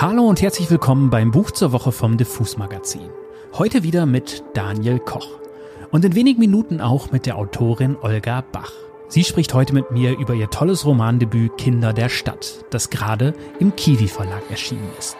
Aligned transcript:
Hallo 0.00 0.28
und 0.28 0.40
herzlich 0.40 0.70
willkommen 0.70 1.10
beim 1.10 1.32
Buch 1.32 1.50
zur 1.50 1.72
Woche 1.72 1.90
vom 1.90 2.16
Diffus 2.16 2.56
Magazin. 2.56 3.10
Heute 3.54 3.82
wieder 3.82 4.06
mit 4.06 4.44
Daniel 4.54 5.00
Koch 5.00 5.40
und 5.90 6.04
in 6.04 6.14
wenigen 6.14 6.38
Minuten 6.38 6.80
auch 6.80 7.10
mit 7.10 7.26
der 7.26 7.36
Autorin 7.36 7.96
Olga 8.00 8.44
Bach. 8.52 8.70
Sie 9.08 9.24
spricht 9.24 9.54
heute 9.54 9.74
mit 9.74 9.90
mir 9.90 10.16
über 10.16 10.34
ihr 10.34 10.50
tolles 10.50 10.86
Romandebüt 10.86 11.58
Kinder 11.58 11.92
der 11.92 12.10
Stadt, 12.10 12.64
das 12.70 12.90
gerade 12.90 13.34
im 13.58 13.74
Kiwi 13.74 14.06
Verlag 14.06 14.48
erschienen 14.50 14.88
ist. 15.00 15.16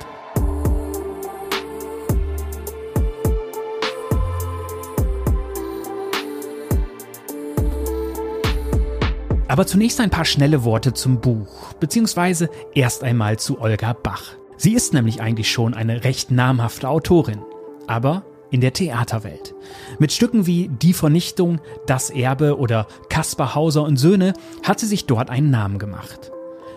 Aber 9.49 9.67
zunächst 9.67 10.01
ein 10.01 10.11
paar 10.11 10.25
schnelle 10.25 10.63
Worte 10.63 10.93
zum 10.93 11.21
Buch, 11.21 11.75
beziehungsweise 11.81 12.49
erst 12.77 13.03
einmal 13.03 13.41
zu 13.41 13.61
Olga 13.61 13.93
Bach. 13.93 14.37
Sie 14.61 14.75
ist 14.75 14.93
nämlich 14.93 15.21
eigentlich 15.21 15.51
schon 15.51 15.73
eine 15.73 16.03
recht 16.03 16.33
namhafte 16.33 16.89
Autorin, 16.89 17.43
aber 17.87 18.25
in 18.51 18.61
der 18.61 18.73
Theaterwelt. 18.73 19.55
Mit 20.01 20.13
Stücken 20.13 20.47
wie 20.47 20.69
Die 20.69 20.95
Vernichtung, 20.95 21.61
Das 21.87 22.11
Erbe 22.11 22.59
oder 22.59 22.89
Kaspar 23.09 23.55
Hauser 23.55 23.85
und 23.85 23.99
Söhne 23.99 24.33
hat 24.65 24.81
sie 24.81 24.87
sich 24.87 25.07
dort 25.07 25.31
einen 25.31 25.51
Namen 25.51 25.79
gemacht. 25.79 26.33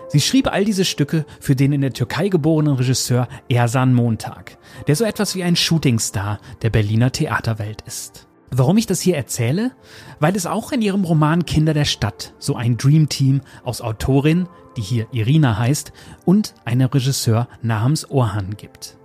Sie 0.06 0.20
schrieb 0.20 0.52
all 0.52 0.64
diese 0.64 0.84
Stücke 0.84 1.26
für 1.40 1.56
den 1.56 1.72
in 1.72 1.80
der 1.80 1.92
Türkei 1.92 2.28
geborenen 2.28 2.76
Regisseur 2.76 3.26
Ersan 3.48 3.94
Montag, 3.94 4.58
der 4.86 4.94
so 4.94 5.04
etwas 5.04 5.34
wie 5.34 5.42
ein 5.42 5.56
Shootingstar 5.56 6.38
der 6.62 6.70
Berliner 6.70 7.10
Theaterwelt 7.10 7.82
ist. 7.84 8.28
Warum 8.54 8.76
ich 8.76 8.86
das 8.86 9.00
hier 9.00 9.16
erzähle? 9.16 9.72
Weil 10.20 10.36
es 10.36 10.46
auch 10.46 10.70
in 10.70 10.82
ihrem 10.82 11.04
Roman 11.04 11.46
Kinder 11.46 11.74
der 11.74 11.86
Stadt 11.86 12.34
so 12.38 12.54
ein 12.54 12.76
Dreamteam 12.76 13.40
aus 13.64 13.80
Autorin, 13.80 14.46
die 14.76 14.82
hier 14.82 15.06
Irina 15.12 15.58
heißt, 15.58 15.92
und 16.24 16.54
einem 16.64 16.88
Regisseur 16.88 17.48
namens 17.62 18.10
Orhan 18.10 18.56
gibt. 18.56 18.96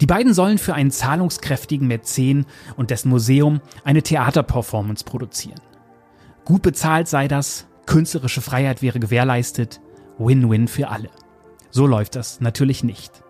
Die 0.00 0.06
beiden 0.06 0.34
sollen 0.34 0.58
für 0.58 0.74
einen 0.74 0.90
zahlungskräftigen 0.90 1.88
Mäzen 1.88 2.46
und 2.76 2.90
dessen 2.90 3.08
Museum 3.08 3.60
eine 3.84 4.02
Theaterperformance 4.02 5.04
produzieren. 5.04 5.60
Gut 6.44 6.62
bezahlt 6.62 7.08
sei 7.08 7.28
das, 7.28 7.66
künstlerische 7.86 8.40
Freiheit 8.40 8.82
wäre 8.82 9.00
gewährleistet, 9.00 9.80
Win-Win 10.18 10.68
für 10.68 10.88
alle. 10.88 11.10
So 11.70 11.86
läuft 11.86 12.16
das 12.16 12.40
natürlich 12.40 12.84
nicht. 12.84 13.22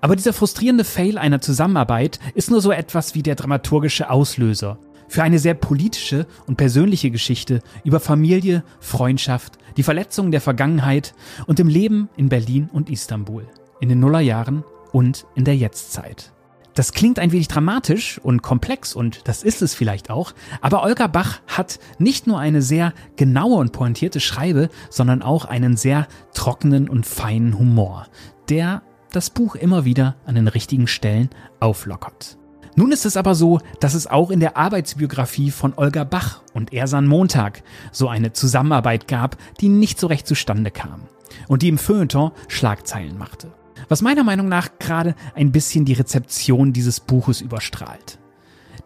Aber 0.00 0.16
dieser 0.16 0.32
frustrierende 0.32 0.84
Fail 0.84 1.16
einer 1.16 1.40
Zusammenarbeit 1.40 2.18
ist 2.34 2.50
nur 2.50 2.60
so 2.60 2.72
etwas 2.72 3.14
wie 3.14 3.22
der 3.22 3.36
dramaturgische 3.36 4.10
Auslöser 4.10 4.78
für 5.12 5.22
eine 5.22 5.38
sehr 5.38 5.52
politische 5.52 6.26
und 6.46 6.56
persönliche 6.56 7.10
Geschichte 7.10 7.60
über 7.84 8.00
Familie, 8.00 8.64
Freundschaft, 8.80 9.58
die 9.76 9.82
Verletzungen 9.82 10.32
der 10.32 10.40
Vergangenheit 10.40 11.12
und 11.46 11.60
im 11.60 11.68
Leben 11.68 12.08
in 12.16 12.30
Berlin 12.30 12.70
und 12.72 12.88
Istanbul 12.88 13.46
in 13.78 13.90
den 13.90 14.00
Nullerjahren 14.00 14.64
und 14.90 15.26
in 15.34 15.44
der 15.44 15.54
Jetztzeit. 15.54 16.32
Das 16.72 16.94
klingt 16.94 17.18
ein 17.18 17.30
wenig 17.30 17.48
dramatisch 17.48 18.20
und 18.22 18.40
komplex 18.40 18.94
und 18.94 19.28
das 19.28 19.42
ist 19.42 19.60
es 19.60 19.74
vielleicht 19.74 20.08
auch, 20.08 20.32
aber 20.62 20.82
Olga 20.82 21.08
Bach 21.08 21.40
hat 21.46 21.78
nicht 21.98 22.26
nur 22.26 22.38
eine 22.38 22.62
sehr 22.62 22.94
genaue 23.16 23.56
und 23.56 23.72
pointierte 23.72 24.20
Schreibe, 24.20 24.70
sondern 24.88 25.20
auch 25.20 25.44
einen 25.44 25.76
sehr 25.76 26.08
trockenen 26.32 26.88
und 26.88 27.04
feinen 27.04 27.58
Humor, 27.58 28.06
der 28.48 28.80
das 29.10 29.28
Buch 29.28 29.56
immer 29.56 29.84
wieder 29.84 30.16
an 30.24 30.36
den 30.36 30.48
richtigen 30.48 30.86
Stellen 30.86 31.28
auflockert. 31.60 32.38
Nun 32.74 32.90
ist 32.90 33.04
es 33.04 33.18
aber 33.18 33.34
so, 33.34 33.60
dass 33.80 33.94
es 33.94 34.06
auch 34.06 34.30
in 34.30 34.40
der 34.40 34.56
Arbeitsbiografie 34.56 35.50
von 35.50 35.74
Olga 35.76 36.04
Bach 36.04 36.42
und 36.54 36.72
Ersan 36.72 37.06
Montag 37.06 37.62
so 37.90 38.08
eine 38.08 38.32
Zusammenarbeit 38.32 39.08
gab, 39.08 39.36
die 39.60 39.68
nicht 39.68 40.00
so 40.00 40.06
recht 40.06 40.26
zustande 40.26 40.70
kam 40.70 41.02
und 41.48 41.62
die 41.62 41.68
im 41.68 41.78
Feuilleton 41.78 42.32
Schlagzeilen 42.48 43.18
machte. 43.18 43.52
Was 43.88 44.00
meiner 44.00 44.24
Meinung 44.24 44.48
nach 44.48 44.78
gerade 44.78 45.14
ein 45.34 45.52
bisschen 45.52 45.84
die 45.84 45.92
Rezeption 45.92 46.72
dieses 46.72 47.00
Buches 47.00 47.42
überstrahlt. 47.42 48.18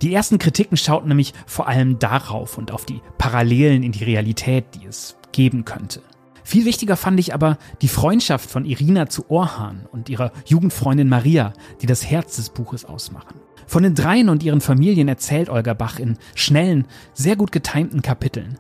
Die 0.03 0.13
ersten 0.13 0.39
Kritiken 0.39 0.77
schauten 0.77 1.09
nämlich 1.09 1.33
vor 1.47 1.69
allem 1.69 1.99
darauf 1.99 2.59
und 2.59 2.73
auf 2.73 2.87
die 2.87 3.01
Parallelen 3.19 3.83
in 3.83 3.93
die 3.93 4.05
Realität, 4.05 4.67
die 4.75 4.87
es 4.87 5.17
geben 5.33 5.65
könnte. 5.65 6.03
Viel 6.43 6.65
wichtiger 6.65 6.97
fand 6.97 7.19
ich 7.19 7.35
aber 7.35 7.57
die 7.83 7.89
Freundschaft 7.89 8.51
von 8.51 8.65
Irina 8.65 9.09
zu 9.09 9.31
Orhan 9.31 9.87
und 9.91 10.09
ihrer 10.09 10.33
Jugendfreundin 10.45 11.09
Maria, 11.09 11.53
die 11.83 11.87
das 11.87 12.05
Herz 12.05 12.37
des 12.37 12.51
Buches 12.51 12.85
ausmachen. 12.85 13.46
Von 13.67 13.83
den 13.83 13.95
dreien 13.95 14.29
und 14.29 14.43
ihren 14.43 14.61
Familien 14.61 15.09
erzählt 15.09 15.49
Olga 15.49 15.75
Bach 15.75 15.99
in 15.99 16.19
schnellen, 16.35 16.87
sehr 17.15 17.37
gut 17.37 17.53
getimten 17.53 18.03
Kapiteln, 18.03 18.59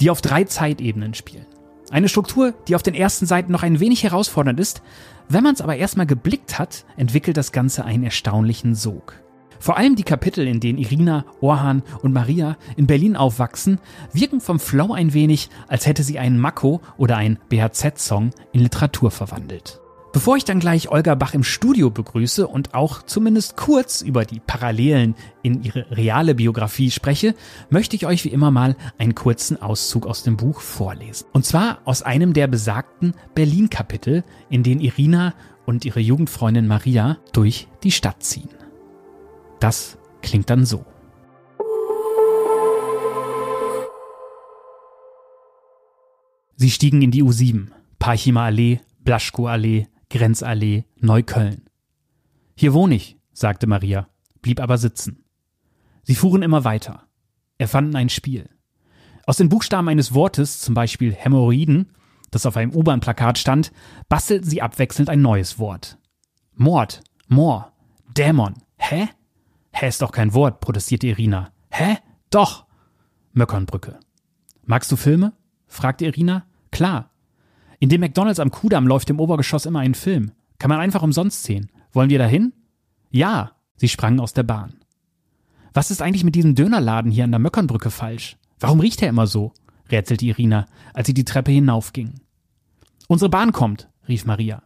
die 0.00 0.10
auf 0.10 0.20
drei 0.20 0.44
Zeitebenen 0.44 1.14
spielen. 1.14 1.46
Eine 1.90 2.08
Struktur, 2.08 2.52
die 2.66 2.74
auf 2.74 2.82
den 2.82 2.94
ersten 2.94 3.24
Seiten 3.24 3.52
noch 3.52 3.62
ein 3.62 3.80
wenig 3.80 4.02
herausfordernd 4.02 4.60
ist, 4.60 4.82
wenn 5.28 5.44
man 5.44 5.54
es 5.54 5.60
aber 5.60 5.76
erstmal 5.76 6.06
geblickt 6.06 6.58
hat, 6.58 6.84
entwickelt 6.96 7.36
das 7.36 7.52
Ganze 7.52 7.84
einen 7.84 8.04
erstaunlichen 8.04 8.74
Sog. 8.74 9.14
Vor 9.60 9.76
allem 9.76 9.96
die 9.96 10.04
Kapitel, 10.04 10.46
in 10.46 10.60
denen 10.60 10.78
Irina, 10.78 11.24
Orhan 11.40 11.82
und 12.02 12.12
Maria 12.12 12.56
in 12.76 12.86
Berlin 12.86 13.16
aufwachsen, 13.16 13.80
wirken 14.12 14.40
vom 14.40 14.60
Flow 14.60 14.92
ein 14.92 15.14
wenig, 15.14 15.50
als 15.66 15.86
hätte 15.86 16.02
sie 16.02 16.18
einen 16.18 16.38
Mako 16.38 16.80
oder 16.96 17.16
einen 17.16 17.38
BHZ-Song 17.48 18.30
in 18.52 18.60
Literatur 18.60 19.10
verwandelt. 19.10 19.80
Bevor 20.12 20.36
ich 20.36 20.44
dann 20.44 20.58
gleich 20.58 20.90
Olga 20.90 21.14
Bach 21.14 21.34
im 21.34 21.44
Studio 21.44 21.90
begrüße 21.90 22.46
und 22.48 22.74
auch 22.74 23.02
zumindest 23.02 23.56
kurz 23.56 24.00
über 24.00 24.24
die 24.24 24.40
Parallelen 24.40 25.14
in 25.42 25.62
ihre 25.62 25.90
reale 25.90 26.34
Biografie 26.34 26.90
spreche, 26.90 27.34
möchte 27.68 27.94
ich 27.94 28.06
euch 28.06 28.24
wie 28.24 28.30
immer 28.30 28.50
mal 28.50 28.74
einen 28.96 29.14
kurzen 29.14 29.60
Auszug 29.60 30.06
aus 30.06 30.22
dem 30.22 30.38
Buch 30.38 30.60
vorlesen. 30.60 31.26
Und 31.32 31.44
zwar 31.44 31.80
aus 31.84 32.02
einem 32.02 32.32
der 32.32 32.46
besagten 32.46 33.12
Berlin-Kapitel, 33.34 34.24
in 34.48 34.62
denen 34.62 34.80
Irina 34.80 35.34
und 35.66 35.84
ihre 35.84 36.00
Jugendfreundin 36.00 36.66
Maria 36.66 37.18
durch 37.34 37.68
die 37.82 37.92
Stadt 37.92 38.22
ziehen. 38.22 38.48
Das 39.60 39.98
klingt 40.22 40.48
dann 40.48 40.64
so. 40.64 40.86
Sie 46.56 46.70
stiegen 46.70 47.02
in 47.02 47.10
die 47.10 47.22
U7, 47.22 47.68
Parchimer 47.98 48.42
Allee, 48.42 48.80
Blaschko 49.04 49.46
Allee, 49.46 49.86
Grenzallee, 50.10 50.84
Neukölln. 51.00 51.68
Hier 52.54 52.72
wohne 52.74 52.94
ich, 52.94 53.18
sagte 53.32 53.66
Maria, 53.66 54.08
blieb 54.42 54.60
aber 54.60 54.78
sitzen. 54.78 55.24
Sie 56.02 56.14
fuhren 56.14 56.42
immer 56.42 56.64
weiter, 56.64 57.06
erfanden 57.58 57.96
ein 57.96 58.08
Spiel. 58.08 58.48
Aus 59.26 59.36
den 59.36 59.48
Buchstaben 59.50 59.88
eines 59.88 60.14
Wortes, 60.14 60.60
zum 60.60 60.74
Beispiel 60.74 61.14
Hämorrhoiden, 61.14 61.92
das 62.30 62.46
auf 62.46 62.56
einem 62.56 62.74
U-Bahn-Plakat 62.74 63.38
stand, 63.38 63.72
bastelten 64.08 64.48
sie 64.48 64.62
abwechselnd 64.62 65.10
ein 65.10 65.20
neues 65.20 65.58
Wort. 65.58 65.98
Mord, 66.54 67.02
Moor, 67.28 67.72
Dämon. 68.16 68.54
Hä? 68.78 69.08
Hä 69.70 69.88
ist 69.88 70.02
doch 70.02 70.12
kein 70.12 70.32
Wort, 70.34 70.60
protestierte 70.60 71.08
Irina. 71.08 71.52
Hä? 71.70 71.98
Doch. 72.30 72.66
Möckernbrücke. 73.32 74.00
Magst 74.64 74.90
du 74.90 74.96
Filme? 74.96 75.34
fragte 75.66 76.06
Irina. 76.06 76.46
Klar. 76.70 77.10
In 77.80 77.88
dem 77.88 78.00
McDonalds 78.00 78.40
am 78.40 78.50
Kudamm 78.50 78.86
läuft 78.86 79.10
im 79.10 79.20
Obergeschoss 79.20 79.66
immer 79.66 79.80
ein 79.80 79.94
Film. 79.94 80.32
Kann 80.58 80.68
man 80.68 80.80
einfach 80.80 81.02
umsonst 81.02 81.44
sehen. 81.44 81.70
Wollen 81.92 82.10
wir 82.10 82.18
dahin? 82.18 82.52
Ja. 83.10 83.52
Sie 83.76 83.88
sprangen 83.88 84.18
aus 84.18 84.32
der 84.32 84.42
Bahn. 84.42 84.74
Was 85.72 85.92
ist 85.92 86.02
eigentlich 86.02 86.24
mit 86.24 86.34
diesem 86.34 86.56
Dönerladen 86.56 87.12
hier 87.12 87.22
an 87.24 87.30
der 87.30 87.38
Möckernbrücke 87.38 87.90
falsch? 87.90 88.36
Warum 88.58 88.80
riecht 88.80 89.02
er 89.02 89.08
immer 89.08 89.28
so? 89.28 89.52
rätselte 89.90 90.26
Irina, 90.26 90.66
als 90.92 91.06
sie 91.06 91.14
die 91.14 91.24
Treppe 91.24 91.52
hinaufgingen. 91.52 92.20
Unsere 93.06 93.30
Bahn 93.30 93.52
kommt, 93.52 93.88
rief 94.06 94.26
Maria. 94.26 94.62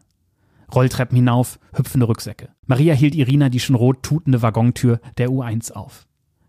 Rolltreppen 0.74 1.14
hinauf, 1.16 1.60
hüpfende 1.74 2.06
Rucksäcke. 2.06 2.48
Maria 2.66 2.94
hielt 2.94 3.14
Irina 3.14 3.50
die 3.50 3.60
schon 3.60 3.76
rot 3.76 4.02
tutende 4.02 4.42
Waggontür 4.42 5.00
der 5.18 5.28
U1 5.28 5.72
auf. 5.72 6.06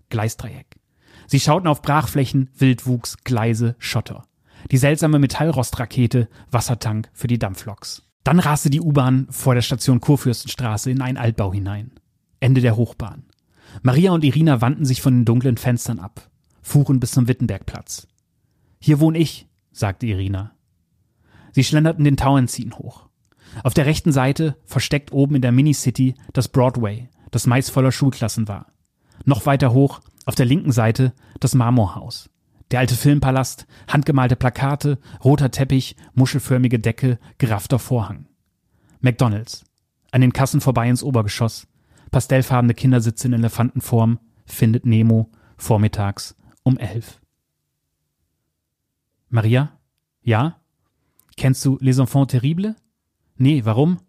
Gleisdreieck. 0.09 0.77
Sie 1.27 1.39
schauten 1.39 1.67
auf 1.67 1.81
Brachflächen, 1.81 2.49
Wildwuchs, 2.57 3.17
Gleise, 3.23 3.75
Schotter. 3.79 4.23
Die 4.71 4.77
seltsame 4.77 5.19
Metallrostrakete, 5.19 6.29
Wassertank 6.51 7.09
für 7.13 7.27
die 7.27 7.39
Dampfloks. 7.39 8.03
Dann 8.23 8.39
raste 8.39 8.69
die 8.69 8.81
U-Bahn 8.81 9.27
vor 9.29 9.53
der 9.53 9.61
Station 9.61 9.99
Kurfürstenstraße 9.99 10.89
in 10.89 11.01
einen 11.01 11.17
Altbau 11.17 11.51
hinein. 11.53 11.91
Ende 12.39 12.61
der 12.61 12.75
Hochbahn. 12.75 13.25
Maria 13.81 14.11
und 14.11 14.23
Irina 14.23 14.61
wandten 14.61 14.85
sich 14.85 15.01
von 15.01 15.13
den 15.13 15.25
dunklen 15.25 15.57
Fenstern 15.57 15.99
ab, 15.99 16.29
fuhren 16.61 16.99
bis 16.99 17.11
zum 17.11 17.27
Wittenbergplatz. 17.27 18.07
Hier 18.79 18.99
wohne 18.99 19.17
ich, 19.17 19.47
sagte 19.71 20.05
Irina. 20.05 20.51
Sie 21.51 21.63
schlenderten 21.63 22.03
den 22.03 22.17
Tauentziehen 22.17 22.77
hoch. 22.77 23.07
Auf 23.63 23.73
der 23.73 23.85
rechten 23.85 24.11
Seite, 24.11 24.57
versteckt 24.65 25.11
oben 25.11 25.35
in 25.35 25.41
der 25.41 25.51
Minicity, 25.51 26.15
das 26.33 26.47
Broadway, 26.47 27.09
das 27.31 27.47
meist 27.47 27.71
voller 27.71 27.91
Schulklassen 27.91 28.47
war. 28.47 28.73
Noch 29.25 29.45
weiter 29.45 29.73
hoch, 29.73 30.01
auf 30.25 30.35
der 30.35 30.45
linken 30.45 30.71
Seite, 30.71 31.13
das 31.39 31.53
Marmorhaus. 31.53 32.29
Der 32.73 32.79
alte 32.79 32.95
Filmpalast, 32.95 33.67
handgemalte 33.87 34.35
Plakate, 34.35 34.97
roter 35.23 35.51
Teppich, 35.51 35.95
muschelförmige 36.15 36.79
Decke, 36.79 37.19
geraffter 37.37 37.77
Vorhang. 37.77 38.25
McDonalds. 38.99 39.63
An 40.09 40.21
den 40.21 40.33
Kassen 40.33 40.59
vorbei 40.59 40.89
ins 40.89 41.03
Obergeschoss. 41.03 41.67
Pastellfarbene 42.09 42.73
Kindersitze 42.73 43.27
in 43.27 43.33
Elefantenform. 43.33 44.17
Findet 44.47 44.87
Nemo. 44.87 45.29
Vormittags 45.55 46.35
um 46.63 46.79
elf. 46.79 47.21
Maria? 49.29 49.77
Ja? 50.23 50.59
Kennst 51.37 51.63
du 51.65 51.77
Les 51.79 51.99
Enfants 51.99 52.31
Terribles? 52.31 52.73
Nee, 53.37 53.65
warum? 53.65 53.99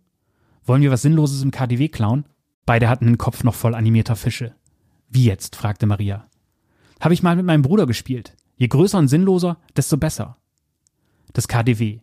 Wollen 0.65 0.81
wir 0.81 0.91
was 0.91 1.03
Sinnloses 1.03 1.43
im 1.43 1.51
KDW 1.51 1.89
klauen? 1.89 2.25
Beide 2.65 2.89
hatten 2.89 3.05
den 3.05 3.19
Kopf 3.19 3.45
noch 3.45 3.55
voll 3.55 3.75
animierter 3.75 4.17
Fische. 4.17 4.55
Wie 5.11 5.27
jetzt? 5.27 5.55
fragte 5.55 5.85
Maria. 5.85 6.31
Habe 6.99 7.13
ich 7.13 7.23
mal 7.23 7.37
mit 7.37 7.45
meinem 7.45 7.61
Bruder 7.61 7.87
gespielt. 7.87 8.35
Je 8.57 8.69
größer 8.69 8.99
und 8.99 9.09
sinnloser, 9.09 9.59
desto 9.77 9.97
besser. 9.97 10.37
Das 11.33 11.49
KDW. 11.49 12.01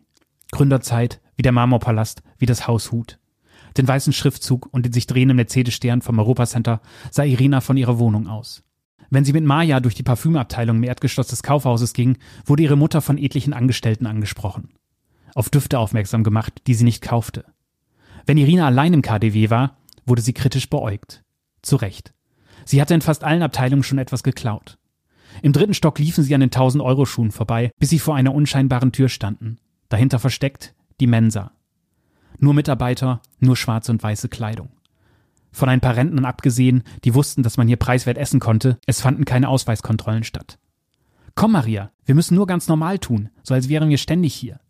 Gründerzeit, 0.50 1.20
wie 1.36 1.42
der 1.42 1.52
Marmorpalast, 1.52 2.22
wie 2.38 2.46
das 2.46 2.66
Haus 2.66 2.92
Hut. 2.92 3.18
Den 3.76 3.88
weißen 3.88 4.12
Schriftzug 4.12 4.68
und 4.70 4.84
den 4.84 4.92
sich 4.92 5.06
drehenden 5.06 5.36
Mercedes-Stern 5.36 6.02
vom 6.02 6.18
Europacenter 6.18 6.82
sah 7.10 7.24
Irina 7.24 7.60
von 7.60 7.76
ihrer 7.76 7.98
Wohnung 7.98 8.28
aus. 8.28 8.62
Wenn 9.08 9.24
sie 9.24 9.32
mit 9.32 9.44
Maja 9.44 9.80
durch 9.80 9.94
die 9.94 10.02
Parfümabteilung 10.02 10.78
im 10.78 10.84
Erdgeschoss 10.84 11.28
des 11.28 11.42
Kaufhauses 11.42 11.92
ging, 11.92 12.18
wurde 12.44 12.62
ihre 12.62 12.76
Mutter 12.76 13.00
von 13.00 13.18
etlichen 13.18 13.52
Angestellten 13.52 14.06
angesprochen. 14.06 14.70
Auf 15.34 15.48
Düfte 15.50 15.78
aufmerksam 15.78 16.24
gemacht, 16.24 16.62
die 16.66 16.74
sie 16.74 16.84
nicht 16.84 17.02
kaufte. 17.02 17.44
Wenn 18.26 18.38
Irina 18.38 18.66
allein 18.66 18.92
im 18.92 19.02
KDW 19.02 19.50
war, 19.50 19.76
wurde 20.06 20.22
sie 20.22 20.32
kritisch 20.32 20.68
beäugt. 20.68 21.22
Zu 21.62 21.76
Recht. 21.76 22.12
Sie 22.64 22.80
hatte 22.80 22.94
in 22.94 23.00
fast 23.00 23.24
allen 23.24 23.42
Abteilungen 23.42 23.82
schon 23.82 23.98
etwas 23.98 24.22
geklaut. 24.22 24.78
Im 25.40 25.52
dritten 25.52 25.74
Stock 25.74 25.98
liefen 25.98 26.24
sie 26.24 26.34
an 26.34 26.40
den 26.40 26.50
1000-Euro-Schuhen 26.50 27.30
vorbei, 27.30 27.70
bis 27.78 27.90
sie 27.90 27.98
vor 27.98 28.14
einer 28.14 28.34
unscheinbaren 28.34 28.92
Tür 28.92 29.08
standen. 29.08 29.58
Dahinter 29.88 30.18
versteckt 30.18 30.74
die 31.00 31.06
Mensa. 31.06 31.52
Nur 32.38 32.54
Mitarbeiter, 32.54 33.22
nur 33.40 33.56
schwarze 33.56 33.92
und 33.92 34.02
weiße 34.02 34.28
Kleidung. 34.28 34.70
Von 35.52 35.68
ein 35.68 35.80
paar 35.80 35.96
Rentnern 35.96 36.24
abgesehen, 36.24 36.82
die 37.04 37.14
wussten, 37.14 37.42
dass 37.42 37.56
man 37.56 37.68
hier 37.68 37.76
preiswert 37.76 38.18
essen 38.18 38.40
konnte, 38.40 38.78
es 38.86 39.00
fanden 39.00 39.24
keine 39.24 39.48
Ausweiskontrollen 39.48 40.24
statt. 40.24 40.58
Komm, 41.34 41.52
Maria, 41.52 41.92
wir 42.04 42.14
müssen 42.14 42.34
nur 42.34 42.46
ganz 42.46 42.68
normal 42.68 42.98
tun, 42.98 43.30
so 43.42 43.54
als 43.54 43.68
wären 43.68 43.88
wir 43.88 43.98
ständig 43.98 44.34
hier. 44.34 44.60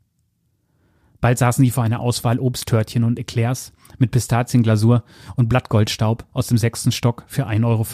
Bald 1.20 1.38
saßen 1.38 1.64
sie 1.64 1.70
vor 1.70 1.84
einer 1.84 2.00
Auswahl 2.00 2.40
Obsttörtchen 2.40 3.04
und 3.04 3.18
Eclairs 3.18 3.72
mit 3.98 4.10
Pistazienglasur 4.10 5.04
und 5.36 5.48
Blattgoldstaub 5.48 6.26
aus 6.32 6.48
dem 6.48 6.58
sechsten 6.58 6.90
Stock 6.90 7.24
für 7.28 7.46
1,50 7.46 7.64
Euro. 7.64 7.86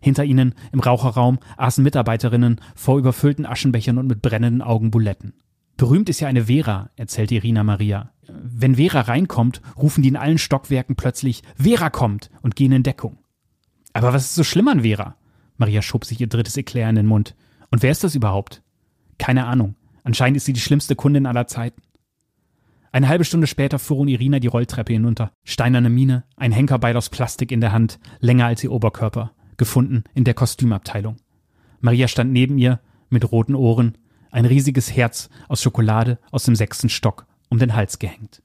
Hinter 0.00 0.24
ihnen 0.24 0.54
im 0.72 0.80
Raucherraum 0.80 1.38
aßen 1.56 1.82
Mitarbeiterinnen 1.82 2.60
vor 2.74 2.98
überfüllten 2.98 3.46
Aschenbechern 3.46 3.98
und 3.98 4.06
mit 4.06 4.22
brennenden 4.22 4.62
Augen 4.62 4.90
Buletten. 4.90 5.34
Berühmt 5.76 6.08
ist 6.08 6.20
ja 6.20 6.28
eine 6.28 6.46
Vera, 6.46 6.90
erzählt 6.96 7.30
Irina 7.30 7.62
Maria. 7.62 8.10
Wenn 8.28 8.74
Vera 8.74 9.02
reinkommt, 9.02 9.62
rufen 9.76 10.02
die 10.02 10.08
in 10.08 10.16
allen 10.16 10.38
Stockwerken 10.38 10.96
plötzlich 10.96 11.42
Vera 11.56 11.88
kommt 11.88 12.30
und 12.42 12.56
gehen 12.56 12.72
in 12.72 12.82
Deckung. 12.82 13.18
Aber 13.92 14.12
was 14.12 14.24
ist 14.24 14.34
so 14.34 14.44
schlimm 14.44 14.68
an 14.68 14.82
Vera? 14.82 15.16
Maria 15.56 15.82
schob 15.82 16.04
sich 16.04 16.20
ihr 16.20 16.26
drittes 16.26 16.56
Eclair 16.56 16.88
in 16.88 16.96
den 16.96 17.06
Mund. 17.06 17.34
Und 17.70 17.82
wer 17.82 17.90
ist 17.90 18.04
das 18.04 18.14
überhaupt? 18.14 18.62
Keine 19.18 19.46
Ahnung. 19.46 19.76
Anscheinend 20.04 20.36
ist 20.36 20.44
sie 20.44 20.52
die 20.52 20.60
schlimmste 20.60 20.96
Kundin 20.96 21.26
aller 21.26 21.46
Zeiten. 21.46 21.82
Eine 22.90 23.08
halbe 23.08 23.24
Stunde 23.24 23.46
später 23.46 23.78
fuhren 23.78 24.08
Irina 24.08 24.38
die 24.38 24.46
Rolltreppe 24.46 24.92
hinunter. 24.92 25.32
Steinerne 25.44 25.90
Mine, 25.90 26.24
ein 26.36 26.52
Henkerbeil 26.52 26.96
aus 26.96 27.10
Plastik 27.10 27.52
in 27.52 27.60
der 27.60 27.72
Hand, 27.72 27.98
länger 28.20 28.46
als 28.46 28.64
ihr 28.64 28.72
Oberkörper, 28.72 29.32
gefunden 29.58 30.04
in 30.14 30.24
der 30.24 30.34
Kostümabteilung. 30.34 31.16
Maria 31.80 32.08
stand 32.08 32.32
neben 32.32 32.56
ihr, 32.56 32.80
mit 33.10 33.30
roten 33.30 33.54
Ohren, 33.54 33.98
ein 34.30 34.44
riesiges 34.44 34.94
Herz 34.94 35.28
aus 35.48 35.62
Schokolade 35.62 36.18
aus 36.30 36.44
dem 36.44 36.54
sechsten 36.54 36.88
Stock 36.88 37.26
um 37.48 37.58
den 37.58 37.74
Hals 37.74 37.98
gehängt. 37.98 38.42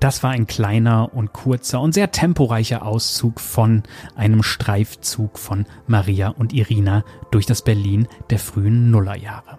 Das 0.00 0.22
war 0.22 0.32
ein 0.32 0.46
kleiner 0.46 1.14
und 1.14 1.32
kurzer 1.32 1.80
und 1.80 1.94
sehr 1.94 2.10
temporeicher 2.10 2.84
Auszug 2.84 3.40
von 3.40 3.84
einem 4.14 4.42
Streifzug 4.42 5.38
von 5.38 5.64
Maria 5.86 6.28
und 6.28 6.52
Irina 6.52 7.04
durch 7.30 7.46
das 7.46 7.62
Berlin 7.62 8.06
der 8.28 8.38
frühen 8.38 8.90
Nullerjahre. 8.90 9.58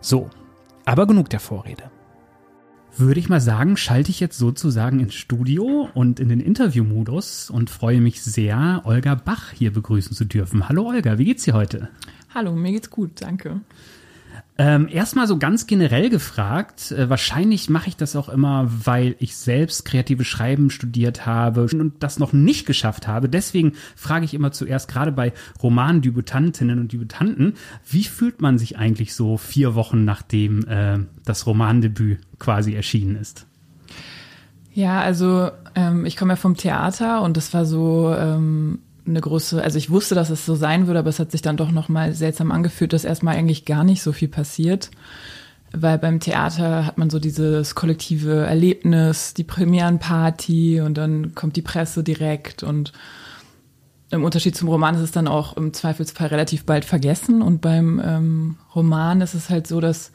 So, 0.00 0.30
aber 0.84 1.08
genug 1.08 1.28
der 1.30 1.40
Vorrede 1.40 1.90
würde 2.98 3.20
ich 3.20 3.28
mal 3.28 3.40
sagen, 3.40 3.76
schalte 3.76 4.10
ich 4.10 4.20
jetzt 4.20 4.38
sozusagen 4.38 5.00
ins 5.00 5.14
Studio 5.14 5.88
und 5.94 6.20
in 6.20 6.28
den 6.28 6.40
Interviewmodus 6.40 7.50
und 7.50 7.70
freue 7.70 8.00
mich 8.00 8.22
sehr, 8.22 8.82
Olga 8.84 9.14
Bach 9.14 9.52
hier 9.52 9.72
begrüßen 9.72 10.16
zu 10.16 10.24
dürfen. 10.24 10.68
Hallo 10.68 10.88
Olga, 10.88 11.18
wie 11.18 11.24
geht's 11.24 11.44
dir 11.44 11.54
heute? 11.54 11.88
Hallo, 12.34 12.52
mir 12.54 12.72
geht's 12.72 12.90
gut, 12.90 13.10
danke. 13.20 13.60
Ähm, 14.60 14.88
Erstmal 14.90 15.28
so 15.28 15.38
ganz 15.38 15.68
generell 15.68 16.10
gefragt, 16.10 16.90
äh, 16.90 17.08
wahrscheinlich 17.08 17.70
mache 17.70 17.90
ich 17.90 17.96
das 17.96 18.16
auch 18.16 18.28
immer, 18.28 18.68
weil 18.68 19.14
ich 19.20 19.36
selbst 19.36 19.84
kreative 19.84 20.24
Schreiben 20.24 20.70
studiert 20.70 21.26
habe 21.26 21.62
und 21.62 21.92
das 22.00 22.18
noch 22.18 22.32
nicht 22.32 22.66
geschafft 22.66 23.06
habe. 23.06 23.28
Deswegen 23.28 23.74
frage 23.94 24.24
ich 24.24 24.34
immer 24.34 24.50
zuerst 24.50 24.88
gerade 24.88 25.12
bei 25.12 25.32
Romandebütantinnen 25.62 26.80
und 26.80 26.92
Debütanten, 26.92 27.54
wie 27.88 28.02
fühlt 28.02 28.42
man 28.42 28.58
sich 28.58 28.76
eigentlich 28.76 29.14
so 29.14 29.36
vier 29.36 29.76
Wochen 29.76 30.04
nachdem 30.04 30.66
äh, 30.66 30.98
das 31.24 31.46
Romandebüt 31.46 32.18
quasi 32.40 32.74
erschienen 32.74 33.14
ist? 33.14 33.46
Ja, 34.74 35.00
also 35.00 35.52
ähm, 35.76 36.04
ich 36.04 36.16
komme 36.16 36.32
ja 36.32 36.36
vom 36.36 36.56
Theater 36.56 37.22
und 37.22 37.36
das 37.36 37.54
war 37.54 37.64
so 37.64 38.12
ähm, 38.12 38.80
eine 39.08 39.20
große, 39.20 39.62
also 39.62 39.78
ich 39.78 39.90
wusste, 39.90 40.14
dass 40.14 40.30
es 40.30 40.46
so 40.46 40.54
sein 40.54 40.86
würde, 40.86 41.00
aber 41.00 41.08
es 41.08 41.18
hat 41.18 41.32
sich 41.32 41.42
dann 41.42 41.56
doch 41.56 41.70
nochmal 41.70 42.14
seltsam 42.14 42.52
angefühlt, 42.52 42.92
dass 42.92 43.04
erstmal 43.04 43.36
eigentlich 43.36 43.64
gar 43.64 43.84
nicht 43.84 44.02
so 44.02 44.12
viel 44.12 44.28
passiert. 44.28 44.90
Weil 45.72 45.98
beim 45.98 46.18
Theater 46.18 46.86
hat 46.86 46.96
man 46.96 47.10
so 47.10 47.18
dieses 47.18 47.74
kollektive 47.74 48.46
Erlebnis, 48.46 49.34
die 49.34 49.44
Premierenparty 49.44 50.80
und 50.80 50.96
dann 50.96 51.34
kommt 51.34 51.56
die 51.56 51.62
Presse 51.62 52.02
direkt 52.02 52.62
und 52.62 52.92
im 54.10 54.24
Unterschied 54.24 54.56
zum 54.56 54.68
Roman 54.68 54.94
ist 54.94 55.02
es 55.02 55.10
dann 55.10 55.28
auch 55.28 55.56
im 55.58 55.74
Zweifelsfall 55.74 56.28
relativ 56.28 56.64
bald 56.64 56.86
vergessen 56.86 57.42
und 57.42 57.60
beim 57.60 58.00
ähm, 58.02 58.56
Roman 58.74 59.20
ist 59.20 59.34
es 59.34 59.50
halt 59.50 59.66
so, 59.66 59.80
dass 59.80 60.12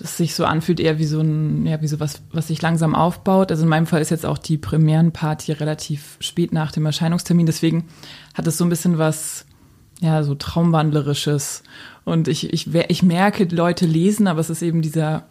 das 0.00 0.16
sich 0.16 0.34
so 0.34 0.44
anfühlt, 0.44 0.80
eher 0.80 0.98
wie 0.98 1.04
so 1.04 1.20
ein, 1.20 1.66
ja, 1.66 1.80
wie 1.82 1.86
so 1.86 2.00
was, 2.00 2.22
was 2.32 2.48
sich 2.48 2.62
langsam 2.62 2.94
aufbaut. 2.94 3.50
Also 3.50 3.64
in 3.64 3.68
meinem 3.68 3.86
Fall 3.86 4.00
ist 4.00 4.10
jetzt 4.10 4.26
auch 4.26 4.38
die 4.38 4.56
Premierenparty 4.56 5.52
relativ 5.52 6.16
spät 6.20 6.52
nach 6.52 6.72
dem 6.72 6.86
Erscheinungstermin, 6.86 7.46
deswegen 7.46 7.88
hat 8.34 8.46
es 8.46 8.58
so 8.58 8.64
ein 8.64 8.70
bisschen 8.70 8.98
was, 8.98 9.44
ja, 10.00 10.22
so 10.22 10.34
Traumwandlerisches. 10.34 11.62
Und 12.04 12.28
ich, 12.28 12.52
ich, 12.52 12.74
ich 12.74 13.02
merke, 13.02 13.44
Leute 13.44 13.86
lesen, 13.86 14.26
aber 14.26 14.40
es 14.40 14.50
ist 14.50 14.62
eben 14.62 14.82
dieser, 14.82 15.24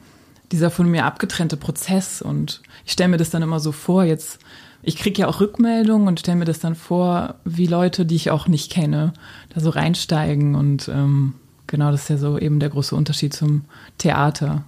dieser 0.52 0.70
von 0.70 0.90
mir 0.90 1.06
abgetrennte 1.06 1.58
Prozess. 1.58 2.22
Und 2.22 2.62
ich 2.86 2.92
stelle 2.92 3.10
mir 3.10 3.18
das 3.18 3.32
dann 3.32 3.42
immer 3.42 3.60
so 3.60 3.72
vor, 3.72 4.04
jetzt, 4.04 4.40
ich 4.84 4.96
kriege 4.96 5.22
ja 5.22 5.28
auch 5.28 5.42
Rückmeldungen 5.42 6.08
und 6.08 6.20
stelle 6.20 6.38
mir 6.38 6.46
das 6.46 6.60
dann 6.60 6.76
vor, 6.76 7.36
wie 7.44 7.66
Leute, 7.66 8.06
die 8.06 8.16
ich 8.16 8.30
auch 8.30 8.48
nicht 8.48 8.72
kenne, 8.72 9.14
da 9.54 9.60
so 9.60 9.72
reinsteigen 9.72 10.56
und 10.56 10.88
ähm, 10.90 11.34
genau, 11.70 11.92
das 11.92 12.04
ist 12.04 12.10
ja 12.10 12.18
so 12.18 12.38
eben 12.38 12.60
der 12.60 12.70
große 12.70 12.96
Unterschied 12.96 13.34
zum 13.34 13.64
Theater. 13.98 14.64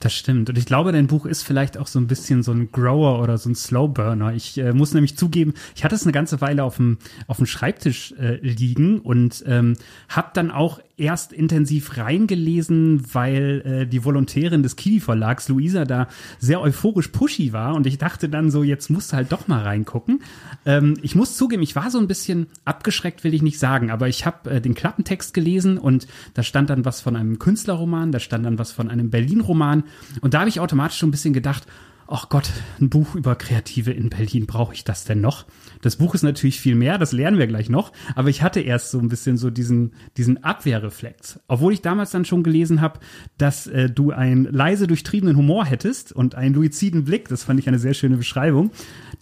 Das 0.00 0.14
stimmt. 0.14 0.48
Und 0.48 0.56
ich 0.56 0.66
glaube, 0.66 0.92
dein 0.92 1.08
Buch 1.08 1.26
ist 1.26 1.42
vielleicht 1.42 1.76
auch 1.76 1.88
so 1.88 1.98
ein 1.98 2.06
bisschen 2.06 2.44
so 2.44 2.52
ein 2.52 2.70
Grower 2.70 3.20
oder 3.20 3.36
so 3.36 3.50
ein 3.50 3.56
Slowburner. 3.56 4.32
Ich 4.32 4.56
äh, 4.56 4.72
muss 4.72 4.94
nämlich 4.94 5.16
zugeben, 5.16 5.54
ich 5.74 5.82
hatte 5.82 5.96
es 5.96 6.04
eine 6.04 6.12
ganze 6.12 6.40
Weile 6.40 6.62
auf 6.62 6.76
dem, 6.76 6.98
auf 7.26 7.38
dem 7.38 7.46
Schreibtisch 7.46 8.12
äh, 8.12 8.36
liegen 8.36 9.00
und 9.00 9.42
ähm, 9.46 9.76
habe 10.08 10.30
dann 10.34 10.52
auch 10.52 10.78
erst 10.98 11.32
intensiv 11.32 11.96
reingelesen, 11.96 13.14
weil 13.14 13.62
äh, 13.64 13.86
die 13.86 14.04
Volontärin 14.04 14.62
des 14.62 14.76
Kiwi 14.76 15.00
Verlags, 15.00 15.48
Luisa, 15.48 15.84
da 15.84 16.08
sehr 16.38 16.60
euphorisch 16.60 17.08
pushy 17.08 17.52
war 17.52 17.74
und 17.74 17.86
ich 17.86 17.98
dachte 17.98 18.28
dann 18.28 18.50
so, 18.50 18.62
jetzt 18.62 18.90
musst 18.90 19.12
du 19.12 19.16
halt 19.16 19.32
doch 19.32 19.48
mal 19.48 19.62
reingucken. 19.62 20.22
Ähm, 20.66 20.94
ich 21.02 21.14
muss 21.14 21.36
zugeben, 21.36 21.62
ich 21.62 21.76
war 21.76 21.90
so 21.90 21.98
ein 21.98 22.08
bisschen 22.08 22.48
abgeschreckt, 22.64 23.24
will 23.24 23.32
ich 23.32 23.42
nicht 23.42 23.58
sagen, 23.58 23.90
aber 23.90 24.08
ich 24.08 24.26
habe 24.26 24.50
äh, 24.50 24.60
den 24.60 24.74
Klappentext 24.74 25.32
gelesen 25.34 25.78
und 25.78 26.08
da 26.34 26.42
stand 26.42 26.68
dann 26.70 26.84
was 26.84 27.00
von 27.00 27.16
einem 27.16 27.38
Künstlerroman, 27.38 28.10
da 28.10 28.18
stand 28.18 28.44
dann 28.44 28.58
was 28.58 28.72
von 28.72 28.88
einem 28.88 29.10
Berlin-Roman 29.10 29.84
und 30.20 30.34
da 30.34 30.40
habe 30.40 30.48
ich 30.48 30.60
automatisch 30.60 30.98
schon 30.98 31.08
ein 31.08 31.12
bisschen 31.12 31.32
gedacht, 31.32 31.66
ach 32.08 32.30
Gott, 32.30 32.50
ein 32.80 32.88
Buch 32.88 33.14
über 33.14 33.36
Kreative 33.36 33.92
in 33.92 34.08
Berlin, 34.08 34.46
brauche 34.46 34.72
ich 34.72 34.82
das 34.82 35.04
denn 35.04 35.20
noch? 35.20 35.44
Das 35.82 35.96
Buch 35.96 36.14
ist 36.14 36.22
natürlich 36.22 36.58
viel 36.58 36.74
mehr, 36.74 36.96
das 36.96 37.12
lernen 37.12 37.38
wir 37.38 37.46
gleich 37.46 37.68
noch, 37.68 37.92
aber 38.14 38.30
ich 38.30 38.42
hatte 38.42 38.60
erst 38.60 38.90
so 38.90 38.98
ein 38.98 39.08
bisschen 39.08 39.36
so 39.36 39.50
diesen, 39.50 39.92
diesen 40.16 40.42
Abwehrreflex. 40.42 41.40
Obwohl 41.48 41.74
ich 41.74 41.82
damals 41.82 42.10
dann 42.10 42.24
schon 42.24 42.42
gelesen 42.42 42.80
habe, 42.80 42.98
dass 43.36 43.66
äh, 43.66 43.90
du 43.90 44.10
einen 44.10 44.44
leise 44.44 44.86
durchtriebenen 44.86 45.36
Humor 45.36 45.66
hättest 45.66 46.10
und 46.12 46.34
einen 46.34 46.54
luiziden 46.54 47.04
Blick, 47.04 47.28
das 47.28 47.44
fand 47.44 47.60
ich 47.60 47.68
eine 47.68 47.78
sehr 47.78 47.94
schöne 47.94 48.16
Beschreibung, 48.16 48.70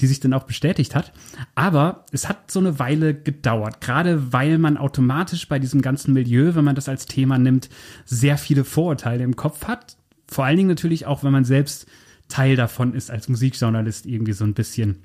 die 0.00 0.06
sich 0.06 0.20
dann 0.20 0.32
auch 0.32 0.44
bestätigt 0.44 0.94
hat. 0.94 1.12
Aber 1.56 2.06
es 2.12 2.28
hat 2.28 2.50
so 2.50 2.60
eine 2.60 2.78
Weile 2.78 3.14
gedauert, 3.14 3.80
gerade 3.80 4.32
weil 4.32 4.58
man 4.58 4.76
automatisch 4.76 5.48
bei 5.48 5.58
diesem 5.58 5.82
ganzen 5.82 6.12
Milieu, 6.12 6.54
wenn 6.54 6.64
man 6.64 6.76
das 6.76 6.88
als 6.88 7.06
Thema 7.06 7.36
nimmt, 7.36 7.68
sehr 8.04 8.38
viele 8.38 8.64
Vorurteile 8.64 9.24
im 9.24 9.34
Kopf 9.34 9.66
hat. 9.66 9.96
Vor 10.28 10.44
allen 10.44 10.56
Dingen 10.56 10.68
natürlich 10.68 11.06
auch, 11.06 11.22
wenn 11.22 11.32
man 11.32 11.44
selbst 11.44 11.86
Teil 12.28 12.56
davon 12.56 12.94
ist 12.94 13.10
als 13.10 13.28
Musikjournalist 13.28 14.06
irgendwie 14.06 14.32
so 14.32 14.44
ein 14.44 14.54
bisschen. 14.54 14.96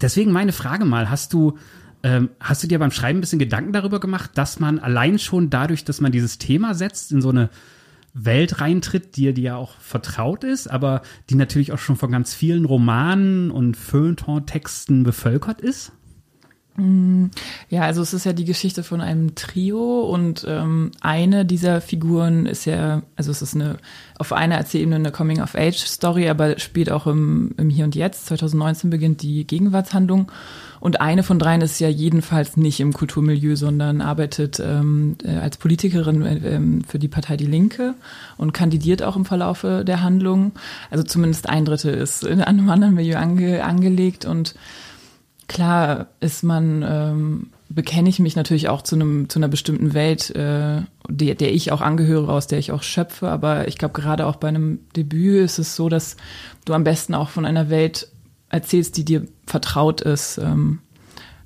Deswegen 0.00 0.32
meine 0.32 0.52
Frage 0.52 0.84
mal, 0.84 1.10
hast 1.10 1.32
du 1.32 1.58
ähm, 2.02 2.30
hast 2.38 2.62
du 2.62 2.66
dir 2.66 2.78
beim 2.78 2.90
Schreiben 2.90 3.18
ein 3.18 3.20
bisschen 3.22 3.38
Gedanken 3.38 3.72
darüber 3.72 3.98
gemacht, 3.98 4.32
dass 4.34 4.60
man 4.60 4.78
allein 4.78 5.18
schon 5.18 5.48
dadurch, 5.48 5.84
dass 5.84 6.02
man 6.02 6.12
dieses 6.12 6.36
Thema 6.36 6.74
setzt, 6.74 7.12
in 7.12 7.22
so 7.22 7.30
eine 7.30 7.48
Welt 8.12 8.60
reintritt, 8.60 9.16
die 9.16 9.32
dir 9.32 9.42
ja 9.42 9.56
auch 9.56 9.78
vertraut 9.80 10.44
ist, 10.44 10.68
aber 10.68 11.02
die 11.30 11.34
natürlich 11.34 11.72
auch 11.72 11.78
schon 11.78 11.96
von 11.96 12.12
ganz 12.12 12.34
vielen 12.34 12.66
Romanen 12.66 13.50
und 13.50 13.76
Feuilleton-Texten 13.76 15.02
bevölkert 15.02 15.62
ist? 15.62 15.92
Ja, 16.76 17.82
also 17.82 18.02
es 18.02 18.12
ist 18.14 18.26
ja 18.26 18.32
die 18.32 18.44
Geschichte 18.44 18.82
von 18.82 19.00
einem 19.00 19.36
Trio 19.36 20.00
und 20.00 20.44
ähm, 20.48 20.90
eine 21.00 21.44
dieser 21.44 21.80
Figuren 21.80 22.46
ist 22.46 22.64
ja, 22.64 23.02
also 23.14 23.30
es 23.30 23.42
ist 23.42 23.54
eine 23.54 23.76
auf 24.18 24.32
einer 24.32 24.56
Erzählebene 24.56 24.96
eine 24.96 25.12
Coming-of-Age-Story, 25.12 26.28
aber 26.28 26.58
spielt 26.58 26.90
auch 26.90 27.06
im, 27.06 27.54
im 27.58 27.70
Hier 27.70 27.84
und 27.84 27.94
Jetzt. 27.94 28.26
2019 28.26 28.90
beginnt 28.90 29.22
die 29.22 29.46
Gegenwartshandlung 29.46 30.30
und 30.80 31.00
eine 31.00 31.22
von 31.22 31.38
dreien 31.38 31.62
ist 31.62 31.78
ja 31.78 31.88
jedenfalls 31.88 32.56
nicht 32.56 32.80
im 32.80 32.92
Kulturmilieu, 32.92 33.56
sondern 33.56 34.00
arbeitet 34.00 34.60
ähm, 34.60 35.16
äh, 35.24 35.36
als 35.36 35.56
Politikerin 35.56 36.22
äh, 36.22 36.86
für 36.86 36.98
die 36.98 37.08
Partei 37.08 37.36
Die 37.36 37.46
Linke 37.46 37.94
und 38.36 38.52
kandidiert 38.52 39.02
auch 39.02 39.16
im 39.16 39.24
Verlaufe 39.24 39.84
der 39.86 40.02
Handlung. 40.02 40.52
Also 40.90 41.04
zumindest 41.04 41.48
ein 41.48 41.64
Drittel 41.64 41.94
ist 41.94 42.24
in 42.24 42.40
einem 42.40 42.68
anderen 42.68 42.94
Milieu 42.94 43.16
ange, 43.16 43.64
angelegt 43.64 44.24
und 44.24 44.54
klar 45.48 46.06
ist 46.20 46.42
man, 46.42 46.84
ähm, 46.86 47.46
bekenne 47.68 48.08
ich 48.08 48.18
mich 48.18 48.36
natürlich 48.36 48.68
auch 48.68 48.82
zu 48.82 48.94
einem 48.94 49.28
zu 49.28 49.38
einer 49.38 49.48
bestimmten 49.48 49.94
Welt, 49.94 50.30
äh, 50.30 50.82
der, 51.08 51.34
der 51.34 51.52
ich 51.52 51.72
auch 51.72 51.80
angehöre, 51.80 52.32
aus 52.32 52.46
der 52.46 52.58
ich 52.58 52.72
auch 52.72 52.82
schöpfe. 52.82 53.28
Aber 53.28 53.68
ich 53.68 53.78
glaube, 53.78 54.00
gerade 54.00 54.26
auch 54.26 54.36
bei 54.36 54.48
einem 54.48 54.80
Debüt 54.96 55.44
ist 55.44 55.58
es 55.58 55.76
so, 55.76 55.88
dass 55.88 56.16
du 56.64 56.72
am 56.72 56.84
besten 56.84 57.14
auch 57.14 57.28
von 57.28 57.44
einer 57.44 57.70
Welt 57.70 58.08
erzählst, 58.48 58.96
die 58.96 59.04
dir 59.04 59.26
vertraut 59.46 60.00
ist. 60.00 60.38
Ähm, 60.38 60.80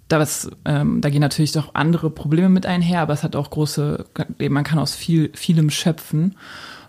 das, 0.09 0.51
ähm, 0.65 1.01
da 1.01 1.11
gehen 1.11 1.21
natürlich 1.21 1.53
doch 1.53 1.75
andere 1.75 2.11
Probleme 2.11 2.49
mit 2.49 2.65
einher, 2.65 3.03
aber 3.03 3.13
es 3.13 3.23
hat 3.23 3.37
auch 3.37 3.51
große, 3.51 4.07
man 4.49 4.65
kann 4.65 4.79
aus 4.79 4.95
viel, 4.95 5.31
vielem 5.35 5.69
schöpfen. 5.69 6.37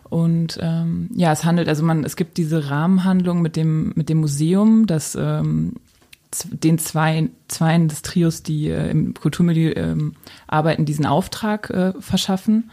Und 0.10 0.58
ähm, 0.62 1.10
ja, 1.14 1.32
es 1.32 1.44
handelt, 1.44 1.68
also 1.68 1.84
man, 1.84 2.04
es 2.04 2.16
gibt 2.16 2.38
diese 2.38 2.70
Rahmenhandlung 2.70 3.42
mit 3.42 3.56
dem, 3.56 3.92
mit 3.96 4.10
dem 4.10 4.20
Museum, 4.20 4.88
das 4.88 5.16
ähm, 5.20 5.74
den 6.52 6.78
zwei, 6.78 7.30
zwei 7.48 7.78
des 7.78 8.02
Trios, 8.02 8.44
die 8.44 8.70
äh, 8.70 8.90
im 8.90 9.14
Kulturmilieu 9.14 9.74
ähm, 9.76 10.16
arbeiten, 10.48 10.86
diesen 10.86 11.06
Auftrag 11.06 11.70
äh, 11.70 11.94
verschaffen. 12.00 12.70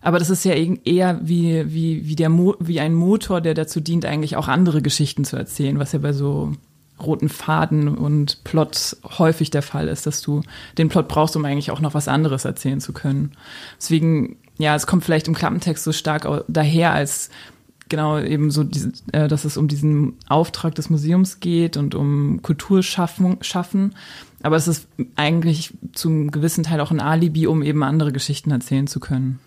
Aber 0.00 0.18
das 0.18 0.30
ist 0.30 0.44
ja 0.44 0.54
eher 0.54 1.20
wie, 1.22 1.72
wie, 1.72 2.06
wie, 2.06 2.16
der 2.16 2.28
Mo 2.28 2.54
wie 2.60 2.80
ein 2.80 2.94
Motor, 2.94 3.40
der 3.40 3.54
dazu 3.54 3.80
dient, 3.80 4.04
eigentlich 4.04 4.36
auch 4.36 4.48
andere 4.48 4.80
Geschichten 4.80 5.24
zu 5.24 5.36
erzählen, 5.36 5.78
was 5.78 5.92
ja 5.92 5.98
bei 5.98 6.12
so 6.12 6.52
roten 7.00 7.28
Faden 7.28 7.96
und 7.96 8.42
Plot 8.44 8.96
häufig 9.18 9.50
der 9.50 9.62
Fall 9.62 9.88
ist, 9.88 10.06
dass 10.06 10.20
du 10.20 10.42
den 10.78 10.88
Plot 10.88 11.08
brauchst, 11.08 11.36
um 11.36 11.44
eigentlich 11.44 11.70
auch 11.70 11.80
noch 11.80 11.94
was 11.94 12.08
anderes 12.08 12.44
erzählen 12.44 12.80
zu 12.80 12.92
können. 12.92 13.32
Deswegen, 13.78 14.36
ja, 14.58 14.74
es 14.74 14.86
kommt 14.86 15.04
vielleicht 15.04 15.28
im 15.28 15.34
Klappentext 15.34 15.84
so 15.84 15.92
stark 15.92 16.28
daher, 16.48 16.92
als 16.92 17.30
genau 17.88 18.18
eben 18.18 18.50
so, 18.50 18.64
diese, 18.64 18.92
äh, 19.12 19.28
dass 19.28 19.44
es 19.44 19.56
um 19.56 19.68
diesen 19.68 20.14
Auftrag 20.28 20.74
des 20.74 20.90
Museums 20.90 21.40
geht 21.40 21.76
und 21.76 21.94
um 21.94 22.42
Kulturschaffen. 22.42 23.38
Schaffen. 23.40 23.94
Aber 24.42 24.56
es 24.56 24.68
ist 24.68 24.88
eigentlich 25.16 25.74
zum 25.92 26.30
gewissen 26.30 26.64
Teil 26.64 26.80
auch 26.80 26.90
ein 26.90 27.00
Alibi, 27.00 27.46
um 27.46 27.62
eben 27.62 27.82
andere 27.82 28.12
Geschichten 28.12 28.50
erzählen 28.50 28.86
zu 28.86 29.00
können. 29.00 29.40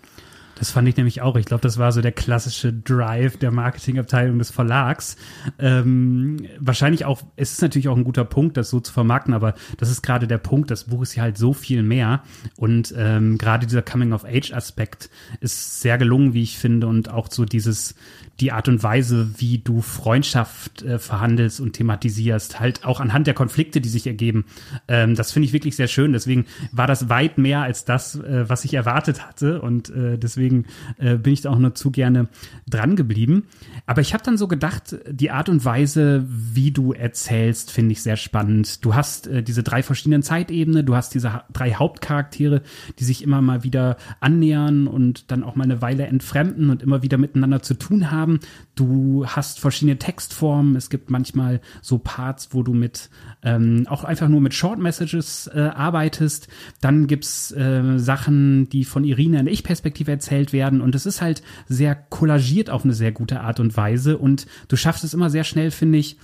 Das 0.62 0.70
fand 0.70 0.86
ich 0.86 0.96
nämlich 0.96 1.22
auch. 1.22 1.34
Ich 1.34 1.46
glaube, 1.46 1.62
das 1.62 1.76
war 1.78 1.90
so 1.90 2.02
der 2.02 2.12
klassische 2.12 2.72
Drive 2.72 3.36
der 3.36 3.50
Marketingabteilung 3.50 4.38
des 4.38 4.52
Verlags. 4.52 5.16
Ähm, 5.58 6.46
wahrscheinlich 6.60 7.04
auch, 7.04 7.22
es 7.34 7.54
ist 7.54 7.62
natürlich 7.62 7.88
auch 7.88 7.96
ein 7.96 8.04
guter 8.04 8.24
Punkt, 8.24 8.56
das 8.56 8.70
so 8.70 8.78
zu 8.78 8.92
vermarkten, 8.92 9.34
aber 9.34 9.54
das 9.78 9.90
ist 9.90 10.02
gerade 10.02 10.28
der 10.28 10.38
Punkt, 10.38 10.70
das 10.70 10.84
Buch 10.84 11.02
ist 11.02 11.16
ja 11.16 11.24
halt 11.24 11.36
so 11.36 11.52
viel 11.52 11.82
mehr. 11.82 12.22
Und 12.56 12.94
ähm, 12.96 13.38
gerade 13.38 13.66
dieser 13.66 13.82
Coming-of-Age-Aspekt 13.82 15.10
ist 15.40 15.80
sehr 15.80 15.98
gelungen, 15.98 16.32
wie 16.32 16.44
ich 16.44 16.58
finde, 16.58 16.86
und 16.86 17.10
auch 17.10 17.28
so 17.28 17.44
dieses, 17.44 17.96
die 18.40 18.52
Art 18.52 18.68
und 18.68 18.82
Weise, 18.82 19.30
wie 19.36 19.58
du 19.58 19.82
Freundschaft 19.82 20.82
äh, 20.82 20.98
verhandelst 20.98 21.60
und 21.60 21.74
thematisierst, 21.74 22.60
halt 22.60 22.84
auch 22.84 23.00
anhand 23.00 23.26
der 23.26 23.34
Konflikte, 23.34 23.80
die 23.80 23.88
sich 23.88 24.06
ergeben. 24.06 24.46
Ähm, 24.88 25.14
das 25.14 25.32
finde 25.32 25.46
ich 25.46 25.52
wirklich 25.52 25.76
sehr 25.76 25.86
schön. 25.86 26.12
Deswegen 26.12 26.46
war 26.72 26.86
das 26.86 27.08
weit 27.08 27.38
mehr 27.38 27.60
als 27.60 27.84
das, 27.84 28.16
äh, 28.16 28.48
was 28.48 28.64
ich 28.64 28.74
erwartet 28.74 29.26
hatte. 29.26 29.60
Und 29.60 29.90
äh, 29.90 30.18
deswegen 30.18 30.64
äh, 30.98 31.16
bin 31.16 31.32
ich 31.32 31.42
da 31.42 31.50
auch 31.50 31.58
nur 31.58 31.74
zu 31.74 31.90
gerne 31.90 32.28
dran 32.68 32.96
geblieben. 32.96 33.48
Aber 33.86 34.00
ich 34.00 34.14
habe 34.14 34.24
dann 34.24 34.38
so 34.38 34.48
gedacht, 34.48 34.96
die 35.08 35.30
Art 35.30 35.48
und 35.48 35.64
Weise, 35.64 36.24
wie 36.26 36.70
du 36.70 36.92
erzählst, 36.92 37.70
finde 37.70 37.92
ich 37.92 38.02
sehr 38.02 38.16
spannend. 38.16 38.84
Du 38.84 38.94
hast 38.94 39.26
äh, 39.26 39.42
diese 39.42 39.62
drei 39.62 39.82
verschiedenen 39.82 40.22
Zeitebenen, 40.22 40.86
du 40.86 40.96
hast 40.96 41.14
diese 41.14 41.32
ha 41.32 41.44
drei 41.52 41.74
Hauptcharaktere, 41.74 42.62
die 42.98 43.04
sich 43.04 43.22
immer 43.22 43.42
mal 43.42 43.62
wieder 43.62 43.98
annähern 44.20 44.86
und 44.86 45.30
dann 45.30 45.44
auch 45.44 45.54
mal 45.54 45.64
eine 45.64 45.82
Weile 45.82 46.06
entfremden 46.06 46.70
und 46.70 46.82
immer 46.82 47.02
wieder 47.02 47.18
miteinander 47.18 47.62
zu 47.62 47.74
tun 47.74 48.10
haben 48.10 48.21
haben. 48.22 48.40
Du 48.74 49.26
hast 49.26 49.60
verschiedene 49.60 49.98
Textformen. 49.98 50.76
Es 50.76 50.90
gibt 50.90 51.10
manchmal 51.10 51.60
so 51.80 51.98
Parts, 51.98 52.48
wo 52.52 52.62
du 52.62 52.72
mit 52.72 53.10
ähm, 53.42 53.86
auch 53.88 54.04
einfach 54.04 54.28
nur 54.28 54.40
mit 54.40 54.54
Short 54.54 54.78
Messages 54.78 55.50
äh, 55.52 55.60
arbeitest. 55.60 56.48
Dann 56.80 57.06
gibt's 57.06 57.50
äh, 57.52 57.98
Sachen, 57.98 58.68
die 58.68 58.84
von 58.84 59.04
Irina 59.04 59.40
in 59.40 59.46
Ich-Perspektive 59.48 60.10
erzählt 60.10 60.52
werden. 60.52 60.80
Und 60.80 60.94
es 60.94 61.04
ist 61.04 61.20
halt 61.20 61.42
sehr 61.68 61.94
kollagiert 61.94 62.70
auf 62.70 62.84
eine 62.84 62.94
sehr 62.94 63.12
gute 63.12 63.40
Art 63.40 63.60
und 63.60 63.76
Weise. 63.76 64.16
Und 64.18 64.46
du 64.68 64.76
schaffst 64.76 65.04
es 65.04 65.14
immer 65.14 65.30
sehr 65.30 65.44
schnell, 65.44 65.70
finde 65.70 65.98
ich, 65.98 66.16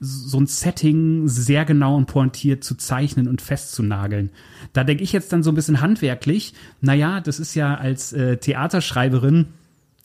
so 0.00 0.38
ein 0.38 0.46
Setting 0.46 1.28
sehr 1.28 1.64
genau 1.64 1.96
und 1.96 2.06
pointiert 2.06 2.62
zu 2.62 2.76
zeichnen 2.76 3.26
und 3.26 3.42
festzunageln. 3.42 4.30
Da 4.72 4.84
denke 4.84 5.02
ich 5.02 5.12
jetzt 5.12 5.32
dann 5.32 5.42
so 5.42 5.50
ein 5.50 5.54
bisschen 5.54 5.80
handwerklich, 5.80 6.54
naja, 6.80 7.20
das 7.20 7.40
ist 7.40 7.54
ja 7.54 7.74
als 7.74 8.12
äh, 8.12 8.36
Theaterschreiberin 8.36 9.46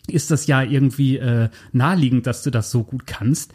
ist 0.08 0.32
das 0.32 0.48
ja 0.48 0.62
irgendwie 0.62 1.18
äh, 1.18 1.50
naheliegend, 1.72 2.28
dass 2.28 2.44
du 2.44 2.52
das 2.52 2.72
so 2.72 2.84
gut 2.84 3.08
kannst. 3.08 3.54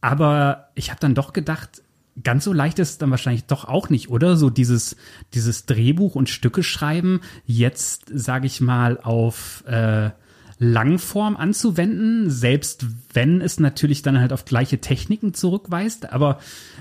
Aber 0.00 0.68
ich 0.74 0.90
habe 0.90 1.00
dann 1.00 1.14
doch 1.14 1.32
gedacht, 1.32 1.82
ganz 2.22 2.44
so 2.44 2.52
leicht 2.52 2.78
ist 2.78 2.90
es 2.90 2.98
dann 2.98 3.10
wahrscheinlich 3.10 3.44
doch 3.44 3.64
auch 3.64 3.88
nicht, 3.88 4.08
oder? 4.10 4.36
So 4.36 4.50
dieses, 4.50 4.96
dieses 5.32 5.66
Drehbuch 5.66 6.14
und 6.14 6.28
Stücke 6.28 6.62
schreiben, 6.62 7.20
jetzt, 7.46 8.04
sage 8.12 8.46
ich 8.46 8.60
mal, 8.60 8.98
auf 9.00 9.64
äh, 9.66 10.10
Langform 10.58 11.36
anzuwenden, 11.36 12.30
selbst 12.30 12.86
wenn 13.12 13.40
es 13.40 13.58
natürlich 13.58 14.02
dann 14.02 14.20
halt 14.20 14.32
auf 14.32 14.44
gleiche 14.44 14.80
Techniken 14.80 15.34
zurückweist. 15.34 16.12
Aber 16.12 16.38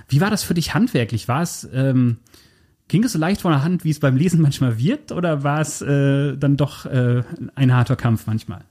wie 0.07 0.21
war 0.21 0.29
das 0.29 0.43
für 0.43 0.53
dich 0.53 0.73
handwerklich? 0.73 1.27
War 1.27 1.41
es, 1.41 1.67
ähm, 1.73 2.17
ging 2.87 3.03
es 3.03 3.13
so 3.13 3.19
leicht 3.19 3.41
von 3.41 3.51
der 3.51 3.63
Hand, 3.63 3.83
wie 3.83 3.89
es 3.89 3.99
beim 3.99 4.15
Lesen 4.15 4.41
manchmal 4.41 4.77
wird, 4.77 5.11
oder 5.11 5.43
war 5.43 5.61
es 5.61 5.81
äh, 5.81 6.37
dann 6.37 6.57
doch 6.57 6.85
äh, 6.85 7.23
ein 7.55 7.73
harter 7.73 7.95
Kampf 7.95 8.27
manchmal? 8.27 8.63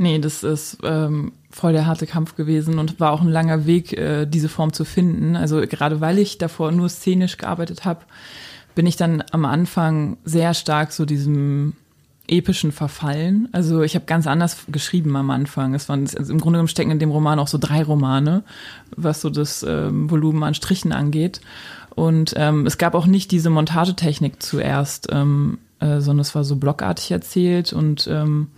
Nee, 0.00 0.20
das 0.20 0.44
ist 0.44 0.78
ähm, 0.84 1.32
voll 1.50 1.72
der 1.72 1.86
harte 1.86 2.06
Kampf 2.06 2.36
gewesen 2.36 2.78
und 2.78 3.00
war 3.00 3.12
auch 3.12 3.20
ein 3.20 3.28
langer 3.28 3.66
Weg, 3.66 3.92
äh, 3.92 4.26
diese 4.26 4.48
Form 4.48 4.72
zu 4.72 4.84
finden. 4.84 5.34
Also 5.34 5.60
gerade 5.62 6.00
weil 6.00 6.18
ich 6.18 6.38
davor 6.38 6.70
nur 6.70 6.88
szenisch 6.88 7.36
gearbeitet 7.36 7.84
habe, 7.84 8.04
bin 8.76 8.86
ich 8.86 8.96
dann 8.96 9.24
am 9.32 9.44
Anfang 9.44 10.16
sehr 10.24 10.54
stark 10.54 10.92
so 10.92 11.04
diesem 11.04 11.74
epischen 12.28 12.70
verfallen. 12.70 13.48
Also 13.50 13.82
ich 13.82 13.96
habe 13.96 14.04
ganz 14.04 14.28
anders 14.28 14.58
geschrieben 14.68 15.16
am 15.16 15.30
Anfang. 15.30 15.74
Es 15.74 15.88
waren 15.88 16.02
also 16.02 16.32
im 16.32 16.38
Grunde 16.38 16.58
genommen 16.58 16.68
stecken 16.68 16.92
in 16.92 17.00
dem 17.00 17.10
Roman 17.10 17.40
auch 17.40 17.48
so 17.48 17.58
drei 17.58 17.82
Romane, 17.82 18.44
was 18.96 19.20
so 19.20 19.30
das 19.30 19.64
ähm, 19.66 20.10
Volumen 20.10 20.44
an 20.44 20.54
Strichen 20.54 20.92
angeht. 20.92 21.40
Und 21.96 22.34
ähm, 22.36 22.66
es 22.66 22.78
gab 22.78 22.94
auch 22.94 23.06
nicht 23.06 23.32
diese 23.32 23.50
Montagetechnik 23.50 24.40
zuerst, 24.40 25.08
ähm, 25.10 25.58
äh, 25.80 26.00
sondern 26.00 26.20
es 26.20 26.36
war 26.36 26.44
so 26.44 26.54
blockartig 26.54 27.10
erzählt 27.10 27.72
und 27.72 28.06
ähm, 28.06 28.48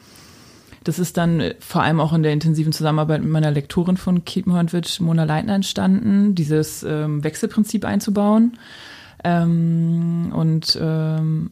das 0.85 0.99
ist 0.99 1.17
dann 1.17 1.41
äh, 1.41 1.55
vor 1.61 1.83
allem 1.83 2.01
auch 2.01 2.13
in 2.13 2.23
der 2.23 2.33
intensiven 2.33 2.73
Zusammenarbeit 2.73 3.23
mit 3.23 3.31
meiner 3.31 3.51
Lektorin 3.51 3.97
von 3.97 4.25
Kiepenhornwitsch, 4.25 5.01
Mona 5.01 5.25
Leitner, 5.25 5.55
entstanden, 5.55 6.35
dieses 6.35 6.83
ähm, 6.83 7.23
Wechselprinzip 7.23 7.85
einzubauen. 7.85 8.59
Ähm, 9.25 10.33
und 10.35 10.79
ähm, 10.81 11.51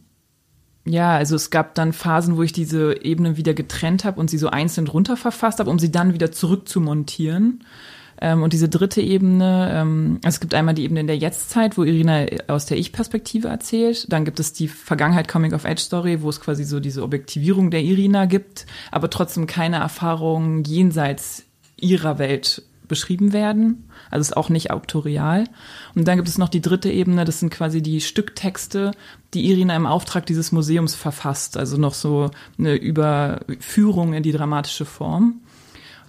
ja, 0.84 1.16
also 1.16 1.36
es 1.36 1.50
gab 1.50 1.74
dann 1.74 1.92
Phasen, 1.92 2.36
wo 2.36 2.42
ich 2.42 2.52
diese 2.52 3.02
Ebenen 3.02 3.36
wieder 3.36 3.52
getrennt 3.52 4.04
habe 4.04 4.18
und 4.18 4.30
sie 4.30 4.38
so 4.38 4.48
einzeln 4.48 4.88
runter 4.88 5.16
verfasst 5.16 5.60
habe, 5.60 5.70
um 5.70 5.78
sie 5.78 5.92
dann 5.92 6.14
wieder 6.14 6.32
zurück 6.32 6.68
zu 6.68 6.80
montieren. 6.80 7.64
Ähm, 8.20 8.42
und 8.42 8.52
diese 8.52 8.68
dritte 8.68 9.00
Ebene, 9.00 9.70
ähm, 9.72 10.18
also 10.24 10.36
es 10.36 10.40
gibt 10.40 10.54
einmal 10.54 10.74
die 10.74 10.84
Ebene 10.84 11.00
in 11.00 11.06
der 11.06 11.16
Jetztzeit, 11.16 11.78
wo 11.78 11.84
Irina 11.84 12.26
aus 12.48 12.66
der 12.66 12.78
Ich-Perspektive 12.78 13.48
erzählt. 13.48 14.12
Dann 14.12 14.24
gibt 14.24 14.40
es 14.40 14.52
die 14.52 14.68
Vergangenheit 14.68 15.28
Coming-of-Age-Story, 15.28 16.22
wo 16.22 16.28
es 16.28 16.40
quasi 16.40 16.64
so 16.64 16.80
diese 16.80 17.02
Objektivierung 17.02 17.70
der 17.70 17.82
Irina 17.82 18.26
gibt, 18.26 18.66
aber 18.90 19.10
trotzdem 19.10 19.46
keine 19.46 19.76
Erfahrungen 19.76 20.64
jenseits 20.64 21.44
ihrer 21.76 22.18
Welt 22.18 22.62
beschrieben 22.88 23.32
werden. 23.32 23.88
Also 24.10 24.22
ist 24.22 24.36
auch 24.36 24.48
nicht 24.48 24.70
autorial. 24.70 25.44
Und 25.94 26.08
dann 26.08 26.16
gibt 26.16 26.28
es 26.28 26.38
noch 26.38 26.48
die 26.48 26.62
dritte 26.62 26.90
Ebene, 26.90 27.24
das 27.24 27.40
sind 27.40 27.50
quasi 27.50 27.82
die 27.82 28.00
Stücktexte, 28.00 28.92
die 29.34 29.48
Irina 29.50 29.76
im 29.76 29.86
Auftrag 29.86 30.26
dieses 30.26 30.50
Museums 30.50 30.94
verfasst. 30.94 31.56
Also 31.56 31.76
noch 31.76 31.94
so 31.94 32.30
eine 32.58 32.74
Überführung 32.74 34.14
in 34.14 34.22
die 34.22 34.32
dramatische 34.32 34.86
Form 34.86 35.42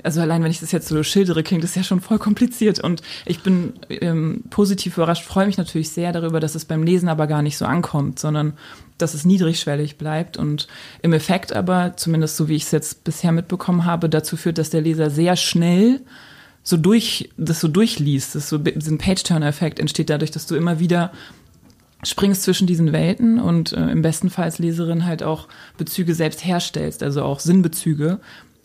also 0.04 0.22
allein 0.22 0.44
wenn 0.44 0.52
ich 0.52 0.60
das 0.60 0.72
jetzt 0.72 0.88
so 0.88 1.02
schildere, 1.04 1.44
klingt 1.44 1.64
das 1.64 1.76
ja 1.76 1.84
schon 1.84 2.02
voll 2.02 2.20
kompliziert. 2.20 2.80
Und 2.80 3.02
ich 3.26 3.42
bin 3.42 3.74
ähm, 3.90 4.44
positiv 4.50 4.98
überrascht, 4.98 5.26
freue 5.26 5.46
mich 5.46 5.58
natürlich 5.58 5.90
sehr 5.90 6.12
darüber, 6.12 6.40
dass 6.40 6.56
es 6.56 6.66
beim 6.66 6.84
Lesen 6.84 7.10
aber 7.10 7.28
gar 7.28 7.42
nicht 7.42 7.58
so 7.58 7.66
ankommt, 7.66 8.20
sondern 8.20 8.54
dass 8.98 9.14
es 9.14 9.26
niedrigschwellig 9.26 9.98
bleibt 9.98 10.38
und 10.38 10.68
im 11.02 11.14
Effekt 11.14 11.54
aber, 11.54 11.94
zumindest 11.96 12.38
so 12.38 12.48
wie 12.48 12.56
ich 12.56 12.64
es 12.64 12.72
jetzt 12.72 13.04
bisher 13.04 13.32
mitbekommen 13.32 13.86
habe, 13.86 14.10
dazu 14.10 14.38
führt, 14.38 14.58
dass 14.58 14.70
der 14.70 14.82
Leser 14.82 15.10
sehr 15.10 15.36
schnell 15.36 16.02
so 16.64 16.78
durch, 16.78 17.30
das 17.38 17.60
so 17.62 17.68
durchliest. 17.68 18.36
Das 18.36 18.50
so, 18.50 18.58
ein 18.58 18.98
Page-Turner-Effekt 18.98 19.80
entsteht 19.80 20.10
dadurch, 20.10 20.32
dass 20.32 20.46
du 20.46 20.56
immer 20.56 20.80
wieder 20.80 21.12
springst 22.04 22.44
zwischen 22.44 22.68
diesen 22.68 22.94
Welten 22.94 23.40
und 23.40 23.74
äh, 23.74 23.90
im 23.90 24.02
besten 24.02 24.30
Fall 24.30 24.46
als 24.46 24.60
Leserin 24.60 25.06
halt 25.06 25.24
auch 25.24 25.48
Bezüge 25.78 26.16
selbst 26.16 26.46
herstellst, 26.46 27.04
also 27.04 27.24
auch 27.24 27.40
Sinnbezüge, 27.40 28.20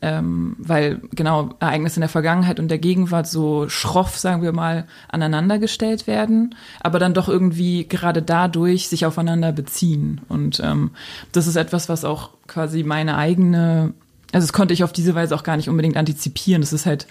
ähm, 0.05 0.55
weil 0.59 1.01
genau 1.15 1.55
Ereignisse 1.61 1.97
in 1.97 2.03
der 2.03 2.11
Vergangenheit 2.11 2.61
und 2.61 2.69
der 2.69 2.77
Gegenwart 2.77 3.27
so 3.27 3.71
schroff, 3.71 4.19
sagen 4.19 4.43
wir 4.43 4.53
mal, 4.53 4.85
aneinandergestellt 5.09 6.07
werden, 6.07 6.55
aber 6.81 6.99
dann 6.99 7.15
doch 7.15 7.27
irgendwie 7.27 7.89
gerade 7.89 8.21
dadurch 8.21 8.89
sich 8.89 9.07
aufeinander 9.07 9.51
beziehen. 9.51 10.21
Und 10.29 10.61
ähm, 10.63 10.91
das 11.33 11.47
ist 11.47 11.57
etwas, 11.57 11.89
was 11.89 12.05
auch 12.05 12.31
quasi 12.47 12.83
meine 12.83 13.17
eigene, 13.17 13.95
also 14.31 14.47
das 14.47 14.53
konnte 14.53 14.75
ich 14.75 14.85
auf 14.85 14.93
diese 14.93 15.15
Weise 15.15 15.35
auch 15.35 15.43
gar 15.43 15.57
nicht 15.57 15.71
unbedingt 15.71 15.97
antizipieren. 15.97 16.61
Das 16.61 16.75
ist 16.75 16.85
halt 16.85 17.07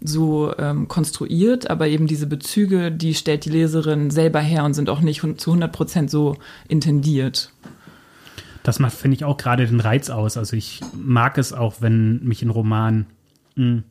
so 0.00 0.54
ähm, 0.58 0.88
konstruiert, 0.88 1.68
aber 1.68 1.88
eben 1.88 2.06
diese 2.06 2.26
Bezüge, 2.26 2.90
die 2.90 3.12
stellt 3.12 3.44
die 3.44 3.50
Leserin 3.50 4.10
selber 4.10 4.40
her 4.40 4.64
und 4.64 4.72
sind 4.72 4.88
auch 4.88 5.00
nicht 5.00 5.20
zu 5.20 5.50
100 5.50 5.70
Prozent 5.70 6.10
so 6.10 6.36
intendiert. 6.66 7.52
Das 8.62 8.78
macht, 8.78 8.94
finde 8.94 9.16
ich, 9.16 9.24
auch 9.24 9.36
gerade 9.36 9.66
den 9.66 9.80
Reiz 9.80 10.10
aus. 10.10 10.36
Also 10.36 10.56
ich 10.56 10.80
mag 10.94 11.38
es 11.38 11.52
auch, 11.52 11.76
wenn 11.80 12.22
mich 12.24 12.42
ein 12.42 12.50
Roman 12.50 13.06
mh, 13.56 13.64
hm, 13.64 13.84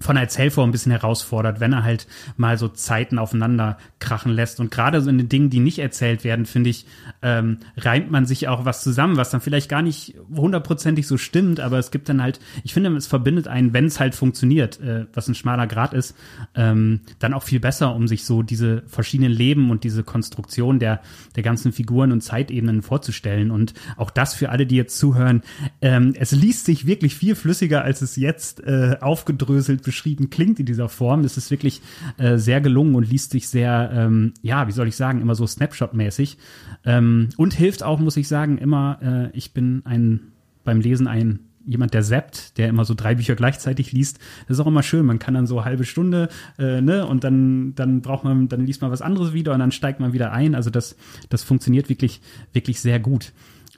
von 0.00 0.16
der 0.16 0.24
Erzählform 0.24 0.68
ein 0.68 0.72
bisschen 0.72 0.92
herausfordert, 0.92 1.60
wenn 1.60 1.72
er 1.72 1.84
halt 1.84 2.06
mal 2.36 2.58
so 2.58 2.68
Zeiten 2.68 3.18
aufeinander 3.18 3.78
krachen 4.00 4.32
lässt. 4.32 4.58
Und 4.58 4.70
gerade 4.70 5.00
so 5.00 5.08
in 5.08 5.18
den 5.18 5.28
Dingen, 5.28 5.50
die 5.50 5.60
nicht 5.60 5.78
erzählt 5.78 6.24
werden, 6.24 6.46
finde 6.46 6.70
ich, 6.70 6.86
ähm, 7.22 7.58
reimt 7.76 8.10
man 8.10 8.26
sich 8.26 8.48
auch 8.48 8.64
was 8.64 8.82
zusammen, 8.82 9.16
was 9.16 9.30
dann 9.30 9.40
vielleicht 9.40 9.68
gar 9.68 9.82
nicht 9.82 10.14
hundertprozentig 10.34 11.06
so 11.06 11.16
stimmt, 11.16 11.60
aber 11.60 11.78
es 11.78 11.90
gibt 11.90 12.08
dann 12.08 12.22
halt, 12.22 12.40
ich 12.64 12.74
finde, 12.74 12.94
es 12.96 13.06
verbindet 13.06 13.48
einen, 13.48 13.72
wenn 13.72 13.84
es 13.84 14.00
halt 14.00 14.14
funktioniert, 14.14 14.80
äh, 14.80 15.06
was 15.14 15.28
ein 15.28 15.34
schmaler 15.34 15.66
Grad 15.66 15.94
ist, 15.94 16.16
ähm, 16.54 17.00
dann 17.18 17.34
auch 17.34 17.42
viel 17.42 17.60
besser, 17.60 17.94
um 17.94 18.08
sich 18.08 18.24
so 18.24 18.42
diese 18.42 18.82
verschiedenen 18.86 19.32
Leben 19.32 19.70
und 19.70 19.84
diese 19.84 20.02
Konstruktion 20.02 20.78
der, 20.78 21.00
der 21.36 21.42
ganzen 21.42 21.72
Figuren 21.72 22.12
und 22.12 22.22
Zeitebenen 22.22 22.82
vorzustellen. 22.82 23.50
Und 23.50 23.74
auch 23.96 24.10
das 24.10 24.34
für 24.34 24.48
alle, 24.48 24.66
die 24.66 24.76
jetzt 24.76 24.98
zuhören, 24.98 25.42
ähm, 25.80 26.14
es 26.18 26.32
liest 26.32 26.66
sich 26.66 26.86
wirklich 26.86 27.14
viel 27.14 27.34
flüssiger, 27.34 27.82
als 27.82 28.02
es 28.02 28.16
jetzt 28.16 28.60
äh, 28.64 28.96
aufgedröselt 29.00 29.81
beschrieben 29.82 30.30
klingt 30.30 30.60
in 30.60 30.66
dieser 30.66 30.88
Form. 30.88 31.24
Es 31.24 31.36
ist 31.36 31.50
wirklich 31.50 31.82
äh, 32.18 32.38
sehr 32.38 32.60
gelungen 32.60 32.94
und 32.94 33.08
liest 33.08 33.32
sich 33.32 33.48
sehr, 33.48 33.90
ähm, 33.94 34.34
ja, 34.42 34.68
wie 34.68 34.72
soll 34.72 34.88
ich 34.88 34.96
sagen, 34.96 35.20
immer 35.20 35.34
so 35.34 35.46
Snapshot-mäßig. 35.46 36.36
Ähm, 36.84 37.28
und 37.36 37.54
hilft 37.54 37.82
auch, 37.82 37.98
muss 37.98 38.16
ich 38.16 38.28
sagen, 38.28 38.58
immer, 38.58 38.98
äh, 39.02 39.36
ich 39.36 39.52
bin 39.52 39.82
ein 39.84 40.32
beim 40.64 40.80
Lesen 40.80 41.08
ein 41.08 41.40
jemand, 41.66 41.94
der 41.94 42.02
zappt, 42.02 42.58
der 42.58 42.68
immer 42.68 42.84
so 42.84 42.94
drei 42.94 43.14
Bücher 43.14 43.34
gleichzeitig 43.34 43.92
liest, 43.92 44.18
das 44.48 44.56
ist 44.56 44.60
auch 44.60 44.66
immer 44.66 44.82
schön. 44.82 45.06
Man 45.06 45.18
kann 45.18 45.34
dann 45.34 45.46
so 45.46 45.64
halbe 45.64 45.84
Stunde, 45.84 46.28
äh, 46.58 46.80
ne, 46.80 47.06
und 47.06 47.24
dann, 47.24 47.74
dann 47.74 48.00
braucht 48.02 48.24
man, 48.24 48.48
dann 48.48 48.66
liest 48.66 48.82
man 48.82 48.90
was 48.90 49.02
anderes 49.02 49.32
wieder 49.32 49.52
und 49.52 49.60
dann 49.60 49.72
steigt 49.72 50.00
man 50.00 50.12
wieder 50.12 50.32
ein. 50.32 50.54
Also 50.54 50.70
das, 50.70 50.96
das 51.28 51.44
funktioniert 51.44 51.88
wirklich, 51.88 52.20
wirklich 52.52 52.80
sehr 52.80 52.98
gut. 52.98 53.32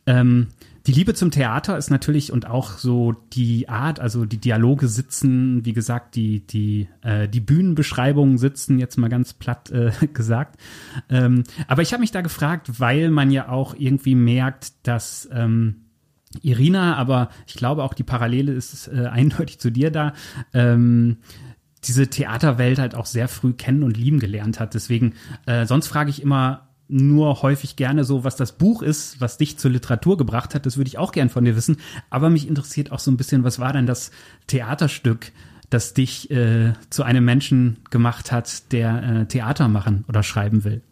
Ähm, 0.07 0.49
die 0.87 0.93
Liebe 0.93 1.15
zum 1.15 1.31
Theater 1.31 1.79
ist 1.79 1.91
natürlich 1.91 2.31
und 2.31 2.47
auch 2.47 2.77
so 2.79 3.13
die 3.33 3.69
Art, 3.69 4.01
also 4.01 4.27
die 4.27 4.39
Dialoge 4.39 4.89
sitzen, 4.89 5.65
wie 5.65 5.73
gesagt, 5.73 6.15
die 6.15 6.47
die 6.47 6.89
äh, 7.03 7.27
die 7.27 7.41
Bühnenbeschreibungen 7.41 8.37
sitzen 8.37 8.79
jetzt 8.79 8.99
mal 8.99 9.09
ganz 9.09 9.33
platt 9.33 9.71
äh, 9.71 9.93
gesagt. 10.13 10.61
Ähm, 11.09 11.45
aber 11.69 11.83
ich 11.83 11.93
habe 11.93 12.03
mich 12.03 12.13
da 12.13 12.21
gefragt, 12.21 12.81
weil 12.81 13.11
man 13.11 13.31
ja 13.31 13.49
auch 13.49 13.75
irgendwie 13.79 14.15
merkt, 14.15 14.87
dass 14.87 15.27
ähm, 15.33 15.85
Irina, 16.43 16.97
aber 16.97 17.31
ich 17.47 17.55
glaube 17.55 17.83
auch 17.83 17.95
die 17.95 18.03
Parallele 18.03 18.53
ist 18.53 18.89
äh, 18.89 19.07
eindeutig 19.11 19.59
zu 19.59 19.71
dir 19.71 19.91
da. 19.91 20.13
Ähm, 20.53 21.19
diese 21.85 22.09
Theaterwelt 22.09 22.79
halt 22.79 22.95
auch 22.95 23.07
sehr 23.07 23.29
früh 23.29 23.53
kennen 23.53 23.83
und 23.83 23.97
lieben 23.97 24.19
gelernt 24.19 24.59
hat. 24.59 24.75
Deswegen, 24.75 25.15
äh, 25.47 25.67
sonst 25.67 25.87
frage 25.87 26.11
ich 26.11 26.23
immer, 26.23 26.69
nur 26.89 27.43
häufig 27.43 27.77
gerne 27.77 28.05
so, 28.05 28.25
was 28.25 28.37
das 28.37 28.53
Buch 28.53 28.83
ist, 28.83 29.21
was 29.21 29.39
dich 29.39 29.59
zur 29.59 29.71
Literatur 29.71 30.17
gebracht 30.17 30.55
hat. 30.55 30.67
Das 30.67 30.77
würde 30.77 30.89
ich 30.89 30.99
auch 30.99 31.13
gern 31.13 31.31
von 31.31 31.45
dir 31.45 31.57
wissen. 31.57 31.79
Aber 32.11 32.31
mich 32.31 32.47
interessiert 32.47 32.93
auch 32.93 32.99
so 32.99 33.11
ein 33.11 33.17
bisschen, 33.17 33.45
was 33.45 33.59
war 33.59 33.73
denn 33.73 33.87
das 33.87 34.11
Theaterstück, 34.47 35.33
das 35.71 35.95
dich 35.95 36.31
äh, 36.31 36.75
zu 36.91 37.03
einem 37.03 37.25
Menschen 37.25 37.79
gemacht 37.91 38.33
hat, 38.33 38.73
der 38.73 39.03
äh, 39.03 39.27
Theater 39.27 39.69
machen 39.69 40.05
oder 40.09 40.23
schreiben 40.23 40.65
will? 40.65 40.83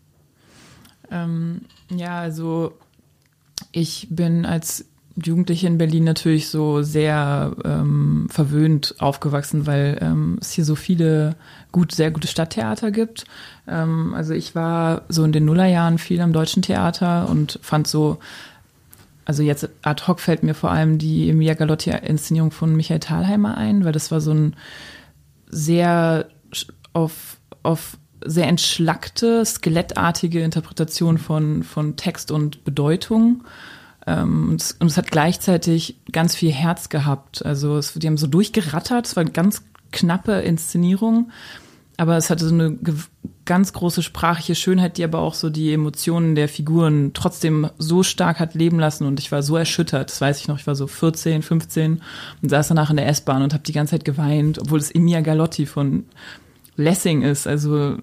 Ähm, 1.11 1.63
ja, 1.91 2.21
also 2.21 2.79
ich 3.71 4.09
bin 4.11 4.47
als 4.47 4.87
Jugendliche 5.17 5.67
in 5.67 5.79
Berlin 5.79 6.05
natürlich 6.05 6.49
so 6.49 6.83
sehr 6.83 7.55
ähm, 7.65 8.27
verwöhnt 8.31 8.95
aufgewachsen, 8.99 9.67
weil 9.67 9.99
ähm, 10.01 10.39
es 10.41 10.53
hier 10.53 10.65
so 10.65 10.75
viele 10.75 11.37
gut, 11.71 11.93
sehr 11.93 12.11
gute 12.11 12.29
Stadttheater 12.29 12.91
gibt. 12.91 13.25
Ähm, 13.69 14.15
also 14.15 14.33
ich 14.33 14.55
war 14.55 15.03
so 15.09 15.25
in 15.25 15.33
den 15.33 15.45
Nullerjahren 15.45 15.99
viel 15.99 16.21
am 16.21 16.33
Deutschen 16.33 16.63
Theater 16.63 17.29
und 17.29 17.59
fand 17.63 17.87
so, 17.87 18.19
also 19.25 19.43
jetzt 19.43 19.69
ad 19.83 20.05
hoc 20.07 20.21
fällt 20.21 20.43
mir 20.43 20.55
vor 20.55 20.71
allem 20.71 20.99
die 20.99 21.29
Emilia 21.29 21.55
Galotti-Inszenierung 21.55 22.51
von 22.51 22.75
Michael 22.75 23.01
Thalheimer 23.01 23.57
ein, 23.57 23.85
weil 23.85 23.93
das 23.93 24.11
war 24.11 24.21
so 24.21 24.33
ein 24.33 24.57
sehr 25.49 26.27
auf, 26.95 27.37
auf 27.63 27.99
sehr 28.25 28.47
entschlackte, 28.47 29.45
skelettartige 29.45 30.43
Interpretation 30.43 31.19
von, 31.19 31.63
von 31.63 31.97
Text 31.97 32.31
und 32.31 32.65
Bedeutung. 32.65 33.45
Ähm, 34.07 34.51
und, 34.51 34.63
es, 34.63 34.73
und, 34.73 34.89
es, 34.89 34.97
hat 34.97 35.11
gleichzeitig 35.11 35.97
ganz 36.11 36.35
viel 36.35 36.51
Herz 36.51 36.89
gehabt. 36.89 37.45
Also 37.45 37.77
es, 37.77 37.95
die 37.95 38.07
haben 38.07 38.17
so 38.17 38.27
durchgerattert, 38.27 39.07
es 39.07 39.17
war 39.17 39.23
eine 39.23 39.31
ganz 39.31 39.63
knappe 39.93 40.33
Inszenierung, 40.41 41.31
aber 41.97 42.17
es 42.17 42.31
hatte 42.31 42.47
so 42.47 42.55
eine 42.55 42.79
ganz 43.45 43.73
große 43.73 44.03
sprachliche 44.03 44.55
Schönheit, 44.55 44.99
die 44.99 45.05
aber 45.05 45.19
auch 45.19 45.35
so 45.35 45.51
die 45.51 45.73
Emotionen 45.73 46.35
der 46.35 46.49
Figuren 46.49 47.13
trotzdem 47.13 47.69
so 47.79 48.03
stark 48.03 48.41
hat 48.41 48.55
leben 48.55 48.79
lassen 48.79 49.07
und 49.07 49.21
ich 49.21 49.31
war 49.31 49.43
so 49.43 49.57
erschüttert, 49.57 50.11
das 50.11 50.21
weiß 50.21 50.41
ich 50.41 50.49
noch, 50.49 50.59
ich 50.59 50.67
war 50.67 50.75
so 50.75 50.87
14, 50.87 51.43
15 51.43 52.03
und 52.41 52.49
saß 52.49 52.69
danach 52.69 52.91
in 52.91 52.97
der 52.97 53.09
S-Bahn 53.09 53.43
und 53.43 53.53
habe 53.53 53.65
die 53.65 53.73
ganze 53.73 53.93
Zeit 53.93 54.05
geweint, 54.05 54.59
obwohl 54.59 54.79
es 54.79 54.91
Emilia 54.93 55.21
Galotti 55.21 55.67
von 55.67 56.07
Lessing 56.77 57.23
ist, 57.23 57.47
also 57.47 57.99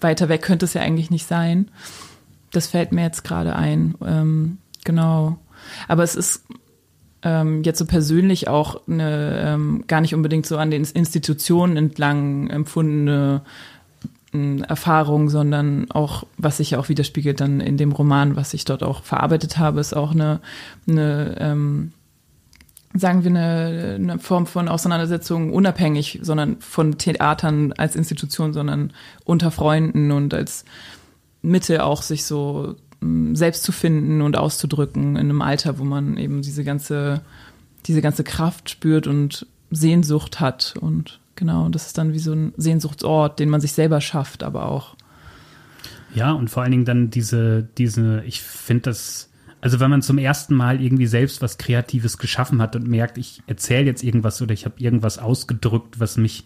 weiter 0.00 0.28
weg 0.28 0.42
könnte 0.42 0.64
es 0.64 0.74
ja 0.74 0.82
eigentlich 0.82 1.10
nicht 1.10 1.26
sein. 1.26 1.70
Das 2.50 2.66
fällt 2.66 2.92
mir 2.92 3.02
jetzt 3.02 3.24
gerade 3.24 3.56
ein. 3.56 3.94
Ähm, 4.04 4.58
Genau. 4.86 5.36
Aber 5.88 6.04
es 6.04 6.14
ist 6.14 6.44
ähm, 7.22 7.62
jetzt 7.64 7.78
so 7.78 7.84
persönlich 7.84 8.48
auch 8.48 8.80
eine 8.88 9.40
ähm, 9.44 9.84
gar 9.88 10.00
nicht 10.00 10.14
unbedingt 10.14 10.46
so 10.46 10.56
an 10.56 10.70
den 10.70 10.84
Institutionen 10.84 11.76
entlang 11.76 12.48
empfundene 12.48 13.42
äh, 14.32 14.60
Erfahrung, 14.62 15.28
sondern 15.28 15.90
auch, 15.90 16.24
was 16.38 16.58
sich 16.58 16.70
ja 16.70 16.78
auch 16.78 16.88
widerspiegelt 16.88 17.40
dann 17.40 17.60
in 17.60 17.76
dem 17.76 17.90
Roman, 17.90 18.36
was 18.36 18.54
ich 18.54 18.64
dort 18.64 18.84
auch 18.84 19.02
verarbeitet 19.02 19.58
habe, 19.58 19.80
ist 19.80 19.96
auch 19.96 20.12
eine, 20.12 20.40
eine 20.88 21.36
ähm, 21.40 21.92
sagen 22.94 23.24
wir, 23.24 23.30
eine, 23.30 23.94
eine 23.96 24.18
Form 24.20 24.46
von 24.46 24.68
Auseinandersetzung 24.68 25.52
unabhängig, 25.52 26.20
sondern 26.22 26.60
von 26.60 26.96
Theatern 26.96 27.72
als 27.72 27.96
Institution, 27.96 28.52
sondern 28.52 28.92
unter 29.24 29.50
Freunden 29.50 30.12
und 30.12 30.32
als 30.32 30.64
Mitte 31.42 31.84
auch 31.84 32.02
sich 32.02 32.24
so 32.24 32.76
selbst 33.00 33.62
zu 33.62 33.72
finden 33.72 34.22
und 34.22 34.36
auszudrücken 34.36 35.16
in 35.16 35.30
einem 35.30 35.42
Alter, 35.42 35.78
wo 35.78 35.84
man 35.84 36.16
eben 36.16 36.42
diese 36.42 36.64
ganze, 36.64 37.20
diese 37.86 38.00
ganze 38.00 38.24
Kraft 38.24 38.70
spürt 38.70 39.06
und 39.06 39.46
Sehnsucht 39.70 40.40
hat. 40.40 40.74
Und 40.80 41.20
genau, 41.34 41.68
das 41.68 41.86
ist 41.86 41.98
dann 41.98 42.12
wie 42.12 42.18
so 42.18 42.32
ein 42.32 42.52
Sehnsuchtsort, 42.56 43.38
den 43.38 43.50
man 43.50 43.60
sich 43.60 43.72
selber 43.72 44.00
schafft, 44.00 44.42
aber 44.42 44.66
auch. 44.66 44.96
Ja, 46.14 46.32
und 46.32 46.48
vor 46.48 46.62
allen 46.62 46.72
Dingen 46.72 46.84
dann 46.84 47.10
diese, 47.10 47.68
diese, 47.76 48.22
ich 48.24 48.40
finde 48.40 48.82
das, 48.82 49.30
also 49.60 49.80
wenn 49.80 49.90
man 49.90 50.02
zum 50.02 50.18
ersten 50.18 50.54
Mal 50.54 50.80
irgendwie 50.80 51.06
selbst 51.06 51.42
was 51.42 51.58
Kreatives 51.58 52.18
geschaffen 52.18 52.62
hat 52.62 52.74
und 52.74 52.88
merkt, 52.88 53.18
ich 53.18 53.42
erzähle 53.46 53.84
jetzt 53.84 54.02
irgendwas 54.02 54.40
oder 54.40 54.54
ich 54.54 54.64
habe 54.64 54.76
irgendwas 54.78 55.18
ausgedrückt, 55.18 56.00
was 56.00 56.16
mich 56.16 56.44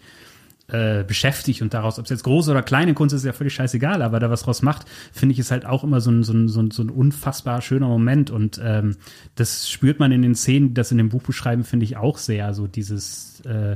äh, 0.71 1.03
beschäftigt 1.03 1.61
und 1.61 1.73
daraus, 1.73 1.99
ob 1.99 2.05
es 2.05 2.11
jetzt 2.11 2.23
große 2.23 2.51
oder 2.51 2.63
kleine 2.63 2.93
Kunst 2.93 3.13
ist, 3.13 3.21
ist 3.21 3.25
ja 3.25 3.33
völlig 3.33 3.53
scheißegal, 3.53 4.01
aber 4.01 4.19
da 4.19 4.29
was 4.29 4.43
draus 4.43 4.61
macht, 4.61 4.85
finde 5.11 5.33
ich 5.33 5.39
es 5.39 5.51
halt 5.51 5.65
auch 5.65 5.83
immer 5.83 6.01
so 6.01 6.11
ein, 6.11 6.23
so 6.23 6.33
ein, 6.33 6.47
so 6.47 6.61
ein, 6.61 6.71
so 6.71 6.83
ein 6.83 6.89
unfassbar 6.89 7.61
schöner 7.61 7.87
Moment 7.87 8.31
und 8.31 8.59
ähm, 8.63 8.95
das 9.35 9.69
spürt 9.69 9.99
man 9.99 10.11
in 10.11 10.21
den 10.21 10.35
Szenen, 10.35 10.69
die 10.69 10.73
das 10.73 10.91
in 10.91 10.97
dem 10.97 11.09
Buch 11.09 11.23
beschreiben, 11.23 11.63
finde 11.63 11.85
ich 11.85 11.97
auch 11.97 12.17
sehr, 12.17 12.53
so 12.53 12.67
dieses 12.67 13.41
äh, 13.41 13.75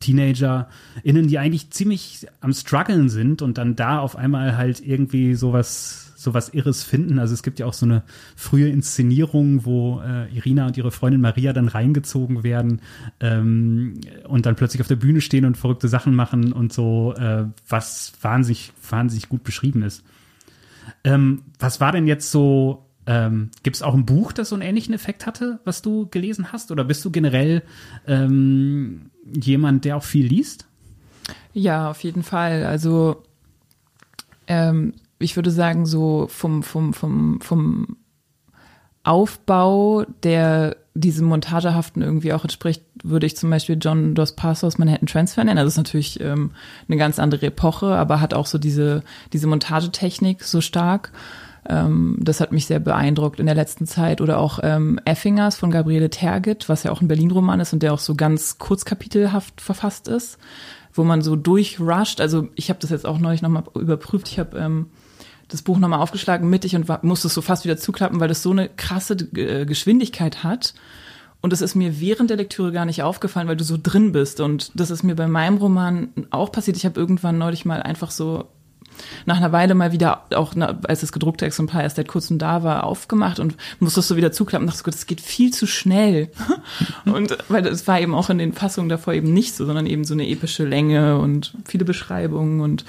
TeanerInnen, 0.00 1.26
die 1.26 1.38
eigentlich 1.38 1.70
ziemlich 1.70 2.26
am 2.40 2.52
struggeln 2.52 3.08
sind 3.08 3.42
und 3.42 3.58
dann 3.58 3.76
da 3.76 3.98
auf 3.98 4.16
einmal 4.16 4.56
halt 4.56 4.80
irgendwie 4.80 5.34
sowas 5.34 6.07
so 6.18 6.34
was 6.34 6.48
Irres 6.48 6.82
finden. 6.82 7.18
Also 7.18 7.32
es 7.32 7.44
gibt 7.44 7.60
ja 7.60 7.66
auch 7.66 7.72
so 7.72 7.86
eine 7.86 8.02
frühe 8.34 8.68
Inszenierung, 8.68 9.64
wo 9.64 10.00
äh, 10.00 10.28
Irina 10.34 10.66
und 10.66 10.76
ihre 10.76 10.90
Freundin 10.90 11.20
Maria 11.20 11.52
dann 11.52 11.68
reingezogen 11.68 12.42
werden 12.42 12.80
ähm, 13.20 14.00
und 14.26 14.44
dann 14.44 14.56
plötzlich 14.56 14.80
auf 14.80 14.88
der 14.88 14.96
Bühne 14.96 15.20
stehen 15.20 15.44
und 15.44 15.56
verrückte 15.56 15.86
Sachen 15.86 16.14
machen 16.14 16.52
und 16.52 16.72
so, 16.72 17.14
äh, 17.14 17.44
was 17.68 18.12
wahnsinnig, 18.20 18.72
wahnsinnig 18.90 19.28
gut 19.28 19.44
beschrieben 19.44 19.82
ist. 19.82 20.02
Ähm, 21.04 21.42
was 21.60 21.80
war 21.80 21.92
denn 21.92 22.08
jetzt 22.08 22.32
so 22.32 22.84
ähm, 23.06 23.50
Gibt 23.62 23.76
es 23.76 23.82
auch 23.82 23.94
ein 23.94 24.04
Buch, 24.04 24.32
das 24.32 24.50
so 24.50 24.54
einen 24.54 24.60
ähnlichen 24.60 24.92
Effekt 24.92 25.24
hatte, 25.24 25.60
was 25.64 25.80
du 25.80 26.08
gelesen 26.08 26.52
hast? 26.52 26.70
Oder 26.70 26.84
bist 26.84 27.02
du 27.06 27.10
generell 27.10 27.62
ähm, 28.06 29.10
jemand, 29.32 29.86
der 29.86 29.96
auch 29.96 30.02
viel 30.02 30.26
liest? 30.26 30.66
Ja, 31.54 31.90
auf 31.90 32.04
jeden 32.04 32.22
Fall. 32.22 32.64
Also 32.64 33.22
ähm, 34.46 34.92
ich 35.18 35.36
würde 35.36 35.50
sagen, 35.50 35.86
so 35.86 36.26
vom, 36.28 36.62
vom, 36.62 36.94
vom, 36.94 37.40
vom 37.40 37.96
Aufbau, 39.04 40.04
der 40.22 40.76
diesem 40.94 41.28
Montagehaften 41.28 42.02
irgendwie 42.02 42.32
auch 42.32 42.42
entspricht, 42.42 42.84
würde 43.02 43.26
ich 43.26 43.36
zum 43.36 43.50
Beispiel 43.50 43.78
John 43.80 44.14
Dos 44.14 44.32
Passos 44.32 44.78
Manhattan 44.78 45.06
Transfer 45.06 45.44
nennen. 45.44 45.58
Also 45.58 45.68
ist 45.68 45.76
natürlich 45.76 46.20
ähm, 46.20 46.50
eine 46.88 46.96
ganz 46.96 47.18
andere 47.18 47.46
Epoche, 47.46 47.94
aber 47.94 48.20
hat 48.20 48.34
auch 48.34 48.46
so 48.46 48.58
diese, 48.58 49.02
diese 49.32 49.46
Montagetechnik 49.46 50.42
so 50.42 50.60
stark. 50.60 51.12
Ähm, 51.68 52.16
das 52.20 52.40
hat 52.40 52.52
mich 52.52 52.66
sehr 52.66 52.80
beeindruckt 52.80 53.40
in 53.40 53.46
der 53.46 53.54
letzten 53.54 53.86
Zeit. 53.86 54.20
Oder 54.20 54.38
auch 54.38 54.58
ähm, 54.62 54.98
Effingers 55.04 55.56
von 55.56 55.70
Gabriele 55.70 56.10
Tergit, 56.10 56.68
was 56.68 56.82
ja 56.82 56.90
auch 56.90 57.00
ein 57.00 57.08
Berlin-Roman 57.08 57.60
ist 57.60 57.72
und 57.72 57.82
der 57.82 57.94
auch 57.94 57.98
so 57.98 58.14
ganz 58.14 58.58
kurzkapitelhaft 58.58 59.60
verfasst 59.60 60.08
ist, 60.08 60.38
wo 60.92 61.04
man 61.04 61.22
so 61.22 61.36
durchrusht. 61.36 62.20
Also 62.20 62.48
ich 62.56 62.70
habe 62.70 62.80
das 62.80 62.90
jetzt 62.90 63.06
auch 63.06 63.18
neulich 63.18 63.42
nochmal 63.42 63.64
überprüft. 63.74 64.28
Ich 64.28 64.38
habe 64.38 64.58
ähm, 64.58 64.86
das 65.48 65.62
Buch 65.62 65.78
nochmal 65.78 66.00
aufgeschlagen 66.00 66.48
mittig 66.48 66.76
und 66.76 66.88
war, 66.88 67.00
musste 67.02 67.28
es 67.28 67.34
so 67.34 67.42
fast 67.42 67.64
wieder 67.64 67.76
zuklappen, 67.76 68.20
weil 68.20 68.28
das 68.28 68.42
so 68.42 68.50
eine 68.50 68.68
krasse 68.68 69.14
äh, 69.34 69.64
Geschwindigkeit 69.64 70.44
hat. 70.44 70.74
Und 71.40 71.52
es 71.52 71.60
ist 71.60 71.74
mir 71.74 72.00
während 72.00 72.30
der 72.30 72.36
Lektüre 72.36 72.72
gar 72.72 72.84
nicht 72.84 73.02
aufgefallen, 73.02 73.48
weil 73.48 73.56
du 73.56 73.64
so 73.64 73.78
drin 73.80 74.12
bist. 74.12 74.40
Und 74.40 74.72
das 74.74 74.90
ist 74.90 75.04
mir 75.04 75.14
bei 75.14 75.28
meinem 75.28 75.58
Roman 75.58 76.08
auch 76.30 76.50
passiert. 76.50 76.76
Ich 76.76 76.84
habe 76.84 76.98
irgendwann 76.98 77.38
neulich 77.38 77.64
mal 77.64 77.82
einfach 77.82 78.10
so 78.10 78.46
nach 79.26 79.36
einer 79.36 79.52
Weile 79.52 79.76
mal 79.76 79.92
wieder, 79.92 80.24
auch 80.34 80.54
als 80.56 81.00
das 81.00 81.12
gedruckte 81.12 81.46
Exemplar 81.46 81.82
erst 81.82 81.96
seit 81.96 82.08
kurzem 82.08 82.38
da 82.38 82.64
war, 82.64 82.82
aufgemacht 82.84 83.38
und 83.38 83.56
musste 83.78 84.00
es 84.00 84.08
so 84.08 84.16
wieder 84.16 84.32
zuklappen 84.32 84.66
und 84.66 84.72
dachte, 84.72 84.82
Gott, 84.82 84.94
das 84.94 85.06
geht 85.06 85.20
viel 85.20 85.52
zu 85.52 85.66
schnell. 85.66 86.30
und 87.04 87.38
weil 87.48 87.64
es 87.66 87.86
war 87.86 88.00
eben 88.00 88.14
auch 88.14 88.30
in 88.30 88.38
den 88.38 88.52
Fassungen 88.52 88.88
davor 88.88 89.14
eben 89.14 89.32
nicht 89.32 89.54
so, 89.54 89.64
sondern 89.64 89.86
eben 89.86 90.04
so 90.04 90.14
eine 90.14 90.28
epische 90.28 90.64
Länge 90.64 91.18
und 91.18 91.54
viele 91.64 91.84
Beschreibungen 91.84 92.60
und 92.60 92.84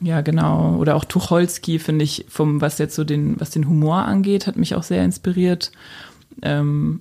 ja, 0.00 0.20
genau. 0.20 0.76
Oder 0.76 0.94
auch 0.96 1.04
Tucholsky, 1.04 1.78
finde 1.78 2.04
ich, 2.04 2.26
vom, 2.28 2.60
was 2.60 2.78
jetzt 2.78 2.94
so 2.94 3.04
den, 3.04 3.40
was 3.40 3.50
den 3.50 3.68
Humor 3.68 4.04
angeht, 4.04 4.46
hat 4.46 4.56
mich 4.56 4.74
auch 4.74 4.82
sehr 4.82 5.04
inspiriert. 5.04 5.72
Ähm, 6.42 7.00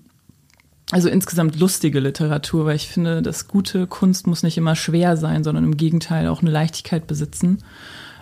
also 0.92 1.10
insgesamt 1.10 1.60
lustige 1.60 2.00
Literatur, 2.00 2.66
weil 2.66 2.76
ich 2.76 2.88
finde, 2.88 3.22
dass 3.22 3.48
gute 3.48 3.88
Kunst 3.88 4.26
muss 4.26 4.44
nicht 4.44 4.58
immer 4.58 4.76
schwer 4.76 5.18
sein, 5.18 5.44
sondern 5.44 5.66
im 5.66 5.78
Gegenteil 5.78 6.28
auch 6.28 6.42
eine 6.42 6.52
Leichtigkeit 6.52 7.08
besitzen. 7.08 7.60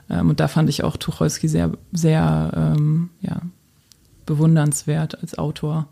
Ähm, 0.10 0.30
und 0.30 0.40
da 0.40 0.48
fand 0.48 0.70
ich 0.70 0.84
auch 0.84 0.98
Tucholsky 0.98 1.48
sehr, 1.48 1.72
sehr 1.92 2.52
ähm, 2.56 3.12
ja, 3.22 3.42
bewundernswert 4.26 5.22
als 5.22 5.38
Autor 5.38 5.88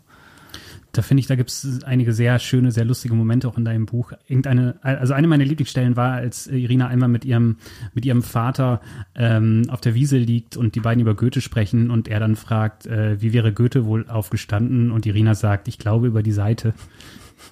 da 0.96 1.02
finde 1.02 1.20
ich, 1.20 1.26
da 1.26 1.34
gibt 1.34 1.50
es 1.50 1.82
einige 1.84 2.12
sehr 2.12 2.38
schöne, 2.38 2.70
sehr 2.70 2.84
lustige 2.84 3.14
Momente 3.14 3.48
auch 3.48 3.58
in 3.58 3.64
deinem 3.64 3.86
Buch. 3.86 4.12
Irgendeine, 4.26 4.76
also 4.82 5.12
eine 5.14 5.26
meiner 5.26 5.44
Lieblingsstellen 5.44 5.96
war, 5.96 6.12
als 6.12 6.46
Irina 6.46 6.86
einmal 6.86 7.08
mit 7.08 7.24
ihrem, 7.24 7.56
mit 7.92 8.06
ihrem 8.06 8.22
Vater 8.22 8.80
ähm, 9.14 9.62
auf 9.68 9.80
der 9.80 9.94
Wiese 9.94 10.18
liegt 10.18 10.56
und 10.56 10.74
die 10.74 10.80
beiden 10.80 11.00
über 11.00 11.14
Goethe 11.14 11.40
sprechen 11.40 11.90
und 11.90 12.08
er 12.08 12.20
dann 12.20 12.36
fragt, 12.36 12.86
äh, 12.86 13.20
wie 13.20 13.32
wäre 13.32 13.52
Goethe 13.52 13.84
wohl 13.84 14.08
aufgestanden? 14.08 14.90
Und 14.90 15.06
Irina 15.06 15.34
sagt, 15.34 15.68
ich 15.68 15.78
glaube 15.78 16.06
über 16.06 16.22
die 16.22 16.32
Seite. 16.32 16.74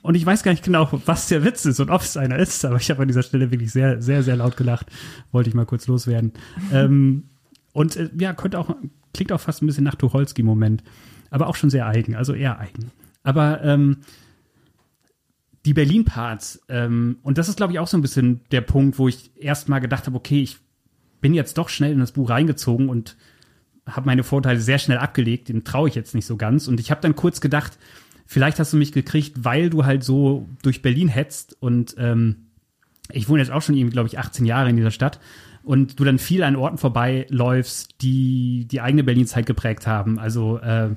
Und 0.00 0.14
ich 0.14 0.24
weiß 0.24 0.42
gar 0.42 0.52
nicht 0.52 0.64
genau, 0.64 0.88
was 1.04 1.28
der 1.28 1.44
Witz 1.44 1.64
ist 1.64 1.80
und 1.80 1.90
ob 1.90 2.00
es 2.02 2.16
einer 2.16 2.38
ist, 2.38 2.64
aber 2.64 2.76
ich 2.76 2.90
habe 2.90 3.02
an 3.02 3.08
dieser 3.08 3.22
Stelle 3.22 3.50
wirklich 3.50 3.72
sehr, 3.72 4.00
sehr, 4.00 4.22
sehr 4.22 4.36
laut 4.36 4.56
gelacht. 4.56 4.86
Wollte 5.32 5.50
ich 5.50 5.54
mal 5.54 5.66
kurz 5.66 5.86
loswerden. 5.86 6.32
ähm, 6.72 7.24
und 7.72 7.96
äh, 7.96 8.10
ja, 8.18 8.32
könnte 8.32 8.58
auch, 8.58 8.74
klingt 9.12 9.32
auch 9.32 9.40
fast 9.40 9.62
ein 9.62 9.66
bisschen 9.66 9.84
nach 9.84 9.94
Tucholsky-Moment, 9.94 10.82
aber 11.30 11.46
auch 11.48 11.56
schon 11.56 11.70
sehr 11.70 11.86
eigen, 11.86 12.14
also 12.14 12.34
eher 12.34 12.58
eigen. 12.58 12.90
Aber 13.22 13.62
ähm, 13.62 13.98
die 15.64 15.74
Berlin-Parts, 15.74 16.62
ähm, 16.68 17.18
und 17.22 17.38
das 17.38 17.48
ist, 17.48 17.56
glaube 17.56 17.72
ich, 17.72 17.78
auch 17.78 17.86
so 17.86 17.96
ein 17.96 18.02
bisschen 18.02 18.40
der 18.50 18.62
Punkt, 18.62 18.98
wo 18.98 19.08
ich 19.08 19.30
erst 19.36 19.68
mal 19.68 19.78
gedacht 19.78 20.06
habe, 20.06 20.16
okay, 20.16 20.42
ich 20.42 20.58
bin 21.20 21.34
jetzt 21.34 21.56
doch 21.56 21.68
schnell 21.68 21.92
in 21.92 22.00
das 22.00 22.12
Buch 22.12 22.30
reingezogen 22.30 22.88
und 22.88 23.16
habe 23.86 24.06
meine 24.06 24.24
Vorteile 24.24 24.60
sehr 24.60 24.78
schnell 24.78 24.98
abgelegt, 24.98 25.48
dem 25.48 25.64
traue 25.64 25.88
ich 25.88 25.94
jetzt 25.94 26.14
nicht 26.14 26.26
so 26.26 26.36
ganz. 26.36 26.68
Und 26.68 26.80
ich 26.80 26.90
habe 26.90 27.00
dann 27.00 27.16
kurz 27.16 27.40
gedacht, 27.40 27.78
vielleicht 28.26 28.58
hast 28.58 28.72
du 28.72 28.76
mich 28.76 28.92
gekriegt, 28.92 29.44
weil 29.44 29.70
du 29.70 29.84
halt 29.84 30.04
so 30.04 30.48
durch 30.62 30.82
Berlin 30.82 31.08
hetzt 31.08 31.56
und 31.60 31.94
ähm, 31.98 32.46
ich 33.10 33.28
wohne 33.28 33.40
jetzt 33.40 33.50
auch 33.50 33.62
schon 33.62 33.76
irgendwie, 33.76 33.92
glaube 33.92 34.08
ich, 34.08 34.18
18 34.18 34.46
Jahre 34.46 34.70
in 34.70 34.76
dieser 34.76 34.90
Stadt 34.90 35.20
und 35.62 36.00
du 36.00 36.04
dann 36.04 36.18
viel 36.18 36.42
an 36.42 36.56
Orten 36.56 36.78
vorbeiläufst, 36.78 38.02
die 38.02 38.66
die 38.70 38.80
eigene 38.80 39.04
Berlin-Zeit 39.04 39.46
geprägt 39.46 39.86
haben. 39.86 40.18
Also 40.18 40.58
äh, 40.58 40.90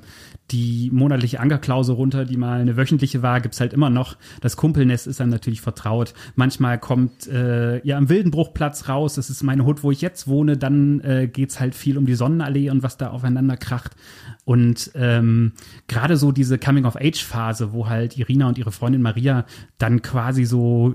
die 0.50 0.90
monatliche 0.92 1.40
Ankerklause 1.40 1.92
runter, 1.92 2.24
die 2.24 2.36
mal 2.36 2.60
eine 2.60 2.76
wöchentliche 2.76 3.22
war, 3.22 3.40
gibt's 3.40 3.60
halt 3.60 3.72
immer 3.72 3.90
noch. 3.90 4.16
Das 4.40 4.56
Kumpelnest 4.56 5.06
ist 5.06 5.18
dann 5.18 5.28
natürlich 5.28 5.60
vertraut. 5.60 6.14
Manchmal 6.36 6.78
kommt 6.78 7.26
äh, 7.26 7.84
ja 7.84 7.96
am 7.96 8.08
Wildenbruchplatz 8.08 8.88
raus, 8.88 9.14
das 9.14 9.30
ist 9.30 9.42
meine 9.42 9.64
Hut, 9.64 9.82
wo 9.82 9.90
ich 9.90 10.00
jetzt 10.00 10.28
wohne, 10.28 10.56
dann 10.56 11.00
äh, 11.00 11.28
geht's 11.28 11.58
halt 11.58 11.74
viel 11.74 11.98
um 11.98 12.06
die 12.06 12.14
Sonnenallee 12.14 12.70
und 12.70 12.82
was 12.82 12.96
da 12.96 13.10
aufeinander 13.10 13.56
kracht. 13.56 13.96
Und 14.44 14.92
ähm, 14.94 15.52
gerade 15.88 16.16
so 16.16 16.30
diese 16.30 16.58
Coming-of-Age-Phase, 16.58 17.72
wo 17.72 17.88
halt 17.88 18.16
Irina 18.16 18.46
und 18.46 18.58
ihre 18.58 18.70
Freundin 18.70 19.02
Maria 19.02 19.44
dann 19.78 20.02
quasi 20.02 20.44
so, 20.44 20.94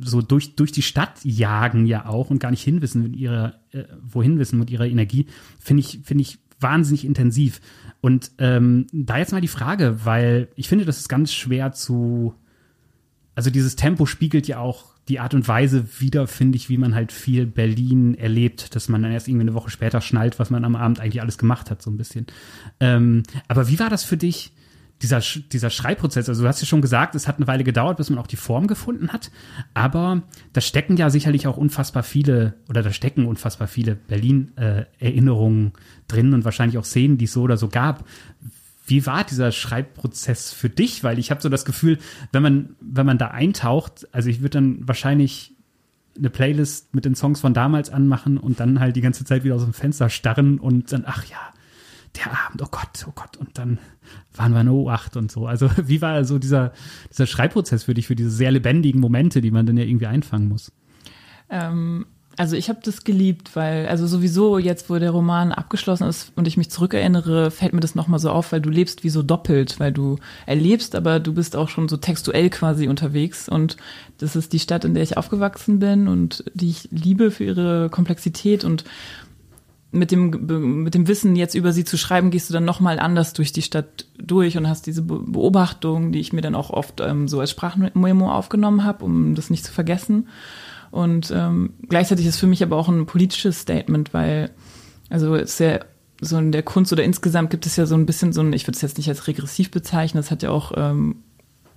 so 0.00 0.22
durch, 0.22 0.54
durch 0.54 0.70
die 0.70 0.82
Stadt 0.82 1.18
jagen 1.24 1.86
ja 1.86 2.06
auch 2.06 2.30
und 2.30 2.38
gar 2.38 2.52
nicht 2.52 2.62
hinwissen 2.62 3.11
mit 3.12 3.20
ihrer, 3.20 3.54
äh, 3.70 3.84
wohin 4.02 4.38
wissen 4.38 4.58
mit 4.58 4.70
ihrer 4.70 4.86
Energie, 4.86 5.26
finde 5.58 5.80
ich, 5.80 6.00
finde 6.02 6.22
ich 6.22 6.38
wahnsinnig 6.58 7.04
intensiv. 7.04 7.60
Und 8.00 8.32
ähm, 8.38 8.86
da 8.92 9.18
jetzt 9.18 9.32
mal 9.32 9.40
die 9.40 9.48
Frage, 9.48 10.04
weil 10.04 10.48
ich 10.56 10.68
finde, 10.68 10.84
das 10.84 10.98
ist 10.98 11.08
ganz 11.08 11.32
schwer 11.32 11.72
zu. 11.72 12.34
Also 13.34 13.50
dieses 13.50 13.76
Tempo 13.76 14.06
spiegelt 14.06 14.46
ja 14.46 14.58
auch 14.58 14.92
die 15.08 15.18
Art 15.18 15.34
und 15.34 15.48
Weise 15.48 16.00
wieder, 16.00 16.26
finde 16.26 16.56
ich, 16.56 16.68
wie 16.68 16.78
man 16.78 16.94
halt 16.94 17.12
viel 17.12 17.46
Berlin 17.46 18.14
erlebt, 18.14 18.74
dass 18.74 18.88
man 18.88 19.02
dann 19.02 19.12
erst 19.12 19.26
irgendwie 19.26 19.42
eine 19.42 19.54
Woche 19.54 19.70
später 19.70 20.00
schnallt, 20.00 20.38
was 20.38 20.50
man 20.50 20.64
am 20.64 20.76
Abend 20.76 21.00
eigentlich 21.00 21.22
alles 21.22 21.38
gemacht 21.38 21.70
hat, 21.70 21.82
so 21.82 21.90
ein 21.90 21.96
bisschen. 21.96 22.26
Ähm, 22.78 23.22
aber 23.48 23.68
wie 23.68 23.78
war 23.78 23.90
das 23.90 24.04
für 24.04 24.16
dich? 24.16 24.52
Dieser, 25.02 25.20
dieser 25.20 25.70
Schreibprozess, 25.70 26.28
also 26.28 26.42
du 26.42 26.48
hast 26.48 26.60
ja 26.60 26.66
schon 26.66 26.80
gesagt, 26.80 27.14
es 27.14 27.26
hat 27.26 27.36
eine 27.36 27.46
Weile 27.46 27.64
gedauert, 27.64 27.96
bis 27.96 28.08
man 28.08 28.18
auch 28.18 28.26
die 28.26 28.36
Form 28.36 28.66
gefunden 28.66 29.12
hat, 29.12 29.30
aber 29.74 30.22
da 30.52 30.60
stecken 30.60 30.96
ja 30.96 31.10
sicherlich 31.10 31.46
auch 31.46 31.56
unfassbar 31.56 32.02
viele, 32.02 32.54
oder 32.68 32.82
da 32.82 32.92
stecken 32.92 33.26
unfassbar 33.26 33.66
viele 33.66 33.96
Berlin-Erinnerungen 33.96 35.68
äh, 35.68 35.70
drin 36.08 36.32
und 36.34 36.44
wahrscheinlich 36.44 36.78
auch 36.78 36.84
Szenen, 36.84 37.18
die 37.18 37.24
es 37.24 37.32
so 37.32 37.42
oder 37.42 37.56
so 37.56 37.68
gab. 37.68 38.04
Wie 38.86 39.06
war 39.06 39.24
dieser 39.24 39.52
Schreibprozess 39.52 40.52
für 40.52 40.68
dich? 40.68 41.04
Weil 41.04 41.18
ich 41.18 41.30
habe 41.30 41.40
so 41.40 41.48
das 41.48 41.64
Gefühl, 41.64 41.98
wenn 42.32 42.42
man, 42.42 42.76
wenn 42.80 43.06
man 43.06 43.18
da 43.18 43.28
eintaucht, 43.28 44.08
also 44.12 44.28
ich 44.28 44.40
würde 44.40 44.50
dann 44.50 44.86
wahrscheinlich 44.86 45.54
eine 46.16 46.30
Playlist 46.30 46.94
mit 46.94 47.04
den 47.04 47.14
Songs 47.14 47.40
von 47.40 47.54
damals 47.54 47.90
anmachen 47.90 48.38
und 48.38 48.60
dann 48.60 48.80
halt 48.80 48.96
die 48.96 49.00
ganze 49.00 49.24
Zeit 49.24 49.44
wieder 49.44 49.54
aus 49.54 49.64
dem 49.64 49.72
Fenster 49.72 50.10
starren 50.10 50.58
und 50.58 50.92
dann, 50.92 51.04
ach 51.06 51.24
ja, 51.24 51.38
der 52.16 52.46
Abend, 52.46 52.62
oh 52.62 52.68
Gott, 52.70 53.06
oh 53.08 53.12
Gott, 53.14 53.36
und 53.36 53.58
dann 53.58 53.78
waren 54.34 54.52
wir 54.52 54.60
in 54.60 54.68
O8 54.68 55.16
und 55.16 55.32
so. 55.32 55.46
Also 55.46 55.70
wie 55.84 56.02
war 56.02 56.24
so 56.24 56.38
dieser, 56.38 56.72
dieser 57.10 57.26
Schreibprozess 57.26 57.84
für 57.84 57.94
dich, 57.94 58.06
für 58.06 58.16
diese 58.16 58.30
sehr 58.30 58.50
lebendigen 58.50 59.00
Momente, 59.00 59.40
die 59.40 59.50
man 59.50 59.66
dann 59.66 59.76
ja 59.76 59.84
irgendwie 59.84 60.06
einfangen 60.06 60.48
muss? 60.48 60.72
Ähm, 61.48 62.06
also 62.36 62.56
ich 62.56 62.68
habe 62.68 62.80
das 62.82 63.04
geliebt, 63.04 63.54
weil, 63.54 63.86
also 63.88 64.06
sowieso 64.06 64.58
jetzt, 64.58 64.88
wo 64.88 64.98
der 64.98 65.10
Roman 65.10 65.52
abgeschlossen 65.52 66.08
ist 66.08 66.32
und 66.34 66.48
ich 66.48 66.56
mich 66.56 66.70
zurückerinnere, 66.70 67.50
fällt 67.50 67.74
mir 67.74 67.80
das 67.80 67.94
nochmal 67.94 68.20
so 68.20 68.30
auf, 68.30 68.52
weil 68.52 68.60
du 68.60 68.70
lebst 68.70 69.04
wie 69.04 69.10
so 69.10 69.22
doppelt, 69.22 69.78
weil 69.78 69.92
du 69.92 70.18
erlebst, 70.46 70.94
aber 70.94 71.20
du 71.20 71.34
bist 71.34 71.56
auch 71.56 71.68
schon 71.68 71.88
so 71.88 71.98
textuell 71.98 72.48
quasi 72.48 72.88
unterwegs 72.88 73.48
und 73.48 73.76
das 74.18 74.34
ist 74.34 74.52
die 74.54 74.58
Stadt, 74.58 74.84
in 74.84 74.94
der 74.94 75.02
ich 75.02 75.18
aufgewachsen 75.18 75.78
bin 75.78 76.08
und 76.08 76.44
die 76.54 76.70
ich 76.70 76.88
liebe 76.90 77.30
für 77.30 77.44
ihre 77.44 77.90
Komplexität 77.90 78.64
und 78.64 78.84
mit 79.92 80.10
dem, 80.10 80.82
mit 80.82 80.94
dem 80.94 81.06
Wissen 81.06 81.36
jetzt 81.36 81.54
über 81.54 81.72
sie 81.72 81.84
zu 81.84 81.98
schreiben, 81.98 82.30
gehst 82.30 82.48
du 82.48 82.54
dann 82.54 82.64
nochmal 82.64 82.98
anders 82.98 83.34
durch 83.34 83.52
die 83.52 83.60
Stadt 83.60 84.06
durch 84.18 84.56
und 84.56 84.66
hast 84.66 84.86
diese 84.86 85.02
Beobachtungen, 85.02 86.12
die 86.12 86.20
ich 86.20 86.32
mir 86.32 86.40
dann 86.40 86.54
auch 86.54 86.70
oft 86.70 87.00
ähm, 87.00 87.28
so 87.28 87.40
als 87.40 87.50
Sprachmemo 87.50 88.30
aufgenommen 88.30 88.84
habe, 88.84 89.04
um 89.04 89.34
das 89.34 89.50
nicht 89.50 89.64
zu 89.64 89.72
vergessen. 89.72 90.28
Und 90.90 91.30
ähm, 91.34 91.74
gleichzeitig 91.88 92.26
ist 92.26 92.38
für 92.38 92.46
mich 92.46 92.62
aber 92.62 92.76
auch 92.76 92.88
ein 92.88 93.04
politisches 93.04 93.60
Statement, 93.60 94.14
weil, 94.14 94.50
also 95.10 95.34
es 95.34 95.52
ist 95.52 95.60
ja 95.60 95.80
so 96.22 96.38
in 96.38 96.52
der 96.52 96.62
Kunst 96.62 96.92
oder 96.92 97.04
insgesamt 97.04 97.50
gibt 97.50 97.66
es 97.66 97.76
ja 97.76 97.84
so 97.84 97.94
ein 97.94 98.06
bisschen 98.06 98.32
so 98.32 98.40
ein, 98.40 98.52
ich 98.54 98.66
würde 98.66 98.76
es 98.76 98.82
jetzt 98.82 98.96
nicht 98.96 99.08
als 99.08 99.26
regressiv 99.26 99.70
bezeichnen, 99.70 100.20
es 100.20 100.30
hat 100.30 100.42
ja 100.42 100.50
auch 100.50 100.72
ähm, 100.76 101.16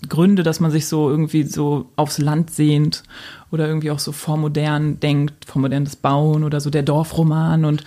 Gründe, 0.07 0.43
dass 0.43 0.59
man 0.59 0.71
sich 0.71 0.87
so 0.87 1.09
irgendwie 1.09 1.43
so 1.43 1.89
aufs 1.95 2.17
Land 2.17 2.51
sehnt 2.51 3.03
oder 3.51 3.67
irgendwie 3.67 3.91
auch 3.91 3.99
so 3.99 4.11
vormodern 4.11 4.99
denkt, 4.99 5.45
vormodernes 5.45 5.95
Bauen 5.95 6.43
oder 6.43 6.59
so 6.59 6.69
der 6.69 6.83
Dorfroman. 6.83 7.65
Und 7.65 7.83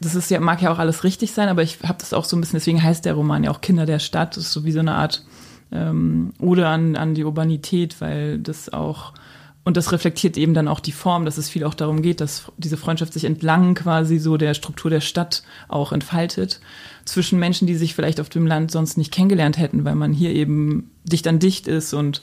das 0.00 0.14
ist 0.14 0.30
ja, 0.30 0.40
mag 0.40 0.62
ja 0.62 0.72
auch 0.72 0.78
alles 0.78 1.04
richtig 1.04 1.32
sein, 1.32 1.48
aber 1.48 1.62
ich 1.62 1.78
habe 1.82 1.98
das 1.98 2.12
auch 2.12 2.24
so 2.24 2.36
ein 2.36 2.40
bisschen, 2.40 2.58
deswegen 2.58 2.82
heißt 2.82 3.04
der 3.04 3.14
Roman 3.14 3.44
ja 3.44 3.50
auch 3.50 3.60
Kinder 3.60 3.86
der 3.86 3.98
Stadt, 3.98 4.36
das 4.36 4.44
ist 4.44 4.52
so 4.52 4.64
wie 4.64 4.72
so 4.72 4.80
eine 4.80 4.94
Art 4.94 5.24
ähm, 5.72 6.32
Ode 6.40 6.66
an, 6.68 6.96
an 6.96 7.14
die 7.14 7.24
Urbanität, 7.24 8.00
weil 8.00 8.38
das 8.38 8.72
auch 8.72 9.12
und 9.64 9.78
das 9.78 9.92
reflektiert 9.92 10.36
eben 10.36 10.52
dann 10.52 10.68
auch 10.68 10.80
die 10.80 10.92
Form, 10.92 11.24
dass 11.24 11.38
es 11.38 11.48
viel 11.48 11.64
auch 11.64 11.72
darum 11.72 12.02
geht, 12.02 12.20
dass 12.20 12.52
diese 12.58 12.76
Freundschaft 12.76 13.14
sich 13.14 13.24
entlang 13.24 13.74
quasi 13.74 14.18
so 14.18 14.36
der 14.36 14.52
Struktur 14.52 14.90
der 14.90 15.00
Stadt 15.00 15.42
auch 15.68 15.92
entfaltet. 15.92 16.60
Zwischen 17.06 17.38
Menschen, 17.38 17.66
die 17.66 17.74
sich 17.74 17.94
vielleicht 17.94 18.20
auf 18.20 18.28
dem 18.28 18.46
Land 18.46 18.70
sonst 18.70 18.98
nicht 18.98 19.10
kennengelernt 19.10 19.56
hätten, 19.56 19.84
weil 19.86 19.94
man 19.94 20.12
hier 20.12 20.30
eben 20.30 20.90
dicht 21.04 21.26
an 21.26 21.38
dicht 21.38 21.66
ist 21.66 21.94
und 21.94 22.20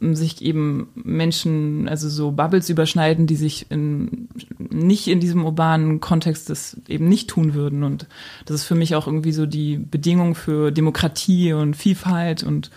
sich 0.00 0.42
eben 0.42 0.88
Menschen, 0.96 1.88
also 1.88 2.08
so 2.08 2.32
Bubbles 2.32 2.68
überschneiden, 2.68 3.28
die 3.28 3.36
sich 3.36 3.70
in 3.70 4.28
nicht 4.58 5.06
in 5.06 5.20
diesem 5.20 5.44
urbanen 5.44 6.00
Kontext 6.00 6.50
das 6.50 6.76
eben 6.88 7.08
nicht 7.08 7.30
tun 7.30 7.54
würden. 7.54 7.84
Und 7.84 8.08
das 8.44 8.56
ist 8.56 8.64
für 8.64 8.74
mich 8.74 8.96
auch 8.96 9.06
irgendwie 9.06 9.30
so 9.30 9.46
die 9.46 9.76
Bedingung 9.76 10.34
für 10.34 10.72
Demokratie 10.72 11.52
und 11.52 11.76
Vielfalt. 11.76 12.42
Und 12.42 12.72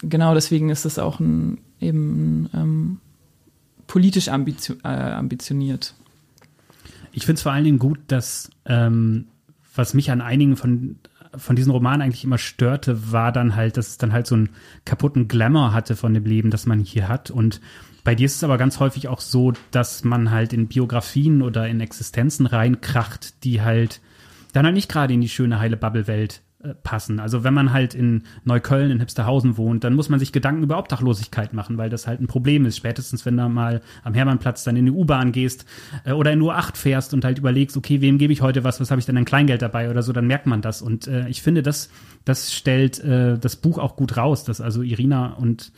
genau 0.00 0.32
deswegen 0.32 0.70
ist 0.70 0.86
es 0.86 0.98
auch 0.98 1.20
ein, 1.20 1.58
eben 1.80 2.48
ähm, 2.54 3.00
politisch 3.88 4.28
ambitio 4.28 4.76
äh, 4.84 4.88
ambitioniert. 4.88 5.94
Ich 7.10 7.26
finde 7.26 7.38
es 7.38 7.42
vor 7.42 7.50
allen 7.50 7.64
Dingen 7.64 7.80
gut, 7.80 7.98
dass 8.06 8.50
ähm, 8.64 9.26
was 9.74 9.94
mich 9.94 10.12
an 10.12 10.20
einigen 10.20 10.56
von 10.56 10.96
von 11.36 11.56
diesen 11.56 11.72
Romanen 11.72 12.02
eigentlich 12.02 12.24
immer 12.24 12.38
störte, 12.38 13.12
war 13.12 13.32
dann 13.32 13.54
halt, 13.54 13.76
dass 13.76 13.88
es 13.88 13.98
dann 13.98 14.12
halt 14.12 14.26
so 14.26 14.34
einen 14.34 14.50
kaputten 14.86 15.28
Glamour 15.28 15.74
hatte 15.74 15.94
von 15.94 16.14
dem 16.14 16.24
Leben, 16.24 16.50
das 16.50 16.64
man 16.64 16.80
hier 16.80 17.06
hat. 17.08 17.30
Und 17.30 17.60
bei 18.02 18.14
dir 18.14 18.24
ist 18.24 18.36
es 18.36 18.44
aber 18.44 18.56
ganz 18.56 18.80
häufig 18.80 19.08
auch 19.08 19.20
so, 19.20 19.52
dass 19.70 20.04
man 20.04 20.30
halt 20.30 20.54
in 20.54 20.68
Biografien 20.68 21.42
oder 21.42 21.68
in 21.68 21.80
Existenzen 21.80 22.46
reinkracht, 22.46 23.44
die 23.44 23.60
halt 23.60 24.00
dann 24.52 24.64
halt 24.64 24.74
nicht 24.74 24.88
gerade 24.88 25.12
in 25.12 25.20
die 25.20 25.28
schöne, 25.28 25.58
heile 25.58 25.76
Bubble-Welt 25.76 26.40
passen. 26.82 27.20
Also 27.20 27.44
wenn 27.44 27.54
man 27.54 27.72
halt 27.72 27.94
in 27.94 28.24
Neukölln, 28.44 28.90
in 28.90 28.98
Hipsterhausen 28.98 29.56
wohnt, 29.56 29.84
dann 29.84 29.94
muss 29.94 30.08
man 30.08 30.18
sich 30.18 30.32
Gedanken 30.32 30.64
über 30.64 30.78
Obdachlosigkeit 30.78 31.52
machen, 31.52 31.78
weil 31.78 31.88
das 31.88 32.08
halt 32.08 32.20
ein 32.20 32.26
Problem 32.26 32.66
ist. 32.66 32.76
Spätestens, 32.76 33.24
wenn 33.24 33.36
du 33.36 33.48
mal 33.48 33.80
am 34.02 34.12
Hermannplatz 34.12 34.64
dann 34.64 34.74
in 34.74 34.86
die 34.86 34.90
U-Bahn 34.90 35.30
gehst 35.30 35.66
äh, 36.04 36.12
oder 36.12 36.32
in 36.32 36.42
U8 36.42 36.76
fährst 36.76 37.14
und 37.14 37.24
halt 37.24 37.38
überlegst, 37.38 37.76
okay, 37.76 38.00
wem 38.00 38.18
gebe 38.18 38.32
ich 38.32 38.42
heute 38.42 38.64
was, 38.64 38.80
was 38.80 38.90
habe 38.90 38.98
ich 38.98 39.06
denn 39.06 39.16
an 39.16 39.24
Kleingeld 39.24 39.62
dabei 39.62 39.88
oder 39.88 40.02
so, 40.02 40.12
dann 40.12 40.26
merkt 40.26 40.46
man 40.46 40.60
das. 40.60 40.82
Und 40.82 41.06
äh, 41.06 41.28
ich 41.28 41.42
finde, 41.42 41.62
das, 41.62 41.90
das 42.24 42.52
stellt 42.52 42.98
äh, 43.04 43.38
das 43.38 43.54
Buch 43.54 43.78
auch 43.78 43.94
gut 43.94 44.16
raus, 44.16 44.42
dass 44.42 44.60
also 44.60 44.82
Irina 44.82 45.34
und 45.34 45.70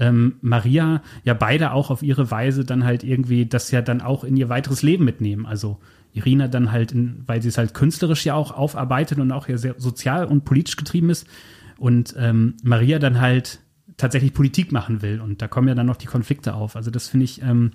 ähm, 0.00 0.36
Maria 0.40 1.02
ja 1.22 1.34
beide 1.34 1.70
auch 1.70 1.90
auf 1.90 2.02
ihre 2.02 2.32
Weise 2.32 2.64
dann 2.64 2.84
halt 2.84 3.04
irgendwie 3.04 3.46
das 3.46 3.70
ja 3.70 3.82
dann 3.82 4.00
auch 4.00 4.24
in 4.24 4.36
ihr 4.36 4.48
weiteres 4.48 4.82
Leben 4.82 5.04
mitnehmen. 5.04 5.46
Also 5.46 5.78
Irina 6.14 6.48
dann 6.48 6.70
halt, 6.72 6.92
in, 6.92 7.24
weil 7.26 7.42
sie 7.42 7.48
es 7.48 7.58
halt 7.58 7.74
künstlerisch 7.74 8.24
ja 8.24 8.34
auch 8.34 8.52
aufarbeitet 8.52 9.18
und 9.18 9.32
auch 9.32 9.48
ja 9.48 9.58
sehr 9.58 9.74
sozial 9.78 10.26
und 10.26 10.44
politisch 10.44 10.76
getrieben 10.76 11.10
ist 11.10 11.26
und 11.76 12.14
ähm, 12.16 12.54
Maria 12.62 13.00
dann 13.00 13.20
halt 13.20 13.58
tatsächlich 13.96 14.32
Politik 14.32 14.72
machen 14.72 15.02
will 15.02 15.20
und 15.20 15.42
da 15.42 15.48
kommen 15.48 15.68
ja 15.68 15.74
dann 15.74 15.86
noch 15.86 15.96
die 15.96 16.06
Konflikte 16.06 16.54
auf. 16.54 16.76
Also 16.76 16.90
das 16.90 17.08
finde 17.08 17.24
ich 17.24 17.42
ähm, 17.42 17.72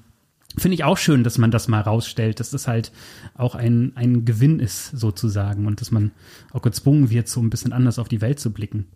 finde 0.57 0.73
ich 0.73 0.83
auch 0.85 0.97
schön, 0.97 1.23
dass 1.23 1.37
man 1.37 1.51
das 1.51 1.67
mal 1.67 1.81
rausstellt, 1.81 2.39
dass 2.39 2.49
das 2.49 2.67
halt 2.67 2.93
auch 3.35 3.55
ein 3.55 3.91
ein 3.95 4.23
Gewinn 4.23 4.59
ist 4.59 4.87
sozusagen 4.91 5.67
und 5.67 5.81
dass 5.81 5.91
man 5.91 6.11
auch 6.53 6.61
gezwungen 6.61 7.09
wird, 7.09 7.27
so 7.27 7.41
ein 7.41 7.49
bisschen 7.49 7.73
anders 7.73 7.99
auf 7.99 8.07
die 8.07 8.21
Welt 8.21 8.39
zu 8.39 8.53
blicken. 8.53 8.87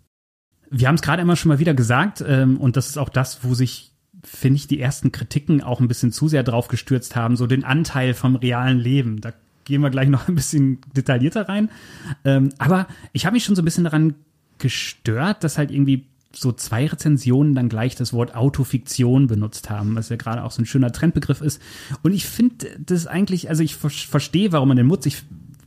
Wir 0.70 0.88
haben 0.88 0.96
es 0.96 1.02
gerade 1.02 1.22
immer 1.22 1.36
schon 1.36 1.50
mal 1.50 1.60
wieder 1.60 1.74
gesagt 1.74 2.24
ähm, 2.26 2.58
und 2.58 2.78
das 2.78 2.88
ist 2.88 2.98
auch 2.98 3.10
das, 3.10 3.44
wo 3.44 3.54
sich 3.54 3.93
finde 4.24 4.58
ich, 4.58 4.68
die 4.68 4.80
ersten 4.80 5.12
Kritiken 5.12 5.62
auch 5.62 5.80
ein 5.80 5.88
bisschen 5.88 6.12
zu 6.12 6.28
sehr 6.28 6.44
drauf 6.44 6.68
gestürzt 6.68 7.16
haben, 7.16 7.36
so 7.36 7.48
den 7.48 7.64
Anteil 7.64 8.14
vom 8.14 8.36
realen 8.36 8.80
Leben. 8.80 9.22
Da 9.22 9.34
gehen 9.66 9.82
wir 9.82 9.90
gleich 9.90 10.10
noch 10.10 10.28
ein 10.28 10.36
bisschen 10.36 10.80
detaillierter 10.96 11.48
rein. 11.48 11.70
Ähm, 12.26 12.50
aber 12.58 12.88
ich 13.12 13.26
habe 13.26 13.34
mich 13.34 13.44
schon 13.44 13.56
so 13.56 13.62
ein 13.62 13.66
bisschen 13.66 13.84
daran 13.84 14.16
gestört, 14.60 15.44
dass 15.44 15.58
halt 15.58 15.72
irgendwie 15.72 16.06
so 16.36 16.52
zwei 16.52 16.88
Rezensionen 16.88 17.54
dann 17.54 17.70
gleich 17.70 17.96
das 17.96 18.12
Wort 18.12 18.36
Autofiktion 18.36 19.28
benutzt 19.28 19.70
haben, 19.70 19.96
was 19.96 20.10
ja 20.10 20.16
gerade 20.16 20.44
auch 20.44 20.52
so 20.52 20.62
ein 20.62 20.66
schöner 20.66 20.92
Trendbegriff 20.92 21.42
ist. 21.42 21.62
Und 22.02 22.14
ich 22.14 22.26
finde 22.26 22.68
das 22.80 23.06
eigentlich, 23.08 23.50
also 23.50 23.62
ich 23.62 23.76
verstehe, 23.76 24.52
warum 24.52 24.70
man 24.70 24.78
den 24.78 24.88
Mutz, 24.88 25.06
ich 25.06 25.24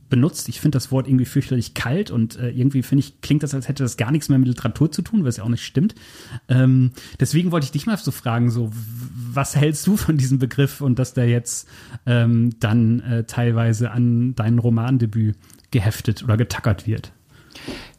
benutzt. 0.09 0.49
Ich 0.49 0.59
finde 0.59 0.75
das 0.75 0.91
Wort 0.91 1.07
irgendwie 1.07 1.25
fürchterlich 1.25 1.73
kalt 1.73 2.11
und 2.11 2.37
äh, 2.37 2.49
irgendwie 2.49 2.83
finde 2.83 3.01
ich, 3.01 3.21
klingt 3.21 3.43
das, 3.43 3.53
als 3.53 3.67
hätte 3.67 3.83
das 3.83 3.97
gar 3.97 4.11
nichts 4.11 4.29
mehr 4.29 4.39
mit 4.39 4.47
Literatur 4.47 4.91
zu 4.91 5.01
tun, 5.01 5.25
was 5.25 5.37
ja 5.37 5.43
auch 5.43 5.49
nicht 5.49 5.65
stimmt. 5.65 5.95
Ähm, 6.47 6.91
deswegen 7.19 7.51
wollte 7.51 7.65
ich 7.65 7.71
dich 7.71 7.85
mal 7.85 7.97
so 7.97 8.11
fragen, 8.11 8.49
so, 8.49 8.71
was 9.33 9.55
hältst 9.55 9.85
du 9.87 9.97
von 9.97 10.17
diesem 10.17 10.39
Begriff 10.39 10.81
und 10.81 10.99
dass 10.99 11.13
der 11.13 11.27
jetzt 11.27 11.67
ähm, 12.05 12.51
dann 12.59 12.99
äh, 13.01 13.23
teilweise 13.25 13.91
an 13.91 14.35
dein 14.35 14.59
Romandebüt 14.59 15.35
geheftet 15.71 16.23
oder 16.23 16.37
getackert 16.37 16.87
wird? 16.87 17.11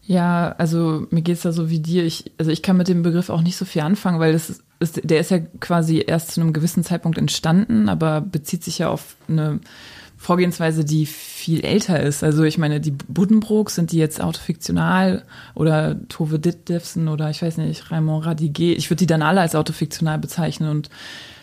Ja, 0.09 0.55
also 0.57 1.07
mir 1.11 1.21
geht's 1.21 1.43
da 1.43 1.53
so 1.53 1.69
wie 1.69 1.81
dir. 1.81 2.05
Ich, 2.05 2.33
also 2.39 2.51
ich 2.51 2.63
kann 2.63 2.79
mit 2.79 2.89
dem 2.89 3.03
Begriff 3.03 3.29
auch 3.29 3.43
nicht 3.43 3.57
so 3.57 3.67
viel 3.67 3.83
anfangen, 3.83 4.21
weil 4.21 4.33
das 4.33 4.63
ist, 4.81 5.01
der 5.05 5.21
ist 5.21 5.31
ja 5.31 5.39
quasi 5.39 6.03
erst 6.07 6.31
zu 6.31 6.41
einem 6.41 6.55
gewissen 6.55 6.83
Zeitpunkt 6.83 7.19
entstanden, 7.19 7.91
aber 7.91 8.23
bezieht 8.23 8.65
sich 8.65 8.79
ja 8.79 8.89
auf 8.89 9.17
eine 9.29 9.61
Vorgehensweise, 10.21 10.85
die 10.85 11.07
viel 11.07 11.65
älter 11.65 12.01
ist. 12.01 12.25
Also 12.25 12.43
ich 12.43 12.59
meine, 12.59 12.81
die 12.81 12.91
Buddenbrooks, 12.91 13.77
sind 13.77 13.93
die 13.93 13.99
jetzt 13.99 14.21
autofiktional 14.21 15.23
oder 15.55 15.97
Tove 16.09 16.41
Ditlevsen 16.41 17.09
oder 17.09 17.31
ich 17.31 17.41
weiß 17.41 17.57
nicht, 17.59 17.91
Raymond 17.93 18.27
Radiguet. 18.27 18.77
Ich 18.77 18.91
würde 18.91 18.99
die 18.99 19.07
dann 19.07 19.23
alle 19.23 19.41
als 19.41 19.55
autofiktional 19.55 20.19
bezeichnen 20.19 20.71
und 20.71 20.91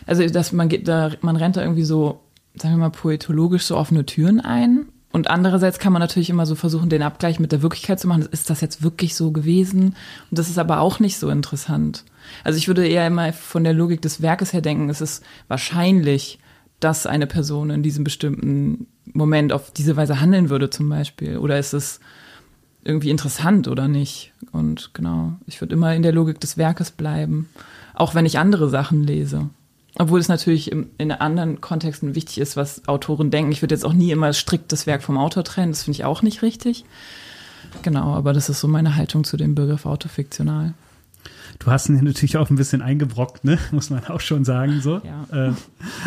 also 0.06 0.26
dass 0.28 0.52
man 0.52 0.68
geht 0.70 0.88
da, 0.88 1.12
man 1.22 1.38
rennt 1.38 1.56
da 1.56 1.62
irgendwie 1.62 1.84
so, 1.84 2.20
sagen 2.56 2.76
wir 2.76 2.80
mal, 2.80 2.90
poetologisch 2.90 3.64
so 3.64 3.78
offene 3.78 4.06
Türen 4.06 4.42
ein. 4.42 4.86
Und 5.14 5.30
andererseits 5.30 5.80
kann 5.80 5.94
man 5.94 6.02
natürlich 6.02 6.30
immer 6.30 6.46
so 6.46 6.56
versuchen, 6.56 6.90
den 6.90 7.02
Abgleich 7.02 7.40
mit 7.40 7.54
der 7.54 7.62
Wirklichkeit 7.62 8.02
zu 8.02 8.08
machen. 8.08 8.28
Ist 8.30 8.50
das 8.50 8.60
jetzt 8.60 8.84
wirklich 8.84 9.16
so 9.16 9.32
gewesen? 9.32 9.96
Und 10.30 10.38
das 10.38 10.50
ist 10.50 10.60
aber 10.60 10.82
auch 10.82 11.00
nicht 11.00 11.18
so 11.18 11.30
interessant. 11.30 12.04
Also 12.44 12.58
ich 12.58 12.68
würde 12.68 12.86
eher 12.86 13.08
immer 13.08 13.32
von 13.32 13.64
der 13.64 13.72
Logik 13.72 14.02
des 14.02 14.22
Werkes 14.22 14.52
her 14.52 14.60
denken, 14.60 14.90
es 14.90 15.00
ist 15.00 15.24
wahrscheinlich 15.48 16.40
dass 16.86 17.08
eine 17.08 17.26
Person 17.26 17.72
in 17.72 17.82
diesem 17.82 18.04
bestimmten 18.04 18.86
Moment 19.12 19.52
auf 19.52 19.72
diese 19.72 19.98
Weise 19.98 20.22
handeln 20.22 20.52
würde 20.52 20.70
zum 20.70 20.88
Beispiel? 20.88 21.40
Oder 21.40 21.58
ist 21.58 21.74
es 21.74 22.00
irgendwie 22.84 23.10
interessant 23.10 23.68
oder 23.68 23.88
nicht? 23.88 24.34
Und 24.52 24.94
genau, 24.94 25.34
ich 25.48 25.62
würde 25.62 25.74
immer 25.74 25.96
in 25.96 26.04
der 26.04 26.12
Logik 26.12 26.40
des 26.40 26.58
Werkes 26.58 26.92
bleiben, 26.92 27.50
auch 27.96 28.14
wenn 28.14 28.28
ich 28.28 28.38
andere 28.38 28.70
Sachen 28.70 29.04
lese. 29.04 29.50
Obwohl 29.98 30.20
es 30.20 30.28
natürlich 30.28 30.72
in 30.72 31.12
anderen 31.12 31.60
Kontexten 31.60 32.14
wichtig 32.14 32.38
ist, 32.38 32.56
was 32.56 32.88
Autoren 32.88 33.32
denken. 33.32 33.52
Ich 33.52 33.64
würde 33.64 33.74
jetzt 33.74 33.86
auch 33.86 33.94
nie 33.94 34.12
immer 34.12 34.32
strikt 34.34 34.72
das 34.72 34.86
Werk 34.86 35.02
vom 35.02 35.18
Autor 35.18 35.44
trennen, 35.44 35.72
das 35.72 35.86
finde 35.86 35.96
ich 35.98 36.06
auch 36.06 36.22
nicht 36.22 36.44
richtig. 36.44 36.86
Genau, 37.82 38.14
aber 38.14 38.32
das 38.32 38.48
ist 38.48 38.60
so 38.60 38.68
meine 38.68 38.96
Haltung 38.96 39.24
zu 39.24 39.38
dem 39.38 39.56
Begriff 39.56 39.88
autofiktional. 39.88 40.76
Du 41.60 41.68
hast 41.68 41.90
ihn 41.90 42.04
natürlich 42.04 42.38
auch 42.38 42.50
ein 42.50 42.56
bisschen 42.56 42.82
eingebrockt, 42.82 43.44
ne? 43.44 43.58
muss 43.72 43.90
man 43.90 44.06
auch 44.06 44.22
schon 44.22 44.44
sagen. 44.44 44.82
So. 44.82 45.02
Ja. 45.04 45.48
Äh, 45.50 45.54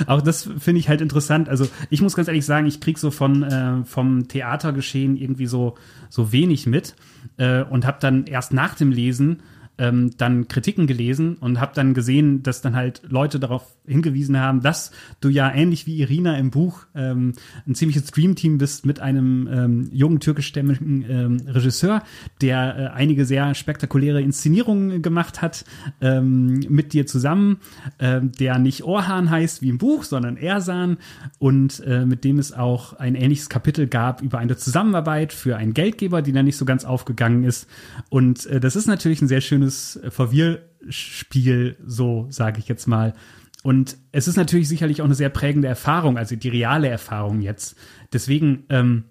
auch 0.06 0.22
das 0.22 0.48
finde 0.58 0.80
ich 0.80 0.88
halt 0.88 1.00
interessant. 1.00 1.48
Also 1.48 1.66
ich 1.90 2.02
muss 2.02 2.14
ganz 2.14 2.28
ehrlich 2.28 2.44
sagen, 2.44 2.66
ich 2.66 2.80
krieg 2.80 2.98
so 2.98 3.10
von 3.10 3.42
äh, 3.42 3.84
vom 3.84 4.28
Theatergeschehen 4.28 5.16
irgendwie 5.16 5.46
so 5.46 5.76
so 6.10 6.32
wenig 6.32 6.66
mit 6.66 6.94
äh, 7.36 7.62
und 7.62 7.86
habe 7.86 7.98
dann 8.00 8.26
erst 8.26 8.52
nach 8.52 8.74
dem 8.74 8.90
Lesen 8.92 9.42
ähm, 9.78 10.10
dann 10.16 10.48
Kritiken 10.48 10.86
gelesen 10.86 11.36
und 11.36 11.60
habe 11.60 11.72
dann 11.74 11.94
gesehen, 11.94 12.42
dass 12.42 12.60
dann 12.60 12.74
halt 12.74 13.02
Leute 13.08 13.38
darauf 13.38 13.64
hingewiesen 13.86 14.38
haben, 14.38 14.60
dass 14.60 14.90
du 15.20 15.28
ja 15.28 15.50
ähnlich 15.52 15.86
wie 15.86 15.98
Irina 16.00 16.36
im 16.36 16.50
Buch 16.50 16.86
ähm, 16.94 17.32
ein 17.66 17.74
ziemliches 17.74 18.04
Dreamteam 18.06 18.58
bist 18.58 18.84
mit 18.84 19.00
einem 19.00 19.48
ähm, 19.50 19.88
jungen 19.92 20.20
türkischstämmigen 20.20 21.04
ähm, 21.08 21.36
Regisseur, 21.46 22.02
der 22.40 22.76
äh, 22.76 22.86
einige 22.94 23.24
sehr 23.24 23.54
spektakuläre 23.54 24.20
Inszenierungen 24.20 25.00
gemacht 25.00 25.40
hat 25.40 25.64
ähm, 26.00 26.60
mit 26.68 26.92
dir 26.92 27.06
zusammen, 27.06 27.58
äh, 27.98 28.20
der 28.20 28.58
nicht 28.58 28.82
Orhan 28.82 29.30
heißt 29.30 29.62
wie 29.62 29.68
im 29.68 29.78
Buch, 29.78 30.04
sondern 30.04 30.36
Ersan 30.36 30.98
und 31.38 31.80
äh, 31.80 32.04
mit 32.04 32.24
dem 32.24 32.38
es 32.38 32.52
auch 32.52 32.94
ein 32.94 33.14
ähnliches 33.14 33.48
Kapitel 33.48 33.86
gab 33.86 34.22
über 34.22 34.38
eine 34.38 34.56
Zusammenarbeit 34.56 35.32
für 35.32 35.56
einen 35.56 35.72
Geldgeber, 35.72 36.22
die 36.22 36.32
dann 36.32 36.44
nicht 36.44 36.56
so 36.56 36.64
ganz 36.64 36.84
aufgegangen 36.84 37.44
ist. 37.44 37.68
Und 38.10 38.46
äh, 38.46 38.60
das 38.60 38.76
ist 38.76 38.86
natürlich 38.86 39.22
ein 39.22 39.28
sehr 39.28 39.40
schönes 39.40 39.67
schönes 39.68 40.00
Verwirrspiel, 40.08 41.76
so 41.84 42.26
sage 42.30 42.58
ich 42.58 42.68
jetzt 42.68 42.86
mal. 42.86 43.14
Und 43.62 43.98
es 44.12 44.28
ist 44.28 44.36
natürlich 44.36 44.68
sicherlich 44.68 45.00
auch 45.00 45.06
eine 45.06 45.14
sehr 45.14 45.30
prägende 45.30 45.68
Erfahrung, 45.68 46.16
also 46.16 46.36
die 46.36 46.48
reale 46.48 46.88
Erfahrung 46.88 47.40
jetzt. 47.40 47.76
Deswegen, 48.12 48.64
ähm, 48.70 49.04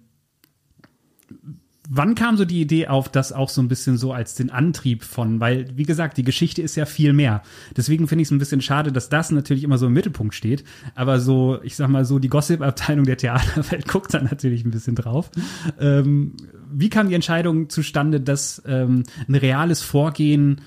wann 1.89 2.15
kam 2.15 2.37
so 2.37 2.45
die 2.45 2.61
Idee 2.61 2.87
auf, 2.87 3.09
das 3.09 3.33
auch 3.33 3.49
so 3.49 3.61
ein 3.61 3.67
bisschen 3.67 3.97
so 3.97 4.13
als 4.13 4.35
den 4.35 4.49
Antrieb 4.49 5.03
von, 5.03 5.39
weil, 5.39 5.67
wie 5.75 5.83
gesagt, 5.83 6.17
die 6.17 6.23
Geschichte 6.23 6.61
ist 6.61 6.75
ja 6.75 6.85
viel 6.85 7.13
mehr. 7.13 7.43
Deswegen 7.75 8.07
finde 8.07 8.21
ich 8.21 8.29
es 8.29 8.31
ein 8.31 8.39
bisschen 8.39 8.61
schade, 8.61 8.91
dass 8.91 9.09
das 9.09 9.31
natürlich 9.31 9.63
immer 9.63 9.77
so 9.77 9.87
im 9.87 9.93
Mittelpunkt 9.93 10.33
steht. 10.33 10.63
Aber 10.95 11.19
so, 11.19 11.61
ich 11.61 11.75
sag 11.75 11.89
mal 11.89 12.05
so, 12.05 12.17
die 12.17 12.29
Gossip-Abteilung 12.29 13.05
der 13.05 13.17
Theaterwelt 13.17 13.87
guckt 13.87 14.13
da 14.13 14.21
natürlich 14.21 14.65
ein 14.65 14.71
bisschen 14.71 14.95
drauf. 14.95 15.29
Ähm, 15.79 16.35
wie 16.69 16.89
kam 16.89 17.09
die 17.09 17.15
Entscheidung 17.15 17.69
zustande, 17.69 18.19
dass 18.21 18.61
ähm, 18.65 19.03
ein 19.27 19.35
reales 19.35 19.81
Vorgehen 19.81 20.61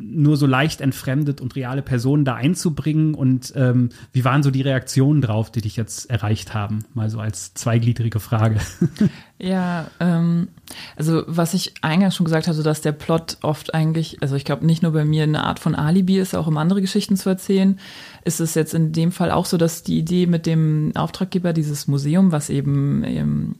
nur 0.00 0.36
so 0.36 0.46
leicht 0.46 0.80
entfremdet 0.80 1.40
und 1.40 1.56
reale 1.56 1.82
Personen 1.82 2.24
da 2.24 2.34
einzubringen 2.34 3.14
und 3.14 3.52
ähm, 3.56 3.88
wie 4.12 4.24
waren 4.24 4.42
so 4.42 4.50
die 4.50 4.62
Reaktionen 4.62 5.20
drauf, 5.20 5.50
die 5.50 5.60
dich 5.60 5.76
jetzt 5.76 6.08
erreicht 6.08 6.54
haben? 6.54 6.84
Mal 6.94 7.10
so 7.10 7.18
als 7.18 7.54
zweigliedrige 7.54 8.20
Frage. 8.20 8.60
Ja, 9.40 9.88
ähm, 10.00 10.48
also 10.96 11.22
was 11.28 11.54
ich 11.54 11.74
eingangs 11.82 12.16
schon 12.16 12.24
gesagt 12.24 12.48
hatte, 12.48 12.64
dass 12.64 12.80
der 12.80 12.90
Plot 12.90 13.38
oft 13.42 13.72
eigentlich, 13.72 14.20
also 14.20 14.34
ich 14.34 14.44
glaube 14.44 14.66
nicht 14.66 14.82
nur 14.82 14.90
bei 14.90 15.04
mir 15.04 15.22
eine 15.22 15.44
Art 15.44 15.60
von 15.60 15.76
Alibi 15.76 16.18
ist, 16.18 16.34
auch 16.34 16.48
um 16.48 16.56
andere 16.56 16.80
Geschichten 16.80 17.16
zu 17.16 17.28
erzählen, 17.28 17.78
ist 18.24 18.40
es 18.40 18.56
jetzt 18.56 18.74
in 18.74 18.90
dem 18.90 19.12
Fall 19.12 19.30
auch 19.30 19.46
so, 19.46 19.56
dass 19.56 19.84
die 19.84 19.96
Idee 19.96 20.26
mit 20.26 20.44
dem 20.44 20.90
Auftraggeber 20.96 21.52
dieses 21.52 21.86
Museum, 21.86 22.32
was 22.32 22.50
eben 22.50 23.04
ähm, 23.04 23.54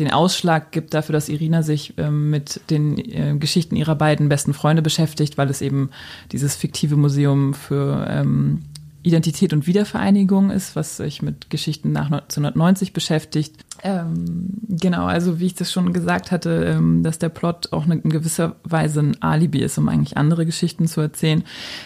den 0.00 0.10
Ausschlag 0.10 0.72
gibt 0.72 0.92
dafür, 0.92 1.12
dass 1.12 1.28
Irina 1.28 1.62
sich 1.62 1.94
ähm, 1.98 2.30
mit 2.30 2.60
den 2.70 2.98
äh, 2.98 3.36
Geschichten 3.38 3.76
ihrer 3.76 3.94
beiden 3.94 4.28
besten 4.28 4.52
Freunde 4.52 4.82
beschäftigt, 4.82 5.38
weil 5.38 5.48
es 5.50 5.62
eben 5.62 5.90
dieses 6.32 6.56
fiktive 6.56 6.96
Museum 6.96 7.54
für 7.54 8.06
ähm, 8.08 8.62
Identität 9.04 9.52
und 9.52 9.66
Wiedervereinigung 9.66 10.50
ist, 10.50 10.76
was 10.76 10.96
sich 10.96 11.20
mit 11.20 11.50
Geschichten 11.50 11.92
nach 11.92 12.06
1990 12.06 12.94
beschäftigt. 12.94 13.54
Ähm, 13.82 14.48
genau, 14.66 15.04
also 15.04 15.40
wie 15.40 15.46
ich 15.46 15.54
das 15.54 15.70
schon 15.70 15.92
gesagt 15.92 16.30
hatte, 16.30 16.64
ähm, 16.64 17.02
dass 17.02 17.18
der 17.18 17.28
Plot 17.28 17.72
auch 17.72 17.86
in 17.86 18.08
gewisser 18.08 18.56
Weise 18.64 19.00
ein 19.00 19.22
Alibi 19.22 19.58
ist, 19.58 19.76
um 19.76 19.90
eigentlich 19.90 20.16
andere 20.16 20.46
Geschichten 20.46 20.86
zu 20.86 21.02
erzählen, 21.02 21.44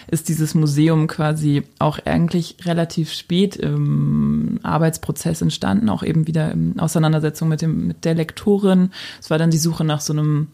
ist 0.09 0.29
dieses 0.29 0.55
Museum 0.55 1.07
quasi 1.07 1.63
auch 1.77 1.99
eigentlich 2.05 2.55
relativ 2.63 3.11
spät 3.11 3.57
im 3.57 4.61
Arbeitsprozess 4.63 5.41
entstanden, 5.41 5.89
auch 5.89 6.03
eben 6.03 6.25
wieder 6.25 6.51
in 6.51 6.79
Auseinandersetzung 6.79 7.49
mit 7.49 7.61
dem 7.61 7.85
mit 7.85 8.05
der 8.05 8.15
Lektorin. 8.15 8.91
Es 9.19 9.29
war 9.29 9.37
dann 9.37 9.51
die 9.51 9.57
Suche 9.57 9.83
nach 9.83 9.99
so 9.99 10.13
einem 10.13 10.47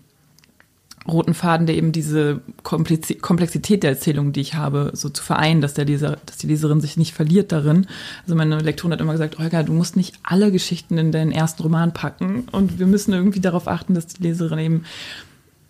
roten 1.08 1.34
Faden, 1.34 1.68
der 1.68 1.76
eben 1.76 1.92
diese 1.92 2.42
Komplexität 2.64 3.84
der 3.84 3.92
Erzählung, 3.92 4.34
die 4.34 4.42
ich 4.42 4.56
habe, 4.56 4.92
so 4.94 5.10
zu 5.10 5.24
vereinen, 5.24 5.62
dass 5.62 5.76
der 5.76 5.86
Leser, 5.86 6.18
dass 6.26 6.38
die 6.38 6.48
Leserin 6.48 6.82
sich 6.82 6.98
nicht 6.98 7.14
verliert 7.14 7.52
darin. 7.52 7.88
Also 8.24 8.36
meine 8.36 8.60
Lektorin 8.60 8.92
hat 8.92 9.02
immer 9.02 9.12
gesagt, 9.12 9.40
Olga, 9.40 9.64
du 9.64 9.74
musst 9.74 9.96
nicht 9.96 10.18
alle 10.24 10.52
Geschichten 10.52 10.98
in 10.98 11.12
deinen 11.12 11.32
ersten 11.32 11.62
Roman 11.62 11.94
packen 11.94 12.48
und 12.52 12.80
wir 12.80 12.88
müssen 12.88 13.14
irgendwie 13.14 13.40
darauf 13.40 13.68
achten, 13.68 13.94
dass 13.94 14.08
die 14.08 14.24
Leserin 14.24 14.60
eben 14.60 14.86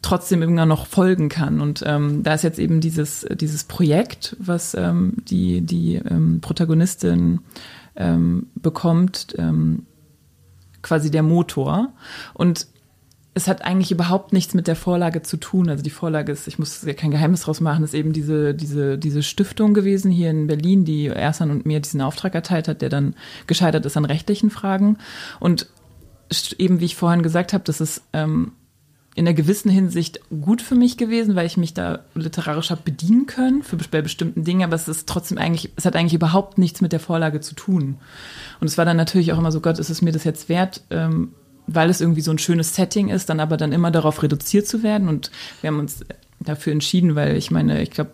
trotzdem 0.02 0.42
immer 0.42 0.66
noch 0.66 0.86
folgen 0.86 1.30
kann. 1.30 1.60
Und 1.60 1.84
ähm, 1.86 2.24
da 2.24 2.36
ist 2.36 2.44
jetzt 2.44 2.60
eben 2.60 2.80
dieses, 2.80 3.26
dieses 3.32 3.64
Projekt, 3.64 4.38
was 4.40 4.76
ähm, 4.76 5.14
die, 5.28 5.62
die 5.62 5.96
ähm, 5.96 6.40
Protagonistin 6.42 7.40
ähm, 7.96 8.48
bekommt, 8.56 9.36
ähm, 9.38 9.86
quasi 10.84 11.10
der 11.10 11.24
Motor. 11.24 11.92
Und 12.36 12.68
es 13.38 13.50
hat 13.50 13.64
eigentlich 13.64 13.92
überhaupt 13.92 14.32
nichts 14.32 14.54
mit 14.54 14.66
der 14.66 14.78
Vorlage 14.78 15.22
zu 15.22 15.36
tun. 15.36 15.70
Also 15.70 15.84
die 15.84 15.90
Vorlage 15.90 16.32
ist, 16.32 16.48
ich 16.48 16.58
muss 16.58 16.84
ja 16.84 16.94
kein 16.94 17.12
Geheimnis 17.12 17.42
draus 17.42 17.60
machen, 17.60 17.84
ist 17.84 17.94
eben 17.94 18.14
diese, 18.14 18.56
diese, 18.56 18.98
diese 18.98 19.22
Stiftung 19.24 19.74
gewesen 19.74 20.10
hier 20.10 20.30
in 20.30 20.48
Berlin, 20.48 20.86
die 20.86 21.08
Ersan 21.08 21.52
und 21.52 21.66
mir 21.66 21.82
diesen 21.82 22.00
Auftrag 22.00 22.34
erteilt 22.34 22.70
hat, 22.70 22.82
der 22.82 22.88
dann 22.88 23.14
gescheitert 23.46 23.86
ist 23.86 23.98
an 23.98 24.06
rechtlichen 24.06 24.50
Fragen. 24.50 24.98
Und 25.42 25.68
eben, 26.58 26.80
wie 26.80 26.86
ich 26.86 26.96
vorhin 26.96 27.24
gesagt 27.24 27.52
habe, 27.52 27.66
das 27.66 27.82
ist 27.82 28.04
ähm, 28.14 28.54
in 29.16 29.28
einer 29.28 29.36
gewissen 29.36 29.70
Hinsicht 29.70 30.22
gut 30.30 30.62
für 30.62 30.76
mich 30.76 30.96
gewesen, 30.96 31.36
weil 31.36 31.46
ich 31.46 31.58
mich 31.58 31.74
da 31.74 32.06
literarisch 32.16 32.70
habe 32.70 32.82
bedienen 32.86 33.26
können 33.26 33.64
für 33.64 33.76
bei 33.76 34.02
bestimmten 34.02 34.46
Dingen, 34.46 34.64
aber 34.64 34.76
es 34.76 34.88
ist 34.88 35.10
trotzdem 35.10 35.38
eigentlich, 35.38 35.74
es 35.76 35.86
hat 35.86 35.98
eigentlich 35.98 36.14
überhaupt 36.14 36.58
nichts 36.58 36.80
mit 36.80 36.94
der 36.94 37.02
Vorlage 37.02 37.42
zu 37.42 37.54
tun. 37.54 37.98
Und 38.62 38.68
es 38.68 38.78
war 38.78 38.86
dann 38.86 38.98
natürlich 38.98 39.34
auch 39.34 39.38
immer 39.38 39.52
so, 39.52 39.60
Gott, 39.60 39.78
ist 39.78 39.90
es 39.90 40.02
mir 40.02 40.14
das 40.14 40.24
jetzt 40.24 40.48
wert, 40.48 40.84
ähm, 40.90 41.34
weil 41.68 41.90
es 41.90 42.02
irgendwie 42.02 42.22
so 42.22 42.32
ein 42.32 42.38
schönes 42.38 42.76
Setting 42.76 43.10
ist, 43.10 43.30
dann 43.30 43.40
aber 43.40 43.58
dann 43.58 43.72
immer 43.72 43.92
darauf 43.92 44.22
reduziert 44.24 44.68
zu 44.68 44.84
werden. 44.84 45.10
Und 45.10 45.32
wir 45.62 45.70
haben 45.70 45.80
uns 45.80 46.06
dafür 46.40 46.74
entschieden, 46.74 47.16
weil 47.16 47.36
ich 47.38 47.52
meine, 47.52 47.82
ich 47.82 47.92
glaube, 47.92 48.12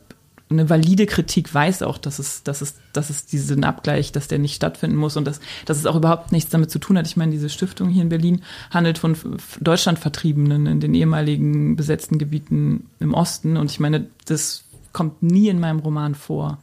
eine 0.51 0.69
valide 0.69 1.05
Kritik 1.05 1.53
weiß 1.53 1.81
auch, 1.81 1.97
dass 1.97 2.19
es, 2.19 2.43
dass 2.43 2.61
es, 2.61 2.75
dass 2.93 3.09
es 3.09 3.25
diesen 3.25 3.63
Abgleich, 3.63 4.11
dass 4.11 4.27
der 4.27 4.37
nicht 4.37 4.55
stattfinden 4.55 4.97
muss 4.97 5.15
und 5.15 5.25
dass, 5.25 5.39
dass 5.65 5.77
es 5.77 5.85
auch 5.85 5.95
überhaupt 5.95 6.31
nichts 6.31 6.51
damit 6.51 6.69
zu 6.69 6.79
tun 6.79 6.97
hat. 6.97 7.07
Ich 7.07 7.17
meine, 7.17 7.31
diese 7.31 7.49
Stiftung 7.49 7.89
hier 7.89 8.03
in 8.03 8.09
Berlin 8.09 8.41
handelt 8.69 8.97
von 8.97 9.15
Deutschlandvertriebenen 9.61 10.67
in 10.67 10.79
den 10.79 10.93
ehemaligen 10.93 11.75
besetzten 11.75 12.17
Gebieten 12.17 12.87
im 12.99 13.13
Osten 13.13 13.57
und 13.57 13.71
ich 13.71 13.79
meine, 13.79 14.07
das 14.25 14.65
kommt 14.91 15.23
nie 15.23 15.47
in 15.47 15.59
meinem 15.59 15.79
Roman 15.79 16.15
vor. 16.15 16.59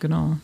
Genau. 0.00 0.36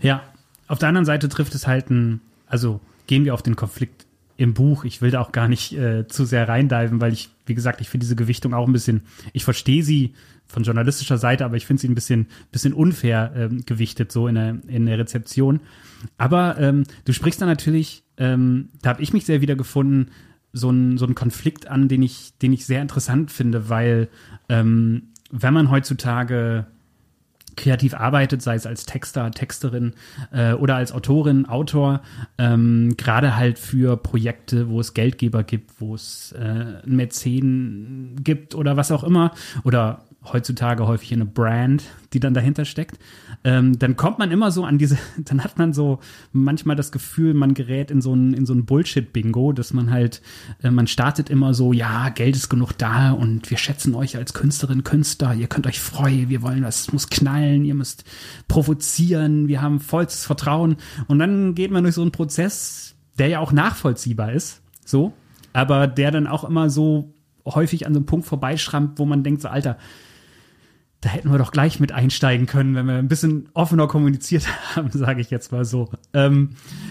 Ja, 0.00 0.22
auf 0.68 0.78
der 0.78 0.88
anderen 0.88 1.04
Seite 1.04 1.28
trifft 1.28 1.54
es 1.54 1.66
halt 1.66 1.90
ein, 1.90 2.20
also 2.46 2.80
gehen 3.06 3.24
wir 3.24 3.34
auf 3.34 3.42
den 3.42 3.56
Konflikt 3.56 4.06
im 4.38 4.54
Buch. 4.54 4.84
Ich 4.84 5.02
will 5.02 5.10
da 5.10 5.20
auch 5.20 5.32
gar 5.32 5.48
nicht 5.48 5.76
äh, 5.76 6.06
zu 6.06 6.24
sehr 6.24 6.48
reindiven, 6.48 7.00
weil 7.00 7.12
ich, 7.12 7.28
wie 7.44 7.54
gesagt, 7.54 7.80
ich 7.80 7.90
finde 7.90 8.04
diese 8.04 8.16
Gewichtung 8.16 8.54
auch 8.54 8.66
ein 8.66 8.72
bisschen, 8.72 9.02
ich 9.32 9.44
verstehe 9.44 9.82
sie 9.82 10.14
von 10.46 10.62
journalistischer 10.62 11.18
Seite, 11.18 11.44
aber 11.44 11.56
ich 11.56 11.66
finde 11.66 11.82
sie 11.82 11.88
ein 11.88 11.96
bisschen, 11.96 12.28
bisschen 12.52 12.72
unfair 12.72 13.32
ähm, 13.36 13.66
gewichtet, 13.66 14.12
so 14.12 14.28
in 14.28 14.36
der, 14.36 14.56
in 14.68 14.86
der 14.86 14.96
Rezeption. 14.96 15.60
Aber 16.16 16.56
ähm, 16.58 16.84
du 17.04 17.12
sprichst 17.12 17.42
da 17.42 17.46
natürlich, 17.46 18.04
ähm, 18.16 18.68
da 18.80 18.90
habe 18.90 19.02
ich 19.02 19.12
mich 19.12 19.26
sehr 19.26 19.40
wiedergefunden, 19.40 20.12
so 20.52 20.70
ein, 20.70 20.98
so 20.98 21.04
ein 21.04 21.16
Konflikt 21.16 21.66
an, 21.66 21.88
den 21.88 22.02
ich, 22.02 22.32
den 22.38 22.52
ich 22.52 22.64
sehr 22.64 22.80
interessant 22.80 23.32
finde, 23.32 23.68
weil 23.68 24.08
ähm, 24.48 25.08
wenn 25.30 25.52
man 25.52 25.70
heutzutage 25.70 26.66
kreativ 27.58 27.94
arbeitet, 27.94 28.40
sei 28.40 28.54
es 28.54 28.66
als 28.66 28.86
Texter, 28.86 29.30
Texterin 29.30 29.92
äh, 30.32 30.52
oder 30.52 30.76
als 30.76 30.92
Autorin, 30.92 31.46
Autor, 31.46 32.00
ähm, 32.38 32.94
gerade 32.96 33.36
halt 33.36 33.58
für 33.58 33.96
Projekte, 33.96 34.70
wo 34.70 34.80
es 34.80 34.94
Geldgeber 34.94 35.42
gibt, 35.42 35.80
wo 35.80 35.94
es 35.94 36.32
äh, 36.32 36.86
Mäzen 36.86 38.16
gibt 38.22 38.54
oder 38.54 38.76
was 38.76 38.90
auch 38.90 39.04
immer 39.04 39.32
oder 39.64 40.07
heutzutage 40.24 40.86
häufig 40.86 41.12
eine 41.12 41.24
Brand, 41.24 41.84
die 42.12 42.20
dann 42.20 42.34
dahinter 42.34 42.64
steckt, 42.64 42.98
ähm, 43.44 43.78
dann 43.78 43.96
kommt 43.96 44.18
man 44.18 44.30
immer 44.30 44.50
so 44.50 44.64
an 44.64 44.78
diese, 44.78 44.98
dann 45.18 45.44
hat 45.44 45.58
man 45.58 45.72
so 45.72 46.00
manchmal 46.32 46.76
das 46.76 46.90
Gefühl, 46.90 47.34
man 47.34 47.54
gerät 47.54 47.90
in 47.90 48.00
so 48.00 48.14
ein, 48.14 48.34
in 48.34 48.44
so 48.44 48.52
ein 48.52 48.66
Bullshit-Bingo, 48.66 49.52
dass 49.52 49.72
man 49.72 49.90
halt, 49.90 50.20
äh, 50.62 50.70
man 50.70 50.86
startet 50.86 51.30
immer 51.30 51.54
so, 51.54 51.72
ja, 51.72 52.08
Geld 52.08 52.34
ist 52.36 52.48
genug 52.48 52.72
da 52.72 53.12
und 53.12 53.50
wir 53.50 53.58
schätzen 53.58 53.94
euch 53.94 54.16
als 54.16 54.34
Künstlerin, 54.34 54.84
Künstler, 54.84 55.34
ihr 55.34 55.46
könnt 55.46 55.66
euch 55.66 55.80
freuen, 55.80 56.28
wir 56.28 56.42
wollen, 56.42 56.62
das 56.62 56.92
muss 56.92 57.08
knallen, 57.08 57.64
ihr 57.64 57.74
müsst 57.74 58.04
provozieren, 58.48 59.48
wir 59.48 59.62
haben 59.62 59.80
vollstes 59.80 60.24
Vertrauen. 60.24 60.76
Und 61.06 61.18
dann 61.20 61.54
geht 61.54 61.70
man 61.70 61.84
durch 61.84 61.94
so 61.94 62.02
einen 62.02 62.12
Prozess, 62.12 62.96
der 63.18 63.28
ja 63.28 63.40
auch 63.40 63.52
nachvollziehbar 63.52 64.32
ist, 64.32 64.62
so, 64.84 65.12
aber 65.52 65.86
der 65.86 66.10
dann 66.10 66.26
auch 66.26 66.44
immer 66.44 66.70
so 66.70 67.14
häufig 67.44 67.86
an 67.86 67.94
so 67.94 67.98
einem 67.98 68.06
Punkt 68.06 68.26
vorbeischrammt, 68.26 68.98
wo 68.98 69.04
man 69.04 69.22
denkt 69.22 69.42
so, 69.42 69.48
Alter, 69.48 69.78
da 71.00 71.08
hätten 71.10 71.30
wir 71.30 71.38
doch 71.38 71.52
gleich 71.52 71.78
mit 71.78 71.92
einsteigen 71.92 72.46
können, 72.46 72.74
wenn 72.74 72.86
wir 72.86 72.94
ein 72.94 73.08
bisschen 73.08 73.48
offener 73.54 73.86
kommuniziert 73.86 74.46
haben, 74.76 74.90
sage 74.92 75.20
ich 75.20 75.30
jetzt 75.30 75.52
mal 75.52 75.64
so. 75.64 75.90
Ähm, 76.12 76.50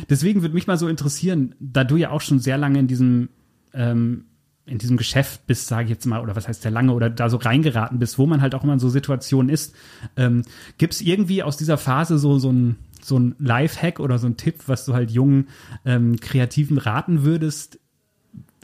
deswegen 0.09 0.41
würde 0.41 0.55
mich 0.55 0.67
mal 0.67 0.77
so 0.77 0.87
interessieren, 0.87 1.55
da 1.59 1.83
du 1.83 1.97
ja 1.97 2.11
auch 2.11 2.21
schon 2.21 2.39
sehr 2.39 2.57
lange 2.57 2.79
in 2.79 2.87
diesem 2.87 3.29
ähm, 3.73 4.25
in 4.67 4.77
diesem 4.79 4.97
Geschäft 4.97 5.47
bist, 5.47 5.67
sage 5.67 5.85
ich 5.85 5.89
jetzt 5.89 6.05
mal, 6.05 6.21
oder 6.21 6.35
was 6.35 6.47
heißt 6.47 6.61
sehr 6.61 6.71
lange, 6.71 6.91
oder 6.91 7.09
da 7.09 7.29
so 7.29 7.37
reingeraten 7.37 7.99
bist, 7.99 8.17
wo 8.17 8.25
man 8.25 8.41
halt 8.41 8.53
auch 8.53 8.63
immer 8.63 8.73
in 8.73 8.79
so 8.79 8.89
Situationen 8.89 9.49
ist. 9.49 9.73
Ähm, 10.17 10.43
Gibt 10.77 10.93
es 10.93 11.01
irgendwie 11.01 11.41
aus 11.41 11.55
dieser 11.55 11.77
Phase 11.77 12.17
so, 12.17 12.37
so 12.37 12.51
ein, 12.51 12.75
so 13.01 13.17
ein 13.17 13.35
Life-Hack 13.39 14.01
oder 14.01 14.17
so 14.17 14.27
ein 14.27 14.35
Tipp, 14.35 14.63
was 14.67 14.83
du 14.85 14.93
halt 14.93 15.09
jungen 15.09 15.47
ähm, 15.85 16.19
Kreativen 16.19 16.77
raten 16.77 17.23
würdest, 17.23 17.79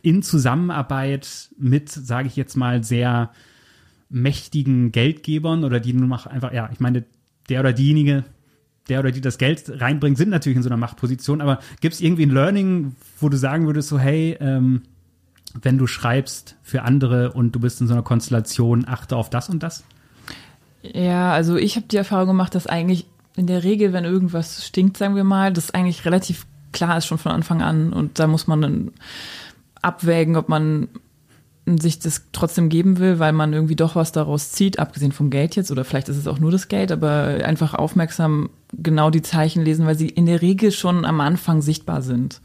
in 0.01 0.21
Zusammenarbeit 0.21 1.49
mit, 1.57 1.89
sage 1.89 2.27
ich 2.27 2.35
jetzt 2.35 2.57
mal, 2.57 2.83
sehr 2.83 3.31
mächtigen 4.13 4.91
Geldgebern 4.91 5.63
oder 5.63 5.79
die 5.79 5.93
nur 5.93 6.07
noch 6.07 6.27
einfach, 6.27 6.53
ja, 6.53 6.69
ich 6.71 6.79
meine, 6.79 7.03
der 7.49 7.59
oder 7.59 7.73
diejenige, 7.73 8.23
der 8.87 8.99
oder 8.99 9.11
die 9.11 9.21
das 9.21 9.37
Geld 9.37 9.63
reinbringt, 9.81 10.17
sind 10.17 10.29
natürlich 10.29 10.57
in 10.57 10.63
so 10.63 10.69
einer 10.69 10.77
Machtposition, 10.77 11.41
aber 11.41 11.59
gibt 11.81 11.95
es 11.95 12.01
irgendwie 12.01 12.25
ein 12.25 12.31
Learning, 12.31 12.95
wo 13.19 13.29
du 13.29 13.37
sagen 13.37 13.65
würdest, 13.65 13.89
so, 13.89 13.97
hey, 13.97 14.37
ähm, 14.39 14.83
wenn 15.61 15.77
du 15.77 15.87
schreibst 15.87 16.55
für 16.63 16.83
andere 16.83 17.33
und 17.33 17.53
du 17.53 17.59
bist 17.59 17.81
in 17.81 17.87
so 17.87 17.93
einer 17.93 18.03
Konstellation, 18.03 18.87
achte 18.87 19.15
auf 19.15 19.29
das 19.29 19.49
und 19.49 19.63
das? 19.63 19.83
Ja, 20.81 21.31
also 21.31 21.55
ich 21.55 21.75
habe 21.75 21.87
die 21.87 21.97
Erfahrung 21.97 22.27
gemacht, 22.27 22.55
dass 22.55 22.67
eigentlich 22.67 23.07
in 23.35 23.47
der 23.47 23.63
Regel, 23.63 23.93
wenn 23.93 24.03
irgendwas 24.03 24.65
stinkt, 24.65 24.97
sagen 24.97 25.15
wir 25.15 25.23
mal, 25.23 25.53
das 25.53 25.71
eigentlich 25.71 26.05
relativ 26.05 26.45
klar 26.71 26.97
ist 26.97 27.05
schon 27.05 27.17
von 27.17 27.31
Anfang 27.31 27.61
an 27.61 27.93
und 27.93 28.19
da 28.19 28.27
muss 28.27 28.47
man 28.47 28.61
dann 28.61 28.91
abwägen, 29.81 30.35
ob 30.35 30.49
man 30.49 30.87
sich 31.65 31.99
das 31.99 32.23
trotzdem 32.33 32.67
geben 32.67 32.99
will, 32.99 33.19
weil 33.19 33.31
man 33.31 33.53
irgendwie 33.53 33.75
doch 33.75 33.95
was 33.95 34.11
daraus 34.11 34.51
zieht, 34.51 34.79
abgesehen 34.79 35.13
vom 35.13 35.29
Geld 35.29 35.55
jetzt, 35.55 35.71
oder 35.71 35.85
vielleicht 35.85 36.09
ist 36.09 36.17
es 36.17 36.27
auch 36.27 36.39
nur 36.39 36.51
das 36.51 36.67
Geld, 36.67 36.91
aber 36.91 37.39
einfach 37.45 37.73
aufmerksam 37.73 38.49
genau 38.73 39.09
die 39.09 39.21
Zeichen 39.21 39.63
lesen, 39.63 39.85
weil 39.85 39.97
sie 39.97 40.09
in 40.09 40.25
der 40.25 40.41
Regel 40.41 40.71
schon 40.71 41.05
am 41.05 41.21
Anfang 41.21 41.61
sichtbar 41.61 42.01
sind. 42.01 42.41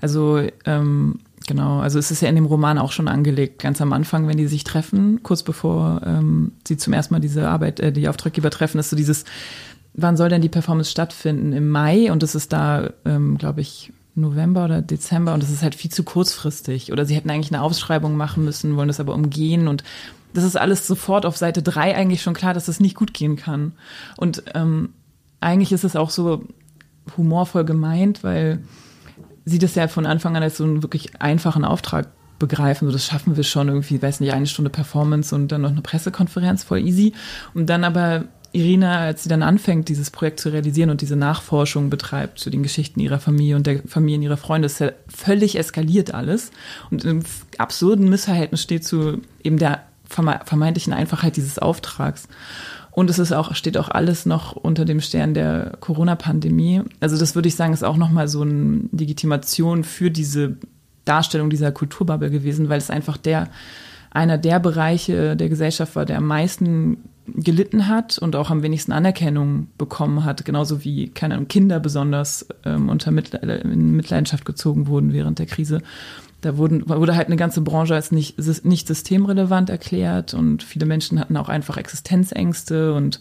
Also 0.00 0.42
ähm, 0.64 1.20
genau, 1.46 1.80
also 1.80 1.98
es 1.98 2.10
ist 2.10 2.20
ja 2.20 2.28
in 2.28 2.34
dem 2.34 2.46
Roman 2.46 2.78
auch 2.78 2.92
schon 2.92 3.08
angelegt, 3.08 3.62
ganz 3.62 3.80
am 3.80 3.92
Anfang, 3.92 4.26
wenn 4.26 4.36
die 4.36 4.48
sich 4.48 4.64
treffen, 4.64 5.22
kurz 5.22 5.44
bevor 5.44 6.02
ähm, 6.04 6.52
sie 6.66 6.76
zum 6.76 6.92
ersten 6.92 7.14
Mal 7.14 7.20
diese 7.20 7.48
Arbeit, 7.48 7.78
äh, 7.78 7.92
die 7.92 8.08
Auftraggeber 8.08 8.50
treffen, 8.50 8.78
ist 8.78 8.90
so 8.90 8.96
dieses, 8.96 9.24
wann 9.94 10.16
soll 10.16 10.28
denn 10.30 10.42
die 10.42 10.48
Performance 10.48 10.90
stattfinden? 10.90 11.52
Im 11.52 11.68
Mai 11.68 12.10
und 12.10 12.22
es 12.24 12.34
ist 12.34 12.52
da, 12.52 12.90
ähm, 13.04 13.38
glaube 13.38 13.60
ich, 13.60 13.92
November 14.20 14.64
oder 14.64 14.82
Dezember 14.82 15.34
und 15.34 15.42
das 15.42 15.50
ist 15.50 15.62
halt 15.62 15.74
viel 15.74 15.90
zu 15.90 16.02
kurzfristig. 16.02 16.92
Oder 16.92 17.04
sie 17.06 17.14
hätten 17.14 17.30
eigentlich 17.30 17.52
eine 17.52 17.62
Ausschreibung 17.62 18.16
machen 18.16 18.44
müssen, 18.44 18.76
wollen 18.76 18.88
das 18.88 19.00
aber 19.00 19.14
umgehen 19.14 19.68
und 19.68 19.84
das 20.34 20.44
ist 20.44 20.56
alles 20.56 20.86
sofort 20.86 21.24
auf 21.24 21.36
Seite 21.36 21.62
drei 21.62 21.96
eigentlich 21.96 22.22
schon 22.22 22.34
klar, 22.34 22.54
dass 22.54 22.66
das 22.66 22.80
nicht 22.80 22.94
gut 22.94 23.14
gehen 23.14 23.36
kann. 23.36 23.72
Und 24.16 24.42
ähm, 24.54 24.90
eigentlich 25.40 25.72
ist 25.72 25.84
es 25.84 25.96
auch 25.96 26.10
so 26.10 26.44
humorvoll 27.16 27.64
gemeint, 27.64 28.22
weil 28.22 28.60
sie 29.44 29.58
das 29.58 29.74
ja 29.74 29.88
von 29.88 30.06
Anfang 30.06 30.36
an 30.36 30.42
als 30.42 30.58
so 30.58 30.64
einen 30.64 30.82
wirklich 30.82 31.20
einfachen 31.20 31.64
Auftrag 31.64 32.08
begreifen, 32.38 32.86
so 32.86 32.92
das 32.92 33.04
schaffen 33.04 33.36
wir 33.36 33.44
schon 33.44 33.68
irgendwie, 33.68 34.00
weiß 34.00 34.20
nicht, 34.20 34.32
eine 34.32 34.46
Stunde 34.46 34.70
Performance 34.70 35.34
und 35.34 35.50
dann 35.50 35.62
noch 35.62 35.70
eine 35.70 35.82
Pressekonferenz, 35.82 36.62
voll 36.64 36.78
easy. 36.78 37.12
Und 37.54 37.68
dann 37.68 37.84
aber 37.84 38.24
Irina, 38.52 38.98
als 38.98 39.22
sie 39.22 39.28
dann 39.28 39.42
anfängt, 39.42 39.88
dieses 39.88 40.10
Projekt 40.10 40.40
zu 40.40 40.48
realisieren 40.48 40.90
und 40.90 41.00
diese 41.00 41.16
Nachforschung 41.16 41.90
betreibt 41.90 42.38
zu 42.38 42.50
den 42.50 42.62
Geschichten 42.62 43.00
ihrer 43.00 43.18
Familie 43.18 43.56
und 43.56 43.66
der 43.66 43.82
Familien 43.86 44.22
ihrer 44.22 44.38
Freunde, 44.38 44.66
ist 44.66 44.80
ja 44.80 44.92
völlig 45.08 45.58
eskaliert 45.58 46.14
alles 46.14 46.50
und 46.90 47.04
im 47.04 47.22
absurden 47.58 48.08
Missverhältnis 48.08 48.62
steht 48.62 48.84
zu 48.84 49.20
eben 49.42 49.58
der 49.58 49.82
vermeintlichen 50.08 50.94
Einfachheit 50.94 51.36
dieses 51.36 51.58
Auftrags. 51.58 52.28
Und 52.90 53.10
es 53.10 53.18
ist 53.18 53.32
auch, 53.32 53.54
steht 53.54 53.76
auch 53.76 53.90
alles 53.90 54.26
noch 54.26 54.56
unter 54.56 54.84
dem 54.84 55.00
Stern 55.00 55.34
der 55.34 55.76
Corona-Pandemie. 55.78 56.82
Also 56.98 57.16
das 57.18 57.34
würde 57.34 57.48
ich 57.48 57.54
sagen, 57.54 57.72
ist 57.72 57.84
auch 57.84 57.98
nochmal 57.98 58.26
so 58.26 58.40
eine 58.40 58.88
Legitimation 58.90 59.84
für 59.84 60.10
diese 60.10 60.56
Darstellung 61.04 61.50
dieser 61.50 61.70
Kulturbubble 61.70 62.30
gewesen, 62.30 62.68
weil 62.68 62.78
es 62.78 62.90
einfach 62.90 63.16
der, 63.16 63.50
einer 64.10 64.38
der 64.38 64.58
Bereiche 64.58 65.36
der 65.36 65.48
Gesellschaft 65.48 65.94
war, 65.94 66.06
der 66.06 66.16
am 66.16 66.26
meisten 66.26 66.96
gelitten 67.34 67.88
hat 67.88 68.18
und 68.18 68.36
auch 68.36 68.50
am 68.50 68.62
wenigsten 68.62 68.92
Anerkennung 68.92 69.68
bekommen 69.78 70.24
hat, 70.24 70.44
genauso 70.44 70.84
wie 70.84 71.08
keine 71.08 71.34
Ahnung, 71.34 71.48
Kinder 71.48 71.80
besonders 71.80 72.46
ähm, 72.64 72.88
unter 72.88 73.10
Mitle 73.10 73.38
in 73.38 73.96
Mitleidenschaft 73.96 74.44
gezogen 74.44 74.86
wurden 74.86 75.12
während 75.12 75.38
der 75.38 75.46
Krise. 75.46 75.82
Da 76.40 76.56
wurden, 76.56 76.88
wurde 76.88 77.16
halt 77.16 77.26
eine 77.26 77.36
ganze 77.36 77.60
Branche 77.60 77.94
als 77.94 78.12
nicht, 78.12 78.38
nicht 78.64 78.86
systemrelevant 78.86 79.70
erklärt 79.70 80.34
und 80.34 80.62
viele 80.62 80.86
Menschen 80.86 81.18
hatten 81.18 81.36
auch 81.36 81.48
einfach 81.48 81.76
Existenzängste 81.76 82.94
und 82.94 83.18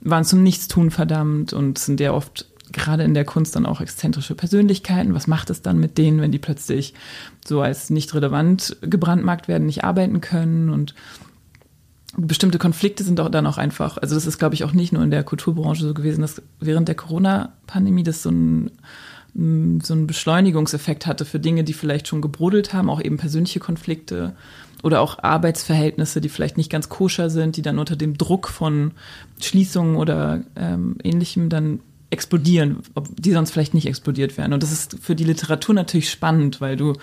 waren 0.00 0.24
zum 0.24 0.42
Nichtstun 0.42 0.90
verdammt 0.90 1.52
und 1.52 1.78
sind 1.78 1.98
ja 1.98 2.12
oft 2.12 2.46
gerade 2.72 3.02
in 3.02 3.14
der 3.14 3.24
Kunst 3.24 3.54
dann 3.54 3.66
auch 3.66 3.80
exzentrische 3.80 4.34
Persönlichkeiten. 4.34 5.14
Was 5.14 5.26
macht 5.26 5.50
es 5.50 5.62
dann 5.62 5.78
mit 5.78 5.98
denen, 5.98 6.20
wenn 6.20 6.32
die 6.32 6.38
plötzlich 6.38 6.94
so 7.46 7.60
als 7.60 7.90
nicht 7.90 8.14
relevant 8.14 8.76
gebrandmarkt 8.80 9.48
werden, 9.48 9.66
nicht 9.66 9.84
arbeiten 9.84 10.20
können 10.20 10.70
und 10.70 10.94
bestimmte 12.16 12.58
Konflikte 12.58 13.04
sind 13.04 13.20
auch 13.20 13.30
dann 13.30 13.46
auch 13.46 13.58
einfach, 13.58 13.98
also 13.98 14.14
das 14.14 14.26
ist 14.26 14.38
glaube 14.38 14.54
ich 14.54 14.64
auch 14.64 14.72
nicht 14.72 14.92
nur 14.92 15.02
in 15.02 15.10
der 15.10 15.24
Kulturbranche 15.24 15.84
so 15.86 15.94
gewesen, 15.94 16.20
dass 16.20 16.42
während 16.60 16.88
der 16.88 16.94
Corona-Pandemie 16.94 18.02
das 18.02 18.22
so 18.22 18.30
ein 18.30 18.70
so 19.34 19.94
einen 19.94 20.06
Beschleunigungseffekt 20.06 21.06
hatte 21.06 21.24
für 21.24 21.40
Dinge, 21.40 21.64
die 21.64 21.72
vielleicht 21.72 22.06
schon 22.06 22.20
gebrodelt 22.20 22.74
haben, 22.74 22.90
auch 22.90 23.00
eben 23.00 23.16
persönliche 23.16 23.60
Konflikte 23.60 24.36
oder 24.82 25.00
auch 25.00 25.22
Arbeitsverhältnisse, 25.22 26.20
die 26.20 26.28
vielleicht 26.28 26.58
nicht 26.58 26.70
ganz 26.70 26.90
koscher 26.90 27.30
sind, 27.30 27.56
die 27.56 27.62
dann 27.62 27.78
unter 27.78 27.96
dem 27.96 28.18
Druck 28.18 28.48
von 28.48 28.90
Schließungen 29.40 29.96
oder 29.96 30.42
ähm, 30.54 30.96
ähnlichem 31.02 31.48
dann 31.48 31.80
explodieren, 32.12 32.78
ob 32.94 33.08
die 33.16 33.32
sonst 33.32 33.50
vielleicht 33.50 33.74
nicht 33.74 33.86
explodiert 33.86 34.36
wären. 34.36 34.52
Und 34.52 34.62
das 34.62 34.72
ist 34.72 34.98
für 35.00 35.16
die 35.16 35.24
Literatur 35.24 35.74
natürlich 35.74 36.10
spannend, 36.10 36.60
weil 36.60 36.76
du 36.76 36.94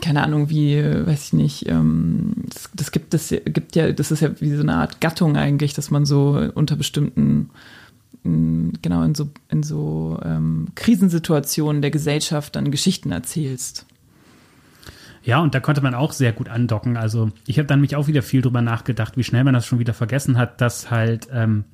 keine 0.00 0.22
Ahnung, 0.22 0.48
wie, 0.48 0.80
weiß 0.80 1.26
ich 1.26 1.32
nicht, 1.32 1.68
ähm, 1.68 2.32
das, 2.52 2.70
das 2.72 2.92
gibt 2.92 3.14
es 3.14 3.30
gibt 3.30 3.74
ja, 3.74 3.90
das 3.90 4.12
ist 4.12 4.20
ja 4.20 4.30
wie 4.40 4.54
so 4.54 4.62
eine 4.62 4.74
Art 4.74 5.00
Gattung 5.00 5.36
eigentlich, 5.36 5.74
dass 5.74 5.90
man 5.90 6.06
so 6.06 6.50
unter 6.54 6.76
bestimmten 6.76 7.50
genau 8.24 9.02
in 9.02 9.14
so, 9.14 9.30
in 9.48 9.62
so 9.62 10.20
ähm, 10.24 10.68
Krisensituationen 10.74 11.82
der 11.82 11.90
Gesellschaft 11.90 12.56
dann 12.56 12.70
Geschichten 12.70 13.10
erzählst. 13.10 13.86
Ja, 15.22 15.40
und 15.40 15.54
da 15.54 15.60
konnte 15.60 15.82
man 15.82 15.94
auch 15.94 16.12
sehr 16.12 16.32
gut 16.32 16.48
andocken. 16.48 16.96
Also 16.96 17.30
ich 17.46 17.58
habe 17.58 17.66
dann 17.66 17.80
mich 17.80 17.96
auch 17.96 18.06
wieder 18.06 18.22
viel 18.22 18.42
drüber 18.42 18.62
nachgedacht, 18.62 19.16
wie 19.16 19.24
schnell 19.24 19.44
man 19.44 19.54
das 19.54 19.66
schon 19.66 19.78
wieder 19.78 19.94
vergessen 19.94 20.36
hat, 20.36 20.60
dass 20.60 20.90
halt 20.90 21.28
ähm, 21.32 21.64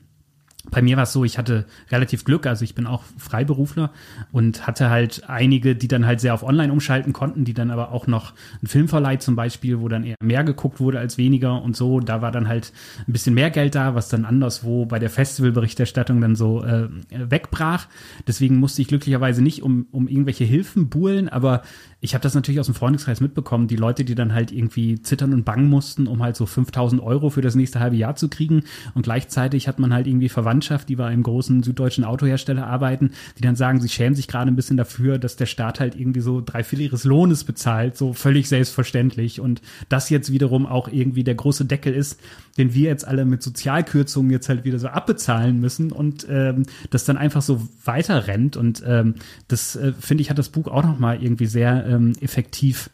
bei 0.70 0.82
mir 0.82 0.96
war 0.96 1.04
es 1.04 1.12
so, 1.12 1.24
ich 1.24 1.38
hatte 1.38 1.66
relativ 1.90 2.24
Glück, 2.24 2.46
also 2.46 2.64
ich 2.64 2.74
bin 2.74 2.86
auch 2.86 3.02
Freiberufler 3.18 3.90
und 4.32 4.66
hatte 4.66 4.90
halt 4.90 5.22
einige, 5.28 5.76
die 5.76 5.88
dann 5.88 6.06
halt 6.06 6.20
sehr 6.20 6.34
auf 6.34 6.42
Online 6.42 6.72
umschalten 6.72 7.12
konnten, 7.12 7.44
die 7.44 7.54
dann 7.54 7.70
aber 7.70 7.92
auch 7.92 8.06
noch 8.06 8.32
ein 8.62 8.66
Filmverleih 8.66 9.16
zum 9.16 9.36
Beispiel, 9.36 9.80
wo 9.80 9.88
dann 9.88 10.04
eher 10.04 10.16
mehr 10.22 10.42
geguckt 10.42 10.80
wurde 10.80 10.98
als 10.98 11.18
weniger 11.18 11.62
und 11.62 11.76
so, 11.76 12.00
da 12.00 12.22
war 12.22 12.32
dann 12.32 12.48
halt 12.48 12.72
ein 13.06 13.12
bisschen 13.12 13.34
mehr 13.34 13.50
Geld 13.50 13.74
da, 13.74 13.94
was 13.94 14.08
dann 14.08 14.24
anderswo 14.24 14.86
bei 14.86 14.98
der 14.98 15.10
Festivalberichterstattung 15.10 16.20
dann 16.20 16.34
so 16.34 16.64
äh, 16.64 16.88
wegbrach. 17.10 17.86
Deswegen 18.26 18.56
musste 18.56 18.82
ich 18.82 18.88
glücklicherweise 18.88 19.42
nicht 19.42 19.62
um, 19.62 19.86
um 19.92 20.08
irgendwelche 20.08 20.44
Hilfen 20.44 20.88
buhlen, 20.88 21.28
aber 21.28 21.62
ich 22.04 22.12
habe 22.12 22.20
das 22.22 22.34
natürlich 22.34 22.60
aus 22.60 22.66
dem 22.66 22.74
Freundeskreis 22.74 23.22
mitbekommen, 23.22 23.66
die 23.66 23.76
Leute, 23.76 24.04
die 24.04 24.14
dann 24.14 24.34
halt 24.34 24.52
irgendwie 24.52 25.00
zittern 25.00 25.32
und 25.32 25.46
bangen 25.46 25.70
mussten, 25.70 26.06
um 26.06 26.22
halt 26.22 26.36
so 26.36 26.44
5000 26.44 27.02
Euro 27.02 27.30
für 27.30 27.40
das 27.40 27.54
nächste 27.54 27.80
halbe 27.80 27.96
Jahr 27.96 28.14
zu 28.14 28.28
kriegen. 28.28 28.64
Und 28.92 29.04
gleichzeitig 29.04 29.68
hat 29.68 29.78
man 29.78 29.94
halt 29.94 30.06
irgendwie 30.06 30.28
Verwandtschaft, 30.28 30.90
die 30.90 30.96
bei 30.96 31.06
einem 31.06 31.22
großen 31.22 31.62
süddeutschen 31.62 32.04
Autohersteller 32.04 32.66
arbeiten, 32.66 33.12
die 33.38 33.40
dann 33.40 33.56
sagen, 33.56 33.80
sie 33.80 33.88
schämen 33.88 34.14
sich 34.14 34.28
gerade 34.28 34.50
ein 34.50 34.54
bisschen 34.54 34.76
dafür, 34.76 35.18
dass 35.18 35.36
der 35.36 35.46
Staat 35.46 35.80
halt 35.80 35.98
irgendwie 35.98 36.20
so 36.20 36.42
drei 36.44 36.62
Viertel 36.62 36.84
ihres 36.84 37.04
Lohnes 37.04 37.44
bezahlt, 37.44 37.96
so 37.96 38.12
völlig 38.12 38.50
selbstverständlich. 38.50 39.40
Und 39.40 39.62
das 39.88 40.10
jetzt 40.10 40.30
wiederum 40.30 40.66
auch 40.66 40.88
irgendwie 40.88 41.24
der 41.24 41.36
große 41.36 41.64
Deckel 41.64 41.94
ist, 41.94 42.20
den 42.58 42.74
wir 42.74 42.90
jetzt 42.90 43.08
alle 43.08 43.24
mit 43.24 43.42
Sozialkürzungen 43.42 44.30
jetzt 44.30 44.50
halt 44.50 44.64
wieder 44.64 44.78
so 44.78 44.88
abbezahlen 44.88 45.58
müssen 45.58 45.90
und 45.90 46.26
ähm, 46.28 46.64
das 46.90 47.06
dann 47.06 47.16
einfach 47.16 47.40
so 47.40 47.66
weiter 47.82 48.26
rennt. 48.26 48.58
Und 48.58 48.82
ähm, 48.86 49.14
das, 49.48 49.74
äh, 49.74 49.94
finde 49.98 50.20
ich, 50.20 50.28
hat 50.28 50.38
das 50.38 50.50
Buch 50.50 50.68
auch 50.68 50.84
nochmal 50.84 51.22
irgendwie 51.22 51.46
sehr 51.46 51.93
ähm, 51.94 52.12
effektiv 52.20 52.90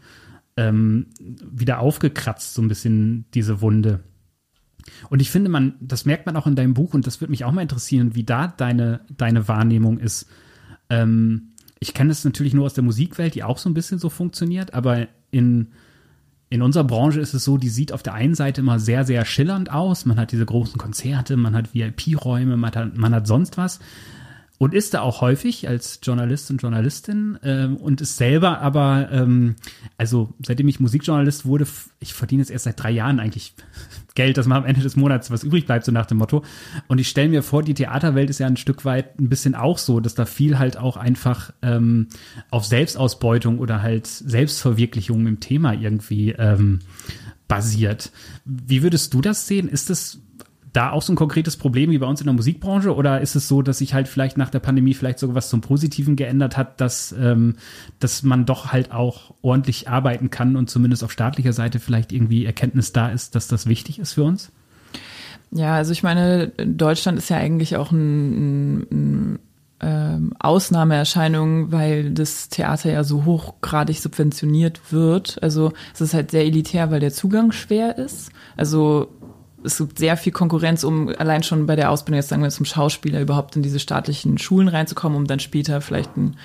ähm, 0.56 1.06
wieder 1.18 1.80
aufgekratzt, 1.80 2.54
so 2.54 2.62
ein 2.62 2.68
bisschen 2.68 3.24
diese 3.34 3.60
Wunde. 3.60 4.00
Und 5.08 5.20
ich 5.20 5.30
finde, 5.30 5.50
man, 5.50 5.74
das 5.80 6.04
merkt 6.04 6.26
man 6.26 6.36
auch 6.36 6.46
in 6.46 6.56
deinem 6.56 6.74
Buch 6.74 6.94
und 6.94 7.06
das 7.06 7.20
würde 7.20 7.30
mich 7.30 7.44
auch 7.44 7.52
mal 7.52 7.62
interessieren, 7.62 8.14
wie 8.14 8.24
da 8.24 8.48
deine, 8.48 9.00
deine 9.16 9.48
Wahrnehmung 9.48 9.98
ist. 9.98 10.26
Ähm, 10.88 11.52
ich 11.78 11.94
kenne 11.94 12.08
das 12.08 12.24
natürlich 12.24 12.54
nur 12.54 12.66
aus 12.66 12.74
der 12.74 12.84
Musikwelt, 12.84 13.34
die 13.34 13.44
auch 13.44 13.58
so 13.58 13.68
ein 13.70 13.74
bisschen 13.74 13.98
so 13.98 14.10
funktioniert, 14.10 14.74
aber 14.74 15.08
in, 15.30 15.68
in 16.50 16.62
unserer 16.62 16.84
Branche 16.84 17.20
ist 17.20 17.32
es 17.32 17.44
so, 17.44 17.56
die 17.56 17.68
sieht 17.68 17.92
auf 17.92 18.02
der 18.02 18.14
einen 18.14 18.34
Seite 18.34 18.60
immer 18.60 18.78
sehr, 18.78 19.04
sehr 19.04 19.24
schillernd 19.24 19.70
aus. 19.70 20.04
Man 20.04 20.18
hat 20.18 20.32
diese 20.32 20.44
großen 20.44 20.78
Konzerte, 20.78 21.36
man 21.36 21.54
hat 21.54 21.74
VIP-Räume, 21.74 22.56
man 22.56 22.72
hat, 22.72 22.96
man 22.96 23.14
hat 23.14 23.26
sonst 23.26 23.56
was 23.56 23.80
und 24.60 24.74
ist 24.74 24.92
da 24.92 25.00
auch 25.00 25.22
häufig 25.22 25.68
als 25.68 26.00
Journalist 26.02 26.50
und 26.50 26.60
Journalistin 26.60 27.38
ähm, 27.42 27.78
und 27.78 28.02
ist 28.02 28.18
selber 28.18 28.60
aber, 28.60 29.08
ähm, 29.10 29.56
also 29.96 30.34
seitdem 30.44 30.68
ich 30.68 30.78
Musikjournalist 30.78 31.46
wurde, 31.46 31.66
ich 31.98 32.12
verdiene 32.12 32.42
jetzt 32.42 32.50
erst 32.50 32.66
seit 32.66 32.78
drei 32.78 32.90
Jahren 32.90 33.20
eigentlich 33.20 33.54
Geld, 34.14 34.36
dass 34.36 34.46
man 34.46 34.58
am 34.58 34.66
Ende 34.66 34.82
des 34.82 34.96
Monats 34.96 35.30
was 35.30 35.44
übrig 35.44 35.64
bleibt, 35.64 35.86
so 35.86 35.92
nach 35.92 36.04
dem 36.04 36.18
Motto. 36.18 36.44
Und 36.88 36.98
ich 36.98 37.08
stelle 37.08 37.30
mir 37.30 37.42
vor, 37.42 37.62
die 37.62 37.72
Theaterwelt 37.72 38.28
ist 38.28 38.38
ja 38.38 38.48
ein 38.48 38.58
Stück 38.58 38.84
weit 38.84 39.18
ein 39.18 39.30
bisschen 39.30 39.54
auch 39.54 39.78
so, 39.78 39.98
dass 39.98 40.14
da 40.14 40.26
viel 40.26 40.58
halt 40.58 40.76
auch 40.76 40.98
einfach 40.98 41.54
ähm, 41.62 42.08
auf 42.50 42.66
Selbstausbeutung 42.66 43.60
oder 43.60 43.80
halt 43.80 44.08
Selbstverwirklichung 44.08 45.26
im 45.26 45.40
Thema 45.40 45.72
irgendwie 45.72 46.32
ähm, 46.32 46.80
basiert. 47.48 48.12
Wie 48.44 48.82
würdest 48.82 49.14
du 49.14 49.22
das 49.22 49.46
sehen? 49.46 49.68
Ist 49.68 49.88
das 49.88 50.20
da 50.72 50.90
auch 50.90 51.02
so 51.02 51.12
ein 51.12 51.16
konkretes 51.16 51.56
Problem 51.56 51.90
wie 51.90 51.98
bei 51.98 52.06
uns 52.06 52.20
in 52.20 52.26
der 52.26 52.34
Musikbranche 52.34 52.94
oder 52.94 53.20
ist 53.20 53.34
es 53.34 53.48
so, 53.48 53.62
dass 53.62 53.78
sich 53.78 53.94
halt 53.94 54.08
vielleicht 54.08 54.36
nach 54.36 54.50
der 54.50 54.60
Pandemie 54.60 54.94
vielleicht 54.94 55.18
sogar 55.18 55.34
was 55.34 55.48
zum 55.48 55.60
Positiven 55.60 56.16
geändert 56.16 56.56
hat, 56.56 56.80
dass, 56.80 57.12
ähm, 57.12 57.56
dass 57.98 58.22
man 58.22 58.46
doch 58.46 58.72
halt 58.72 58.92
auch 58.92 59.34
ordentlich 59.42 59.88
arbeiten 59.88 60.30
kann 60.30 60.56
und 60.56 60.70
zumindest 60.70 61.02
auf 61.02 61.12
staatlicher 61.12 61.52
Seite 61.52 61.80
vielleicht 61.80 62.12
irgendwie 62.12 62.44
Erkenntnis 62.44 62.92
da 62.92 63.08
ist, 63.08 63.34
dass 63.34 63.48
das 63.48 63.66
wichtig 63.66 63.98
ist 63.98 64.12
für 64.12 64.24
uns? 64.24 64.52
Ja, 65.50 65.74
also 65.74 65.92
ich 65.92 66.04
meine, 66.04 66.48
Deutschland 66.48 67.18
ist 67.18 67.30
ja 67.30 67.36
eigentlich 67.36 67.76
auch 67.76 67.90
ein, 67.90 68.78
ein, 68.78 68.86
ein 68.90 69.38
ähm, 69.80 70.34
Ausnahmeerscheinung, 70.38 71.72
weil 71.72 72.10
das 72.12 72.48
Theater 72.48 72.92
ja 72.92 73.02
so 73.02 73.24
hochgradig 73.24 73.98
subventioniert 73.98 74.92
wird. 74.92 75.42
Also 75.42 75.72
es 75.92 76.00
ist 76.00 76.14
halt 76.14 76.30
sehr 76.30 76.44
elitär, 76.44 76.90
weil 76.90 77.00
der 77.00 77.12
Zugang 77.12 77.50
schwer 77.50 77.98
ist. 77.98 78.30
Also 78.56 79.08
es 79.62 79.78
gibt 79.78 79.98
sehr 79.98 80.16
viel 80.16 80.32
Konkurrenz, 80.32 80.84
um 80.84 81.08
allein 81.08 81.42
schon 81.42 81.66
bei 81.66 81.76
der 81.76 81.90
Ausbildung, 81.90 82.16
jetzt 82.16 82.28
sagen 82.28 82.42
wir 82.42 82.50
zum 82.50 82.66
Schauspieler, 82.66 83.20
überhaupt 83.20 83.56
in 83.56 83.62
diese 83.62 83.78
staatlichen 83.78 84.38
Schulen 84.38 84.68
reinzukommen, 84.68 85.16
um 85.16 85.26
dann 85.26 85.40
später 85.40 85.80
vielleicht 85.80 86.16
ein, 86.16 86.36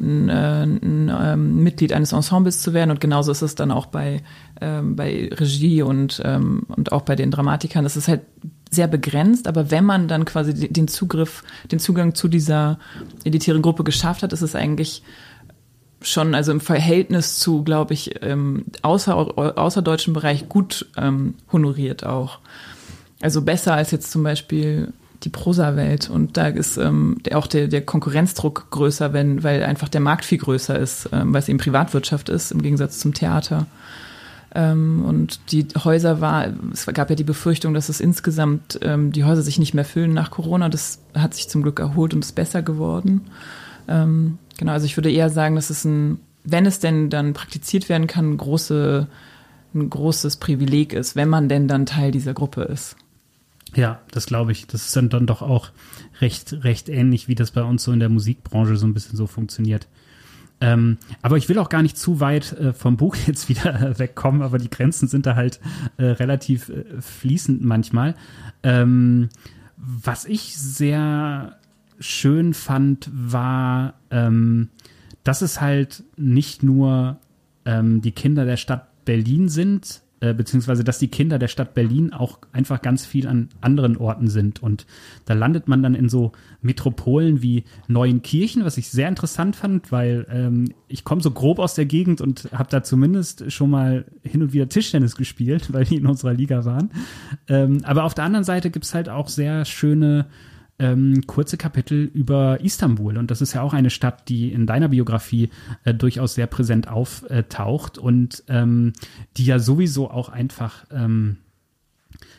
ein, 0.00 0.28
äh, 0.28 0.32
ein, 0.32 1.08
ein 1.08 1.16
ähm, 1.22 1.62
Mitglied 1.62 1.92
eines 1.92 2.12
Ensembles 2.12 2.62
zu 2.62 2.74
werden. 2.74 2.90
Und 2.90 3.00
genauso 3.00 3.30
ist 3.32 3.42
es 3.42 3.54
dann 3.54 3.70
auch 3.70 3.86
bei, 3.86 4.22
ähm, 4.60 4.96
bei 4.96 5.30
Regie 5.32 5.82
und, 5.82 6.20
ähm, 6.24 6.64
und 6.68 6.92
auch 6.92 7.02
bei 7.02 7.16
den 7.16 7.30
Dramatikern. 7.30 7.84
Das 7.84 7.96
ist 7.96 8.08
halt 8.08 8.22
sehr 8.70 8.88
begrenzt, 8.88 9.46
aber 9.46 9.70
wenn 9.70 9.84
man 9.84 10.08
dann 10.08 10.24
quasi 10.24 10.52
den 10.68 10.88
Zugriff, 10.88 11.44
den 11.70 11.78
Zugang 11.78 12.14
zu 12.14 12.26
dieser 12.28 12.78
elitären 13.24 13.62
Gruppe 13.62 13.84
geschafft 13.84 14.22
hat, 14.22 14.32
ist 14.32 14.42
es 14.42 14.56
eigentlich 14.56 15.02
schon, 16.04 16.34
also 16.34 16.52
im 16.52 16.60
Verhältnis 16.60 17.38
zu, 17.38 17.64
glaube 17.64 17.94
ich, 17.94 18.22
ähm, 18.22 18.64
außer, 18.82 19.16
außerdeutschen 19.58 20.14
Bereich 20.14 20.48
gut 20.48 20.86
ähm, 20.96 21.34
honoriert 21.50 22.04
auch. 22.04 22.38
Also 23.20 23.42
besser 23.42 23.74
als 23.74 23.90
jetzt 23.90 24.10
zum 24.10 24.22
Beispiel 24.22 24.92
die 25.22 25.30
Prosa-Welt. 25.30 26.10
Und 26.10 26.36
da 26.36 26.48
ist 26.48 26.76
ähm, 26.76 27.18
auch 27.32 27.46
der, 27.46 27.68
der 27.68 27.84
Konkurrenzdruck 27.84 28.70
größer, 28.70 29.12
wenn, 29.12 29.42
weil 29.42 29.62
einfach 29.62 29.88
der 29.88 30.00
Markt 30.00 30.24
viel 30.24 30.38
größer 30.38 30.78
ist, 30.78 31.08
ähm, 31.12 31.32
weil 31.32 31.40
es 31.40 31.48
eben 31.48 31.58
Privatwirtschaft 31.58 32.28
ist, 32.28 32.52
im 32.52 32.62
Gegensatz 32.62 32.98
zum 32.98 33.14
Theater. 33.14 33.66
Ähm, 34.54 35.04
und 35.04 35.52
die 35.52 35.66
Häuser 35.82 36.20
war, 36.20 36.48
es 36.72 36.86
gab 36.86 37.10
ja 37.10 37.16
die 37.16 37.24
Befürchtung, 37.24 37.74
dass 37.74 37.88
es 37.88 38.00
insgesamt 38.00 38.78
ähm, 38.82 39.12
die 39.12 39.24
Häuser 39.24 39.42
sich 39.42 39.58
nicht 39.58 39.74
mehr 39.74 39.84
füllen 39.84 40.12
nach 40.12 40.30
Corona. 40.30 40.68
Das 40.68 41.00
hat 41.14 41.34
sich 41.34 41.48
zum 41.48 41.62
Glück 41.62 41.80
erholt 41.80 42.14
und 42.14 42.24
ist 42.24 42.34
besser 42.34 42.62
geworden. 42.62 43.22
Ähm, 43.88 44.38
genau, 44.58 44.72
also 44.72 44.86
ich 44.86 44.96
würde 44.96 45.10
eher 45.10 45.30
sagen, 45.30 45.54
dass 45.54 45.70
es 45.70 45.84
ein, 45.84 46.20
wenn 46.44 46.66
es 46.66 46.78
denn 46.78 47.10
dann 47.10 47.32
praktiziert 47.32 47.88
werden 47.88 48.06
kann, 48.06 48.36
große, 48.36 49.08
ein 49.74 49.90
großes 49.90 50.36
Privileg 50.36 50.92
ist, 50.92 51.16
wenn 51.16 51.28
man 51.28 51.48
denn 51.48 51.68
dann 51.68 51.86
Teil 51.86 52.10
dieser 52.10 52.34
Gruppe 52.34 52.62
ist. 52.62 52.96
Ja, 53.74 54.00
das 54.10 54.26
glaube 54.26 54.52
ich. 54.52 54.66
Das 54.66 54.86
ist 54.86 54.96
dann, 54.96 55.08
dann 55.08 55.26
doch 55.26 55.42
auch 55.42 55.70
recht, 56.20 56.64
recht 56.64 56.88
ähnlich, 56.88 57.28
wie 57.28 57.34
das 57.34 57.50
bei 57.50 57.62
uns 57.62 57.82
so 57.82 57.92
in 57.92 58.00
der 58.00 58.08
Musikbranche 58.08 58.76
so 58.76 58.86
ein 58.86 58.94
bisschen 58.94 59.16
so 59.16 59.26
funktioniert. 59.26 59.88
Ähm, 60.60 60.98
aber 61.20 61.36
ich 61.36 61.48
will 61.48 61.58
auch 61.58 61.68
gar 61.68 61.82
nicht 61.82 61.98
zu 61.98 62.20
weit 62.20 62.52
äh, 62.52 62.72
vom 62.72 62.96
Buch 62.96 63.16
jetzt 63.26 63.48
wieder 63.48 63.80
äh, 63.80 63.98
wegkommen, 63.98 64.42
aber 64.42 64.58
die 64.58 64.70
Grenzen 64.70 65.08
sind 65.08 65.26
da 65.26 65.34
halt 65.34 65.60
äh, 65.96 66.04
relativ 66.04 66.68
äh, 66.68 66.84
fließend 67.00 67.64
manchmal. 67.64 68.14
Ähm, 68.62 69.28
was 69.76 70.24
ich 70.24 70.56
sehr 70.56 71.58
schön 72.04 72.52
fand, 72.52 73.10
war, 73.12 73.94
ähm, 74.10 74.68
dass 75.22 75.40
es 75.40 75.60
halt 75.60 76.04
nicht 76.16 76.62
nur 76.62 77.18
ähm, 77.64 78.02
die 78.02 78.12
Kinder 78.12 78.44
der 78.44 78.58
Stadt 78.58 78.88
Berlin 79.06 79.48
sind, 79.48 80.02
äh, 80.20 80.34
beziehungsweise 80.34 80.84
dass 80.84 80.98
die 80.98 81.08
Kinder 81.08 81.38
der 81.38 81.48
Stadt 81.48 81.72
Berlin 81.72 82.12
auch 82.12 82.38
einfach 82.52 82.82
ganz 82.82 83.06
viel 83.06 83.26
an 83.26 83.48
anderen 83.62 83.96
Orten 83.96 84.28
sind. 84.28 84.62
Und 84.62 84.86
da 85.24 85.32
landet 85.32 85.66
man 85.66 85.82
dann 85.82 85.94
in 85.94 86.10
so 86.10 86.32
Metropolen 86.60 87.40
wie 87.40 87.64
Neuenkirchen, 87.88 88.66
was 88.66 88.76
ich 88.76 88.90
sehr 88.90 89.08
interessant 89.08 89.56
fand, 89.56 89.90
weil 89.90 90.26
ähm, 90.30 90.72
ich 90.88 91.04
komme 91.04 91.22
so 91.22 91.30
grob 91.30 91.58
aus 91.58 91.74
der 91.74 91.86
Gegend 91.86 92.20
und 92.20 92.50
habe 92.52 92.68
da 92.70 92.82
zumindest 92.82 93.50
schon 93.50 93.70
mal 93.70 94.04
hin 94.22 94.42
und 94.42 94.52
wieder 94.52 94.68
Tischtennis 94.68 95.16
gespielt, 95.16 95.72
weil 95.72 95.86
die 95.86 95.96
in 95.96 96.06
unserer 96.06 96.34
Liga 96.34 96.66
waren. 96.66 96.90
Ähm, 97.48 97.80
aber 97.84 98.04
auf 98.04 98.12
der 98.12 98.24
anderen 98.24 98.44
Seite 98.44 98.70
gibt's 98.70 98.92
halt 98.92 99.08
auch 99.08 99.28
sehr 99.28 99.64
schöne 99.64 100.26
ähm, 100.78 101.26
kurze 101.26 101.56
Kapitel 101.56 102.10
über 102.12 102.60
Istanbul. 102.60 103.16
Und 103.16 103.30
das 103.30 103.40
ist 103.40 103.52
ja 103.52 103.62
auch 103.62 103.72
eine 103.72 103.90
Stadt, 103.90 104.28
die 104.28 104.52
in 104.52 104.66
deiner 104.66 104.88
Biografie 104.88 105.50
äh, 105.84 105.94
durchaus 105.94 106.34
sehr 106.34 106.46
präsent 106.46 106.88
auftaucht 106.88 107.98
und 107.98 108.44
ähm, 108.48 108.92
die 109.36 109.44
ja 109.44 109.58
sowieso 109.58 110.10
auch 110.10 110.28
einfach 110.28 110.84
ähm, 110.90 111.36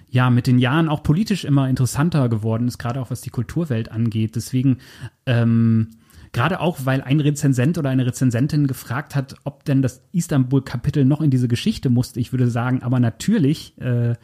ja 0.09 0.29
mit 0.29 0.47
den 0.47 0.59
Jahren 0.59 0.89
auch 0.89 1.03
politisch 1.03 1.45
immer 1.45 1.69
interessanter 1.69 2.29
geworden 2.29 2.67
ist, 2.67 2.77
gerade 2.77 3.01
auch 3.01 3.11
was 3.11 3.21
die 3.21 3.29
Kulturwelt 3.29 3.91
angeht. 3.91 4.36
Deswegen 4.36 4.77
ähm, 5.25 5.89
Gerade 6.36 6.59
auch, 6.59 6.79
weil 6.83 7.01
ein 7.01 7.21
Rezensent 7.21 7.77
oder 7.77 7.89
eine 7.89 8.05
Rezensentin 8.05 8.67
gefragt 8.67 9.15
hat, 9.15 9.36
ob 9.45 9.63
denn 9.63 9.81
das 9.81 10.01
Istanbul-Kapitel 10.11 11.05
noch 11.05 11.21
in 11.21 11.29
diese 11.29 11.47
Geschichte 11.47 11.89
musste. 11.89 12.19
Ich 12.19 12.33
würde 12.33 12.49
sagen, 12.49 12.83
aber 12.83 12.99
natürlich, 12.99 13.77
äh, 13.77 14.15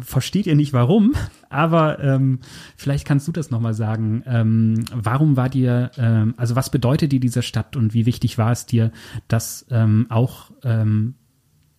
versteht 0.00 0.46
ihr 0.46 0.54
nicht 0.54 0.72
warum, 0.72 1.14
aber 1.50 2.00
ähm, 2.00 2.40
vielleicht 2.76 3.06
kannst 3.06 3.28
du 3.28 3.32
das 3.32 3.50
nochmal 3.50 3.74
sagen. 3.74 4.22
Ähm, 4.26 4.84
warum 4.92 5.36
war 5.36 5.48
dir, 5.48 5.90
ähm, 5.96 6.34
also 6.36 6.56
was 6.56 6.70
bedeutet 6.70 7.12
dir 7.12 7.20
diese 7.20 7.42
Stadt 7.42 7.76
und 7.76 7.94
wie 7.94 8.06
wichtig 8.06 8.38
war 8.38 8.52
es 8.52 8.66
dir, 8.66 8.92
das 9.28 9.66
ähm, 9.70 10.06
auch 10.08 10.50
ähm, 10.64 11.14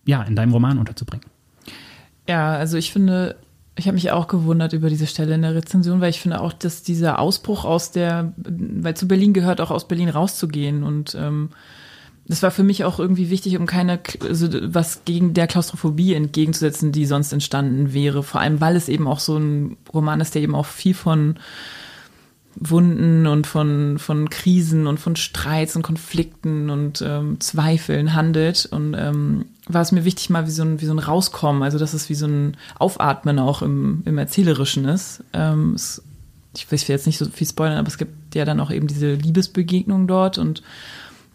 ja, 0.06 0.22
in 0.22 0.36
deinem 0.36 0.52
Roman 0.52 0.78
unterzubringen? 0.78 1.26
Ja, 2.28 2.52
also 2.52 2.76
ich 2.76 2.92
finde, 2.92 3.36
ich 3.76 3.86
habe 3.86 3.94
mich 3.94 4.10
auch 4.10 4.28
gewundert 4.28 4.72
über 4.72 4.88
diese 4.88 5.06
Stelle 5.06 5.34
in 5.34 5.42
der 5.42 5.54
Rezension, 5.54 6.00
weil 6.00 6.10
ich 6.10 6.20
finde 6.20 6.40
auch, 6.40 6.52
dass 6.52 6.82
dieser 6.82 7.18
Ausbruch 7.18 7.64
aus 7.64 7.92
der, 7.92 8.32
weil 8.36 8.96
zu 8.96 9.08
Berlin 9.08 9.32
gehört, 9.32 9.60
auch 9.60 9.70
aus 9.70 9.88
Berlin 9.88 10.08
rauszugehen 10.08 10.82
und 10.82 11.14
ähm, 11.18 11.50
das 12.30 12.44
war 12.44 12.52
für 12.52 12.62
mich 12.62 12.84
auch 12.84 13.00
irgendwie 13.00 13.28
wichtig, 13.28 13.56
um 13.56 13.66
keine, 13.66 13.98
also 14.22 14.48
was 14.72 15.02
gegen 15.04 15.34
der 15.34 15.48
Klaustrophobie 15.48 16.14
entgegenzusetzen, 16.14 16.92
die 16.92 17.04
sonst 17.04 17.32
entstanden 17.32 17.92
wäre. 17.92 18.22
Vor 18.22 18.40
allem, 18.40 18.60
weil 18.60 18.76
es 18.76 18.88
eben 18.88 19.08
auch 19.08 19.18
so 19.18 19.36
ein 19.36 19.76
Roman 19.92 20.20
ist, 20.20 20.36
der 20.36 20.42
eben 20.42 20.54
auch 20.54 20.66
viel 20.66 20.94
von 20.94 21.40
Wunden 22.54 23.26
und 23.26 23.48
von, 23.48 23.98
von 23.98 24.30
Krisen 24.30 24.86
und 24.86 25.00
von 25.00 25.16
Streits 25.16 25.74
und 25.74 25.82
Konflikten 25.82 26.70
und 26.70 27.02
ähm, 27.04 27.40
Zweifeln 27.40 28.14
handelt. 28.14 28.68
Und 28.70 28.94
ähm, 28.94 29.46
war 29.66 29.82
es 29.82 29.90
mir 29.90 30.04
wichtig, 30.04 30.30
mal 30.30 30.46
wie 30.46 30.52
so 30.52 30.62
ein, 30.62 30.80
wie 30.80 30.86
so 30.86 30.94
ein 30.94 31.00
Rauskommen, 31.00 31.64
also 31.64 31.78
dass 31.78 31.94
es 31.94 32.08
wie 32.10 32.14
so 32.14 32.26
ein 32.26 32.56
Aufatmen 32.78 33.40
auch 33.40 33.60
im, 33.60 34.02
im 34.04 34.18
Erzählerischen 34.18 34.84
ist. 34.84 35.24
Ähm, 35.32 35.74
es, 35.74 36.00
ich 36.54 36.70
will 36.70 36.78
jetzt 36.78 37.06
nicht 37.06 37.18
so 37.18 37.26
viel 37.26 37.48
spoilern, 37.48 37.78
aber 37.78 37.88
es 37.88 37.98
gibt 37.98 38.36
ja 38.36 38.44
dann 38.44 38.60
auch 38.60 38.70
eben 38.70 38.86
diese 38.86 39.14
Liebesbegegnung 39.14 40.06
dort 40.06 40.38
und 40.38 40.62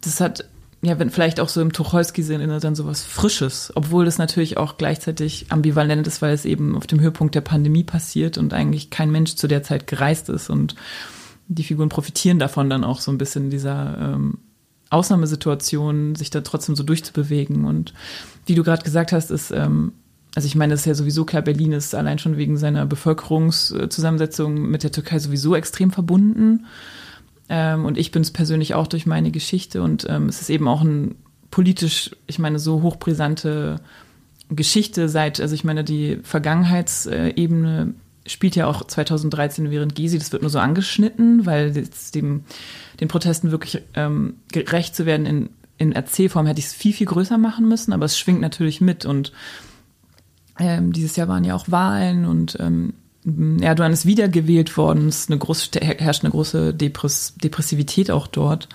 das 0.00 0.20
hat 0.20 0.44
ja, 0.82 0.98
wenn 0.98 1.10
vielleicht 1.10 1.40
auch 1.40 1.48
so 1.48 1.60
im 1.60 1.72
Tucholsky-Sinne 1.72 2.60
dann 2.60 2.74
sowas 2.74 3.02
Frisches, 3.02 3.72
obwohl 3.74 4.04
das 4.04 4.18
natürlich 4.18 4.56
auch 4.56 4.76
gleichzeitig 4.76 5.46
ambivalent 5.48 6.06
ist, 6.06 6.22
weil 6.22 6.34
es 6.34 6.44
eben 6.44 6.76
auf 6.76 6.86
dem 6.86 7.00
Höhepunkt 7.00 7.34
der 7.34 7.40
Pandemie 7.40 7.84
passiert 7.84 8.38
und 8.38 8.52
eigentlich 8.52 8.90
kein 8.90 9.10
Mensch 9.10 9.34
zu 9.36 9.48
der 9.48 9.62
Zeit 9.62 9.86
gereist 9.86 10.28
ist 10.28 10.50
und 10.50 10.74
die 11.48 11.64
Figuren 11.64 11.88
profitieren 11.88 12.38
davon 12.38 12.68
dann 12.68 12.84
auch 12.84 13.00
so 13.00 13.10
ein 13.10 13.18
bisschen 13.18 13.50
dieser 13.50 13.96
ähm, 13.98 14.38
Ausnahmesituation, 14.90 16.14
sich 16.14 16.30
da 16.30 16.42
trotzdem 16.42 16.76
so 16.76 16.82
durchzubewegen 16.82 17.64
und 17.64 17.94
wie 18.44 18.54
du 18.54 18.62
gerade 18.62 18.84
gesagt 18.84 19.12
hast, 19.12 19.30
ist 19.30 19.50
ähm, 19.50 19.92
also 20.36 20.46
ich 20.46 20.54
meine, 20.54 20.74
es 20.74 20.80
ist 20.80 20.86
ja 20.86 20.94
sowieso 20.94 21.24
klar, 21.24 21.40
Berlin 21.40 21.72
ist 21.72 21.94
allein 21.94 22.18
schon 22.18 22.36
wegen 22.36 22.58
seiner 22.58 22.84
Bevölkerungszusammensetzung 22.84 24.68
mit 24.68 24.82
der 24.82 24.92
Türkei 24.92 25.18
sowieso 25.18 25.56
extrem 25.56 25.90
verbunden. 25.90 26.66
Ähm, 27.48 27.84
und 27.84 27.98
ich 27.98 28.10
bin 28.10 28.22
es 28.22 28.30
persönlich 28.30 28.74
auch 28.74 28.86
durch 28.86 29.06
meine 29.06 29.30
Geschichte. 29.30 29.82
Und 29.82 30.06
ähm, 30.08 30.28
es 30.28 30.40
ist 30.40 30.50
eben 30.50 30.68
auch 30.68 30.82
ein 30.82 31.16
politisch, 31.50 32.10
ich 32.26 32.38
meine, 32.38 32.58
so 32.58 32.82
hochbrisante 32.82 33.76
Geschichte 34.50 35.08
seit, 35.08 35.40
also 35.40 35.54
ich 35.54 35.64
meine, 35.64 35.84
die 35.84 36.18
Vergangenheitsebene 36.22 37.94
spielt 38.26 38.56
ja 38.56 38.66
auch 38.66 38.84
2013 38.84 39.70
während 39.70 39.94
Gezi, 39.94 40.18
das 40.18 40.32
wird 40.32 40.42
nur 40.42 40.50
so 40.50 40.58
angeschnitten, 40.58 41.46
weil 41.46 41.76
jetzt 41.76 42.14
dem, 42.14 42.44
den 43.00 43.08
Protesten 43.08 43.50
wirklich 43.50 43.82
ähm, 43.94 44.34
gerecht 44.52 44.96
zu 44.96 45.06
werden 45.06 45.26
in, 45.26 45.50
in 45.78 45.92
Erzählform 45.92 46.46
hätte 46.46 46.58
ich 46.58 46.66
es 46.66 46.74
viel, 46.74 46.92
viel 46.92 47.06
größer 47.06 47.38
machen 47.38 47.68
müssen, 47.68 47.92
aber 47.92 48.04
es 48.04 48.18
schwingt 48.18 48.40
natürlich 48.40 48.80
mit 48.80 49.04
und 49.04 49.32
ähm, 50.58 50.92
dieses 50.92 51.16
Jahr 51.16 51.28
waren 51.28 51.44
ja 51.44 51.54
auch 51.54 51.70
Wahlen 51.70 52.24
und 52.24 52.56
ähm, 52.60 52.94
Erdogan 53.60 53.92
ist 53.92 54.06
wiedergewählt 54.06 54.76
worden. 54.76 55.08
Es 55.08 55.28
eine 55.28 55.38
große, 55.38 55.80
herrscht 55.80 56.24
eine 56.24 56.30
große 56.30 56.72
Depress 56.72 57.34
Depressivität 57.36 58.10
auch 58.10 58.28
dort. 58.28 58.68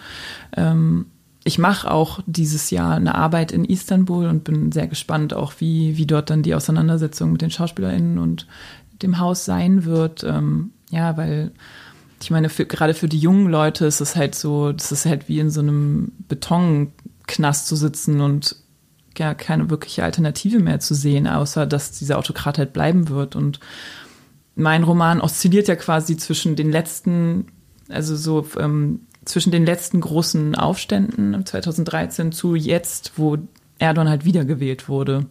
Ähm, 0.56 1.06
ich 1.43 1.58
mache 1.58 1.89
auch 1.89 2.20
dieses 2.26 2.70
Jahr 2.70 2.95
eine 2.95 3.16
Arbeit 3.16 3.52
in 3.52 3.66
Istanbul 3.66 4.28
und 4.28 4.43
bin 4.43 4.72
sehr 4.72 4.88
gespannt 4.88 5.34
auch, 5.34 5.54
wie, 5.60 5.97
wie 5.97 6.06
dort 6.06 6.30
dann 6.30 6.43
die 6.43 6.54
Auseinandersetzung 6.54 7.32
mit 7.32 7.41
den 7.41 7.49
SchauspielerInnen 7.49 8.20
und 8.20 8.45
dem 9.02 9.20
Haus 9.20 9.45
sein 9.45 9.86
wird. 9.86 10.24
Ähm, 10.24 10.72
ja, 10.91 11.18
weil 11.18 11.52
ich 12.22 12.30
meine, 12.30 12.49
für, 12.49 12.66
gerade 12.66 12.93
für 12.93 13.08
die 13.08 13.18
jungen 13.18 13.49
Leute 13.49 13.86
ist 13.86 14.02
es 14.02 14.16
halt 14.16 14.36
so, 14.36 14.72
das 14.74 14.91
ist 14.91 15.06
halt 15.06 15.30
wie 15.30 15.39
in 15.39 15.49
so 15.49 15.62
einem 15.62 16.12
Betonknast 16.28 17.68
zu 17.68 17.76
sitzen 17.76 18.22
und 18.22 18.58
ja, 19.18 19.34
keine 19.34 19.70
wirkliche 19.70 20.04
Alternative 20.04 20.60
mehr 20.60 20.80
zu 20.80 20.93
sehen, 20.93 21.28
außer 21.28 21.66
dass 21.66 21.91
dieser 21.91 22.18
Autokrat 22.18 22.58
halt 22.58 22.74
bleiben 22.74 23.10
wird 23.10 23.36
und 23.36 23.60
mein 24.56 24.84
Roman 24.84 25.22
oszilliert 25.22 25.68
ja 25.68 25.76
quasi 25.76 26.18
zwischen 26.18 26.56
den 26.56 26.72
letzten, 26.72 27.47
also 27.89 28.16
so 28.16 28.45
ähm, 28.60 29.02
zwischen 29.26 29.52
den 29.52 29.66
letzten 29.66 30.02
großen 30.02 30.56
Aufständen 30.56 31.45
2013 31.45 32.32
zu 32.32 32.56
jetzt, 32.56 33.14
wo 33.18 33.38
Erdogan 33.80 34.10
halt 34.10 34.26
wiedergewählt 34.26 34.89
wurde. 34.89 35.26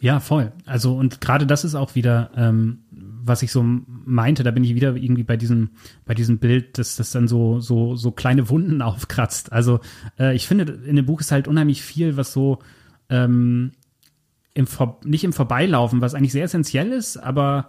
Ja, 0.00 0.20
voll. 0.20 0.52
Also 0.66 0.94
und 0.96 1.20
gerade 1.20 1.46
das 1.46 1.64
ist 1.64 1.74
auch 1.74 1.94
wieder, 1.94 2.30
ähm, 2.36 2.80
was 2.90 3.42
ich 3.42 3.50
so 3.50 3.64
meinte, 3.64 4.42
da 4.42 4.50
bin 4.50 4.62
ich 4.62 4.74
wieder 4.74 4.94
irgendwie 4.94 5.24
bei 5.24 5.36
diesem, 5.36 5.70
bei 6.04 6.14
diesem 6.14 6.38
Bild, 6.38 6.78
dass 6.78 6.96
das 6.96 7.10
dann 7.10 7.28
so, 7.28 7.60
so, 7.60 7.96
so 7.96 8.10
kleine 8.10 8.48
Wunden 8.50 8.82
aufkratzt. 8.82 9.52
Also 9.52 9.80
äh, 10.18 10.34
ich 10.34 10.46
finde, 10.46 10.80
in 10.86 10.96
dem 10.96 11.06
Buch 11.06 11.20
ist 11.20 11.32
halt 11.32 11.48
unheimlich 11.48 11.82
viel, 11.82 12.16
was 12.16 12.32
so 12.32 12.58
ähm, 13.08 13.72
im 14.56 14.66
Vor 14.66 14.98
nicht 15.04 15.22
im 15.22 15.34
Vorbeilaufen, 15.34 16.00
was 16.00 16.14
eigentlich 16.14 16.32
sehr 16.32 16.44
essentiell 16.44 16.90
ist, 16.90 17.18
aber 17.18 17.68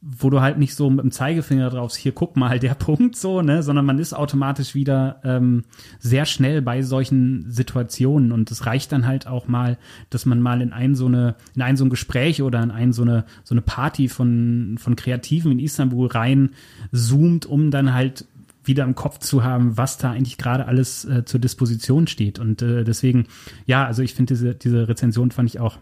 wo 0.00 0.30
du 0.30 0.40
halt 0.40 0.58
nicht 0.58 0.76
so 0.76 0.88
mit 0.88 1.02
dem 1.02 1.10
Zeigefinger 1.10 1.70
drauf, 1.70 1.96
hier 1.96 2.12
guck 2.12 2.36
mal 2.36 2.58
der 2.60 2.74
Punkt 2.74 3.16
so, 3.16 3.42
ne, 3.42 3.64
sondern 3.64 3.84
man 3.84 3.98
ist 3.98 4.14
automatisch 4.14 4.76
wieder 4.76 5.20
ähm, 5.24 5.64
sehr 5.98 6.26
schnell 6.26 6.62
bei 6.62 6.82
solchen 6.82 7.50
Situationen 7.50 8.30
und 8.30 8.52
es 8.52 8.66
reicht 8.66 8.92
dann 8.92 9.06
halt 9.06 9.26
auch 9.26 9.48
mal, 9.48 9.78
dass 10.10 10.26
man 10.26 10.40
mal 10.40 10.62
in 10.62 10.72
ein 10.72 10.94
so 10.94 11.06
eine 11.06 11.34
in 11.56 11.62
ein 11.62 11.76
so 11.76 11.84
ein 11.84 11.90
Gespräch 11.90 12.40
oder 12.40 12.62
in 12.62 12.70
ein 12.70 12.92
so 12.92 13.02
eine 13.02 13.24
so 13.42 13.54
eine 13.54 13.62
Party 13.62 14.08
von 14.08 14.76
von 14.78 14.94
Kreativen 14.94 15.50
in 15.50 15.58
Istanbul 15.58 16.06
rein 16.06 16.50
zoomt, 16.92 17.46
um 17.46 17.72
dann 17.72 17.92
halt 17.92 18.26
wieder 18.62 18.84
im 18.84 18.94
Kopf 18.94 19.18
zu 19.18 19.42
haben, 19.42 19.76
was 19.76 19.98
da 19.98 20.12
eigentlich 20.12 20.38
gerade 20.38 20.66
alles 20.66 21.04
äh, 21.06 21.24
zur 21.24 21.40
Disposition 21.40 22.06
steht. 22.06 22.38
Und 22.38 22.62
äh, 22.62 22.84
deswegen 22.84 23.26
ja, 23.66 23.84
also 23.84 24.02
ich 24.02 24.14
finde 24.14 24.34
diese 24.34 24.54
diese 24.54 24.86
Rezension 24.86 25.32
fand 25.32 25.48
ich 25.48 25.58
auch 25.58 25.78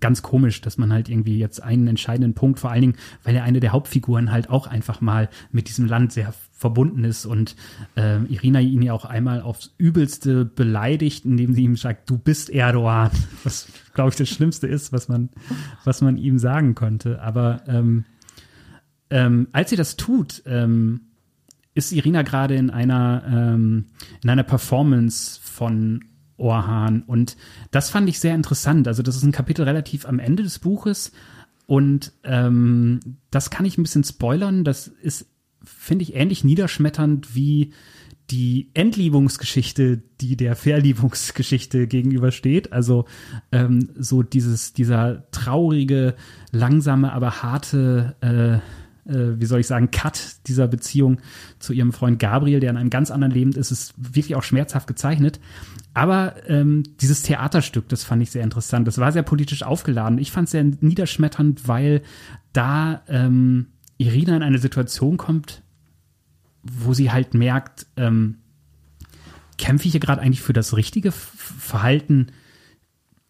ganz 0.00 0.22
komisch, 0.22 0.60
dass 0.60 0.78
man 0.78 0.92
halt 0.92 1.08
irgendwie 1.08 1.38
jetzt 1.38 1.62
einen 1.62 1.86
entscheidenden 1.86 2.34
Punkt, 2.34 2.58
vor 2.60 2.70
allen 2.70 2.80
Dingen, 2.80 2.96
weil 3.24 3.34
er 3.34 3.44
eine 3.44 3.60
der 3.60 3.72
Hauptfiguren 3.72 4.32
halt 4.32 4.50
auch 4.50 4.66
einfach 4.66 5.00
mal 5.00 5.28
mit 5.50 5.68
diesem 5.68 5.86
Land 5.86 6.12
sehr 6.12 6.34
verbunden 6.52 7.02
ist 7.04 7.26
und 7.26 7.56
äh, 7.96 8.22
Irina 8.24 8.60
ihn 8.60 8.82
ja 8.82 8.92
auch 8.92 9.04
einmal 9.04 9.42
aufs 9.42 9.74
Übelste 9.78 10.44
beleidigt, 10.44 11.24
indem 11.24 11.54
sie 11.54 11.64
ihm 11.64 11.76
sagt, 11.76 12.08
du 12.08 12.16
bist 12.16 12.50
Erdogan, 12.50 13.10
was 13.44 13.66
glaube 13.94 14.10
ich 14.10 14.16
das 14.16 14.28
Schlimmste 14.28 14.68
ist, 14.68 14.92
was 14.92 15.08
man, 15.08 15.30
was 15.84 16.00
man 16.00 16.16
ihm 16.16 16.38
sagen 16.38 16.74
konnte. 16.74 17.20
Aber 17.20 17.62
ähm, 17.66 18.04
ähm, 19.10 19.48
als 19.52 19.70
sie 19.70 19.76
das 19.76 19.96
tut, 19.96 20.42
ähm, 20.46 21.00
ist 21.74 21.92
Irina 21.92 22.22
gerade 22.22 22.54
in 22.54 22.70
einer 22.70 23.24
ähm, 23.26 23.86
in 24.22 24.30
einer 24.30 24.44
Performance 24.44 25.40
von 25.42 26.04
Orhan. 26.36 27.02
Und 27.02 27.36
das 27.70 27.90
fand 27.90 28.08
ich 28.08 28.20
sehr 28.20 28.34
interessant. 28.34 28.88
Also 28.88 29.02
das 29.02 29.16
ist 29.16 29.22
ein 29.22 29.32
Kapitel 29.32 29.64
relativ 29.64 30.06
am 30.06 30.18
Ende 30.18 30.42
des 30.42 30.58
Buches. 30.58 31.12
Und 31.66 32.12
ähm, 32.24 33.00
das 33.30 33.50
kann 33.50 33.66
ich 33.66 33.78
ein 33.78 33.82
bisschen 33.82 34.04
spoilern. 34.04 34.64
Das 34.64 34.88
ist, 34.88 35.26
finde 35.64 36.02
ich, 36.02 36.14
ähnlich 36.14 36.44
niederschmetternd 36.44 37.34
wie 37.34 37.72
die 38.30 38.70
Entliebungsgeschichte, 38.74 40.02
die 40.20 40.36
der 40.36 40.56
Verliebungsgeschichte 40.56 41.86
gegenübersteht. 41.86 42.72
Also 42.72 43.04
ähm, 43.52 43.90
so 43.98 44.22
dieses, 44.22 44.72
dieser 44.72 45.30
traurige, 45.32 46.14
langsame, 46.50 47.12
aber 47.12 47.42
harte, 47.42 48.16
äh, 48.20 48.81
wie 49.04 49.46
soll 49.46 49.60
ich 49.60 49.66
sagen, 49.66 49.90
Cut 49.90 50.36
dieser 50.46 50.68
Beziehung 50.68 51.18
zu 51.58 51.72
ihrem 51.72 51.92
Freund 51.92 52.18
Gabriel, 52.18 52.60
der 52.60 52.70
in 52.70 52.76
einem 52.76 52.90
ganz 52.90 53.10
anderen 53.10 53.32
Leben 53.32 53.52
ist, 53.52 53.70
ist 53.70 53.94
wirklich 53.96 54.36
auch 54.36 54.42
schmerzhaft 54.42 54.86
gezeichnet. 54.86 55.40
Aber 55.94 56.34
ähm, 56.48 56.84
dieses 57.00 57.22
Theaterstück, 57.22 57.88
das 57.88 58.04
fand 58.04 58.22
ich 58.22 58.30
sehr 58.30 58.44
interessant. 58.44 58.86
Das 58.86 58.98
war 58.98 59.12
sehr 59.12 59.22
politisch 59.22 59.62
aufgeladen. 59.62 60.18
Ich 60.18 60.30
fand 60.30 60.46
es 60.46 60.52
sehr 60.52 60.64
niederschmetternd, 60.64 61.68
weil 61.68 62.02
da 62.52 63.02
ähm, 63.08 63.66
Irina 63.98 64.36
in 64.36 64.42
eine 64.42 64.58
Situation 64.58 65.16
kommt, 65.16 65.62
wo 66.62 66.94
sie 66.94 67.10
halt 67.10 67.34
merkt, 67.34 67.86
ähm, 67.96 68.38
kämpfe 69.58 69.86
ich 69.86 69.92
hier 69.92 70.00
gerade 70.00 70.20
eigentlich 70.20 70.42
für 70.42 70.52
das 70.52 70.76
richtige 70.76 71.12
Verhalten? 71.12 72.28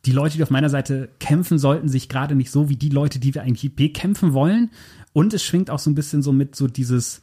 Die 0.05 0.12
Leute, 0.12 0.37
die 0.37 0.43
auf 0.43 0.51
meiner 0.51 0.70
Seite 0.70 1.11
kämpfen, 1.20 1.59
sollten 1.59 1.89
sich 1.89 2.09
gerade 2.09 2.35
nicht 2.35 2.51
so 2.51 2.68
wie 2.68 2.77
die 2.77 2.89
Leute, 2.89 3.20
die 3.20 3.35
wir 3.35 3.43
eigentlich 3.43 3.75
bekämpfen 3.75 4.33
wollen. 4.33 4.70
Und 5.12 5.34
es 5.34 5.42
schwingt 5.42 5.70
auch 5.70 5.78
so 5.78 5.90
ein 5.90 5.94
bisschen 5.94 6.22
so 6.22 6.32
mit 6.32 6.56
so 6.56 6.66
dieses, 6.68 7.22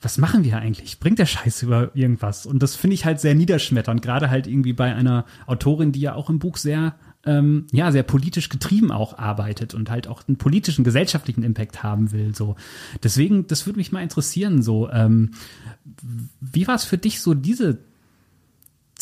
was 0.00 0.18
machen 0.18 0.44
wir 0.44 0.58
eigentlich? 0.58 0.98
Bringt 0.98 1.18
der 1.18 1.26
Scheiß 1.26 1.62
über 1.62 1.94
irgendwas? 1.94 2.46
Und 2.46 2.62
das 2.62 2.74
finde 2.74 2.94
ich 2.94 3.04
halt 3.04 3.20
sehr 3.20 3.34
niederschmetternd, 3.34 4.02
gerade 4.02 4.30
halt 4.30 4.46
irgendwie 4.46 4.72
bei 4.72 4.94
einer 4.94 5.24
Autorin, 5.46 5.92
die 5.92 6.00
ja 6.00 6.14
auch 6.14 6.28
im 6.28 6.38
Buch 6.38 6.56
sehr 6.56 6.94
ähm, 7.24 7.66
ja, 7.72 7.92
sehr 7.92 8.02
politisch 8.02 8.48
getrieben 8.48 8.90
auch 8.90 9.18
arbeitet 9.18 9.74
und 9.74 9.90
halt 9.90 10.08
auch 10.08 10.26
einen 10.26 10.38
politischen, 10.38 10.84
gesellschaftlichen 10.84 11.44
Impact 11.44 11.82
haben 11.82 12.12
will. 12.12 12.34
So. 12.34 12.56
Deswegen, 13.02 13.46
das 13.46 13.66
würde 13.66 13.78
mich 13.78 13.92
mal 13.92 14.02
interessieren, 14.02 14.62
so, 14.62 14.90
ähm, 14.90 15.30
wie 16.40 16.66
war 16.66 16.74
es 16.74 16.84
für 16.84 16.98
dich, 16.98 17.20
so 17.20 17.34
diese 17.34 17.78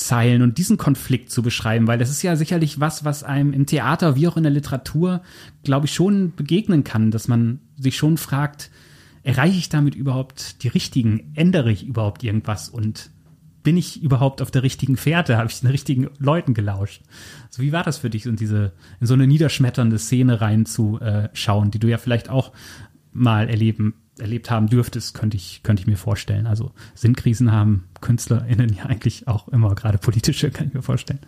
Zeilen 0.05 0.43
und 0.43 0.59
diesen 0.59 0.77
Konflikt 0.77 1.31
zu 1.31 1.43
beschreiben, 1.43 1.87
weil 1.87 1.99
das 1.99 2.11
ist 2.11 2.23
ja 2.23 2.37
sicherlich 2.37 2.81
was, 2.81 3.05
was 3.05 3.23
einem 3.23 3.53
im 3.53 3.67
Theater 3.67 4.17
wie 4.17 4.29
auch 4.29 4.37
in 4.37 4.43
der 4.43 4.53
Literatur, 4.53 5.23
glaube 5.65 5.87
ich, 5.87 5.95
schon 5.95 6.35
begegnen 6.35 6.85
kann, 6.85 7.11
dass 7.11 7.29
man 7.29 7.61
sich 7.77 7.97
schon 7.97 8.17
fragt, 8.17 8.71
erreiche 9.23 9.59
ich 9.59 9.69
damit 9.69 9.95
überhaupt 9.95 10.63
die 10.63 10.69
richtigen, 10.69 11.33
ändere 11.35 11.71
ich 11.71 11.87
überhaupt 11.87 12.23
irgendwas 12.23 12.69
und 12.69 13.11
bin 13.63 13.77
ich 13.77 14.03
überhaupt 14.03 14.41
auf 14.41 14.51
der 14.51 14.63
richtigen 14.63 14.97
Fährte? 14.97 15.37
Habe 15.37 15.51
ich 15.51 15.61
den 15.61 15.71
richtigen 15.71 16.09
Leuten 16.19 16.55
gelauscht? 16.55 17.03
So, 17.51 17.63
wie 17.63 17.73
war 17.73 17.83
das 17.83 17.99
für 17.99 18.09
dich, 18.09 18.25
in 18.25 18.37
diese, 18.37 18.73
in 19.01 19.07
so 19.07 19.15
eine 19.15 19.27
niederschmetternde 19.27 19.99
Szene 19.99 20.41
reinzuschauen, 20.41 21.71
die 21.71 21.79
du 21.79 21.89
ja 21.89 21.99
vielleicht 21.99 22.31
auch 22.31 22.53
mal 23.13 23.49
erleben, 23.49 23.95
erlebt 24.21 24.51
haben 24.51 24.69
dürftest, 24.69 25.15
könnte 25.15 25.37
ich, 25.37 25.63
könnte 25.63 25.83
ich 25.83 25.87
mir 25.87 25.97
vorstellen. 25.97 26.47
Also 26.47 26.73
Sinnkrisen 26.95 27.53
haben 27.53 27.85
KünstlerInnen 28.01 28.73
ja 28.73 28.87
eigentlich 28.87 29.29
auch 29.29 29.49
immer, 29.49 29.75
gerade 29.75 29.99
politische, 29.99 30.51
kann 30.51 30.69
ich 30.69 30.75
mir 30.75 30.83
vorstellen. 30.83 31.21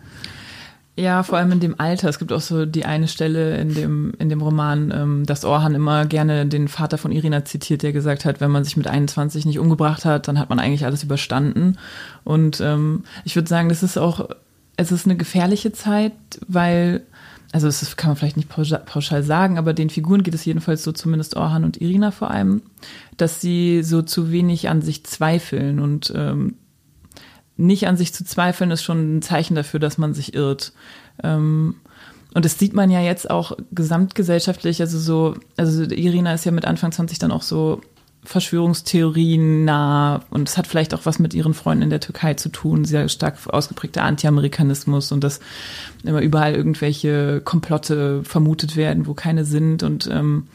Ja, 0.95 1.23
vor 1.23 1.39
allem 1.39 1.51
in 1.51 1.59
dem 1.59 1.79
Alter. 1.79 2.07
Es 2.07 2.19
gibt 2.19 2.31
auch 2.31 2.41
so 2.41 2.67
die 2.67 2.85
eine 2.85 3.07
Stelle 3.07 3.57
in 3.57 3.73
dem, 3.73 4.13
in 4.19 4.29
dem 4.29 4.41
Roman, 4.41 4.91
ähm, 4.95 5.25
dass 5.25 5.43
Orhan 5.43 5.73
immer 5.73 6.05
gerne 6.05 6.45
den 6.45 6.67
Vater 6.67 6.99
von 6.99 7.11
Irina 7.11 7.45
zitiert, 7.45 7.81
der 7.81 7.93
gesagt 7.93 8.25
hat, 8.25 8.41
wenn 8.41 8.51
man 8.51 8.63
sich 8.63 8.77
mit 8.77 8.85
21 8.85 9.45
nicht 9.45 9.57
umgebracht 9.57 10.05
hat, 10.05 10.27
dann 10.27 10.37
hat 10.37 10.49
man 10.49 10.59
eigentlich 10.59 10.85
alles 10.85 11.03
überstanden. 11.03 11.79
Und 12.23 12.61
ähm, 12.61 13.05
ich 13.23 13.35
würde 13.35 13.49
sagen, 13.49 13.69
das 13.69 13.81
ist 13.81 13.97
auch, 13.97 14.29
es 14.77 14.91
ist 14.91 15.05
eine 15.05 15.17
gefährliche 15.17 15.71
Zeit, 15.71 16.13
weil, 16.47 17.01
also 17.53 17.67
das 17.67 17.95
kann 17.97 18.09
man 18.09 18.17
vielleicht 18.17 18.35
nicht 18.35 18.49
pauschal 18.49 19.21
sagen, 19.21 19.59
aber 19.59 19.73
den 19.73 19.91
Figuren 19.91 20.23
geht 20.23 20.33
es 20.33 20.43
jedenfalls 20.43 20.83
so, 20.83 20.91
zumindest 20.91 21.35
Orhan 21.35 21.63
und 21.63 21.79
Irina 21.79 22.09
vor 22.09 22.31
allem, 22.31 22.63
dass 23.15 23.41
sie 23.41 23.83
so 23.83 24.01
zu 24.01 24.31
wenig 24.31 24.69
an 24.69 24.81
sich 24.81 25.05
zweifeln 25.05 25.79
und 25.79 26.11
ähm, 26.15 26.55
nicht 27.55 27.87
an 27.87 27.95
sich 27.95 28.11
zu 28.11 28.25
zweifeln, 28.25 28.71
ist 28.71 28.81
schon 28.81 29.17
ein 29.17 29.21
Zeichen 29.21 29.53
dafür, 29.53 29.79
dass 29.79 29.99
man 29.99 30.15
sich 30.15 30.33
irrt. 30.33 30.73
Ähm, 31.21 31.75
und 32.33 32.43
das 32.43 32.57
sieht 32.57 32.73
man 32.73 32.89
ja 32.89 33.01
jetzt 33.01 33.29
auch 33.29 33.55
gesamtgesellschaftlich, 33.71 34.81
also 34.81 34.97
so, 34.97 35.35
also 35.55 35.83
Irina 35.83 36.33
ist 36.33 36.45
ja 36.45 36.51
mit 36.51 36.65
Anfang 36.65 36.91
20 36.91 37.19
dann 37.19 37.31
auch 37.31 37.43
so 37.43 37.81
Verschwörungstheorien 38.25 39.65
nah 39.65 40.21
und 40.29 40.49
es 40.49 40.57
hat 40.57 40.67
vielleicht 40.67 40.93
auch 40.93 41.05
was 41.05 41.19
mit 41.19 41.33
ihren 41.33 41.53
Freunden 41.53 41.83
in 41.83 41.89
der 41.89 41.99
Türkei 41.99 42.33
zu 42.35 42.49
tun, 42.49 42.85
sehr 42.85 43.09
stark 43.09 43.37
ausgeprägter 43.47 44.03
Anti-Amerikanismus 44.03 45.11
und 45.11 45.23
dass 45.23 45.39
immer 46.03 46.21
überall 46.21 46.53
irgendwelche 46.55 47.41
Komplotte 47.41 48.23
vermutet 48.23 48.75
werden, 48.75 49.07
wo 49.07 49.13
keine 49.13 49.45
sind 49.45 49.83
und 49.83 50.09
ähm, 50.11 50.47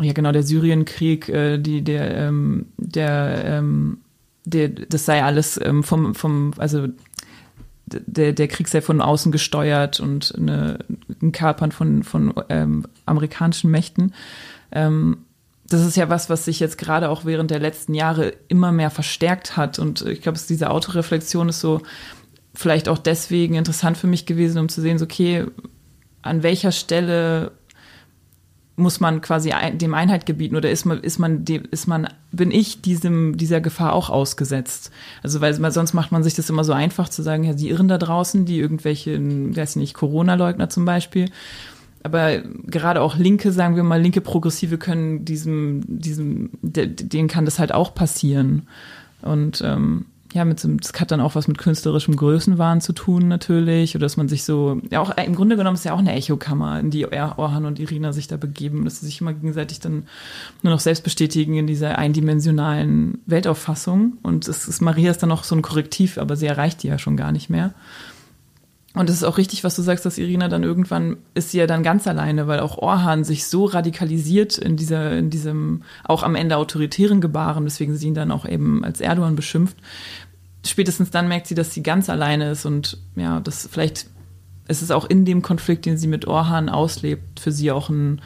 ja 0.00 0.12
genau 0.12 0.32
der 0.32 0.42
Syrienkrieg, 0.42 1.28
äh, 1.28 1.58
die 1.58 1.82
der 1.82 2.16
ähm, 2.16 2.66
der 2.78 3.44
ähm, 3.44 3.98
der, 4.44 4.68
das 4.68 5.04
sei 5.06 5.22
alles 5.22 5.58
ähm, 5.62 5.82
vom, 5.82 6.14
vom, 6.14 6.52
also 6.58 6.88
der, 7.86 8.32
der 8.32 8.48
Krieg 8.48 8.68
sei 8.68 8.80
von 8.80 9.00
außen 9.00 9.32
gesteuert 9.32 10.00
und 10.00 10.34
eine, 10.36 10.78
ein 11.22 11.32
Kapern 11.32 11.72
von, 11.72 12.02
von 12.02 12.34
ähm, 12.48 12.86
amerikanischen 13.06 13.70
Mächten. 13.70 14.14
Ähm, 14.72 15.18
das 15.66 15.82
ist 15.82 15.96
ja 15.96 16.10
was, 16.10 16.28
was 16.28 16.44
sich 16.44 16.60
jetzt 16.60 16.78
gerade 16.78 17.08
auch 17.08 17.24
während 17.24 17.50
der 17.50 17.58
letzten 17.58 17.94
Jahre 17.94 18.34
immer 18.48 18.70
mehr 18.70 18.90
verstärkt 18.90 19.56
hat. 19.56 19.78
Und 19.78 20.02
ich 20.02 20.20
glaube, 20.20 20.38
diese 20.48 20.70
Autoreflexion 20.70 21.48
ist 21.48 21.60
so 21.60 21.80
vielleicht 22.54 22.88
auch 22.88 22.98
deswegen 22.98 23.54
interessant 23.54 23.96
für 23.96 24.06
mich 24.06 24.26
gewesen, 24.26 24.58
um 24.58 24.68
zu 24.68 24.80
sehen, 24.80 24.98
so, 24.98 25.04
okay, 25.04 25.46
an 26.22 26.42
welcher 26.42 26.72
Stelle 26.72 27.52
muss 28.76 28.98
man 28.98 29.20
quasi 29.20 29.52
dem 29.74 29.94
Einheit 29.94 30.26
gebieten 30.26 30.56
oder 30.56 30.68
ist 30.70 30.84
man, 30.84 31.00
ist 31.00 31.18
man, 31.18 31.44
ist 31.70 31.86
man, 31.86 32.08
bin 32.32 32.50
ich 32.50 32.82
diesem, 32.82 33.36
dieser 33.36 33.60
Gefahr 33.60 33.92
auch 33.92 34.10
ausgesetzt? 34.10 34.90
Also, 35.22 35.40
weil, 35.40 35.54
sonst 35.70 35.94
macht 35.94 36.10
man 36.10 36.24
sich 36.24 36.34
das 36.34 36.50
immer 36.50 36.64
so 36.64 36.72
einfach 36.72 37.08
zu 37.08 37.22
sagen, 37.22 37.44
ja, 37.44 37.52
die 37.52 37.70
Irren 37.70 37.88
da 37.88 37.98
draußen, 37.98 38.46
die 38.46 38.58
irgendwelche, 38.58 39.16
weiß 39.20 39.76
nicht, 39.76 39.94
Corona-Leugner 39.94 40.70
zum 40.70 40.84
Beispiel. 40.84 41.30
Aber 42.04 42.38
gerade 42.66 43.00
auch 43.00 43.16
Linke, 43.16 43.50
sagen 43.50 43.76
wir 43.76 43.82
mal, 43.82 44.00
linke 44.00 44.20
Progressive 44.20 44.76
können 44.76 45.24
diesem, 45.24 45.82
diesem, 45.86 46.50
denen 46.62 47.28
kann 47.28 47.46
das 47.46 47.58
halt 47.58 47.72
auch 47.72 47.94
passieren. 47.94 48.68
Und 49.22 49.62
ähm, 49.64 50.04
ja, 50.34 50.44
mit 50.44 50.60
so, 50.60 50.68
das 50.68 50.92
hat 51.00 51.12
dann 51.12 51.22
auch 51.22 51.34
was 51.34 51.48
mit 51.48 51.56
künstlerischem 51.56 52.14
Größenwahn 52.14 52.82
zu 52.82 52.92
tun 52.92 53.28
natürlich, 53.28 53.94
oder 53.94 54.04
dass 54.04 54.18
man 54.18 54.28
sich 54.28 54.44
so, 54.44 54.82
ja 54.90 55.00
auch 55.00 55.16
im 55.16 55.34
Grunde 55.34 55.56
genommen 55.56 55.76
ist 55.76 55.84
ja 55.84 55.94
auch 55.94 55.98
eine 55.98 56.12
Echokammer, 56.12 56.78
in 56.78 56.90
die 56.90 57.06
Orhan 57.06 57.64
und 57.64 57.78
Irina 57.78 58.12
sich 58.12 58.28
da 58.28 58.36
begeben, 58.36 58.84
dass 58.84 59.00
sie 59.00 59.06
sich 59.06 59.22
immer 59.22 59.32
gegenseitig 59.32 59.80
dann 59.80 60.02
nur 60.62 60.72
noch 60.74 60.80
selbst 60.80 61.04
bestätigen 61.04 61.56
in 61.56 61.66
dieser 61.66 61.98
eindimensionalen 61.98 63.22
Weltauffassung. 63.24 64.18
Und 64.22 64.46
es 64.46 64.68
ist 64.68 64.82
Maria 64.82 65.12
ist 65.12 65.22
dann 65.22 65.30
noch 65.30 65.44
so 65.44 65.54
ein 65.54 65.62
Korrektiv, 65.62 66.18
aber 66.18 66.36
sie 66.36 66.46
erreicht 66.46 66.82
die 66.82 66.88
ja 66.88 66.98
schon 66.98 67.16
gar 67.16 67.32
nicht 67.32 67.48
mehr. 67.48 67.72
Und 68.94 69.10
es 69.10 69.16
ist 69.16 69.24
auch 69.24 69.38
richtig, 69.38 69.64
was 69.64 69.74
du 69.74 69.82
sagst, 69.82 70.06
dass 70.06 70.18
Irina 70.18 70.48
dann 70.48 70.62
irgendwann 70.62 71.16
ist 71.34 71.50
sie 71.50 71.58
ja 71.58 71.66
dann 71.66 71.82
ganz 71.82 72.06
alleine, 72.06 72.46
weil 72.46 72.60
auch 72.60 72.78
Orhan 72.78 73.24
sich 73.24 73.46
so 73.46 73.64
radikalisiert 73.64 74.56
in 74.56 74.76
dieser, 74.76 75.18
in 75.18 75.30
diesem 75.30 75.82
auch 76.04 76.22
am 76.22 76.36
Ende 76.36 76.56
autoritären 76.56 77.20
Gebaren, 77.20 77.64
weswegen 77.64 77.96
sie 77.96 78.06
ihn 78.06 78.14
dann 78.14 78.30
auch 78.30 78.46
eben 78.48 78.84
als 78.84 79.00
Erdogan 79.00 79.34
beschimpft. 79.34 79.76
Spätestens 80.64 81.10
dann 81.10 81.26
merkt 81.26 81.48
sie, 81.48 81.56
dass 81.56 81.74
sie 81.74 81.82
ganz 81.82 82.08
alleine 82.08 82.52
ist 82.52 82.66
und 82.66 82.98
ja, 83.16 83.40
das 83.40 83.68
vielleicht 83.70 84.06
ist 84.68 84.80
es 84.80 84.92
auch 84.92 85.04
in 85.04 85.24
dem 85.24 85.42
Konflikt, 85.42 85.86
den 85.86 85.98
sie 85.98 86.06
mit 86.06 86.26
Orhan 86.26 86.68
auslebt, 86.68 87.40
für 87.40 87.52
sie 87.52 87.72
auch 87.72 87.90
ein, 87.90 88.22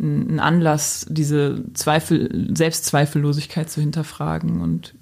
ein 0.00 0.40
Anlass, 0.40 1.06
diese 1.08 1.62
Zweifel, 1.74 2.48
Selbstzweifellosigkeit 2.54 3.70
zu 3.70 3.80
hinterfragen 3.80 4.60
und 4.60 4.94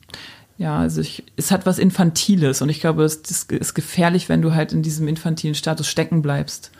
ja, 0.58 0.78
also 0.78 1.00
ich, 1.00 1.24
es 1.36 1.50
hat 1.50 1.66
was 1.66 1.78
Infantiles 1.78 2.62
und 2.62 2.68
ich 2.68 2.80
glaube, 2.80 3.04
es, 3.04 3.20
es 3.28 3.44
ist 3.44 3.74
gefährlich, 3.74 4.28
wenn 4.28 4.42
du 4.42 4.54
halt 4.54 4.72
in 4.72 4.82
diesem 4.82 5.06
infantilen 5.06 5.54
Status 5.54 5.86
stecken 5.86 6.22
bleibst. 6.22 6.70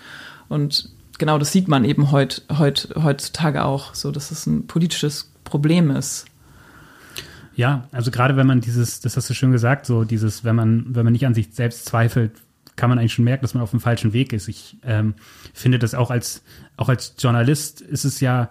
Und 0.49 0.91
genau 1.19 1.39
das 1.39 1.53
sieht 1.53 1.69
man 1.69 1.85
eben 1.85 2.11
heut, 2.11 2.43
heut, 2.59 2.89
heutzutage 2.97 3.65
auch, 3.65 3.95
so 3.95 4.11
dass 4.11 4.31
es 4.31 4.47
ein 4.47 4.67
politisches 4.67 5.31
Problem 5.45 5.91
ist. 5.91 6.27
Ja, 7.55 7.89
also 7.93 8.11
gerade 8.11 8.37
wenn 8.37 8.47
man 8.47 8.61
dieses, 8.61 9.01
das 9.01 9.17
hast 9.17 9.29
du 9.31 9.35
schön 9.35 9.53
gesagt, 9.53 9.87
so 9.87 10.05
dieses, 10.05 10.45
wenn 10.45 10.57
man, 10.57 10.95
wenn 10.95 11.05
man 11.05 11.13
nicht 11.13 11.27
an 11.27 11.35
sich 11.35 11.49
selbst 11.53 11.87
zweifelt, 11.87 12.33
kann 12.77 12.91
man 12.91 12.99
eigentlich 12.99 13.15
schon 13.15 13.25
merken, 13.25 13.43
dass 13.43 13.55
man 13.55 13.63
auf 13.63 13.71
dem 13.71 13.81
falschen 13.81 14.13
Weg 14.13 14.35
ist. 14.35 14.49
Ich 14.49 14.77
ähm, 14.85 15.15
finde 15.55 15.79
das 15.79 15.95
auch 15.95 16.11
als, 16.11 16.43
auch 16.77 16.91
als 16.91 17.15
Journalist 17.19 17.81
ist 17.81 18.05
es 18.05 18.21
ja 18.21 18.51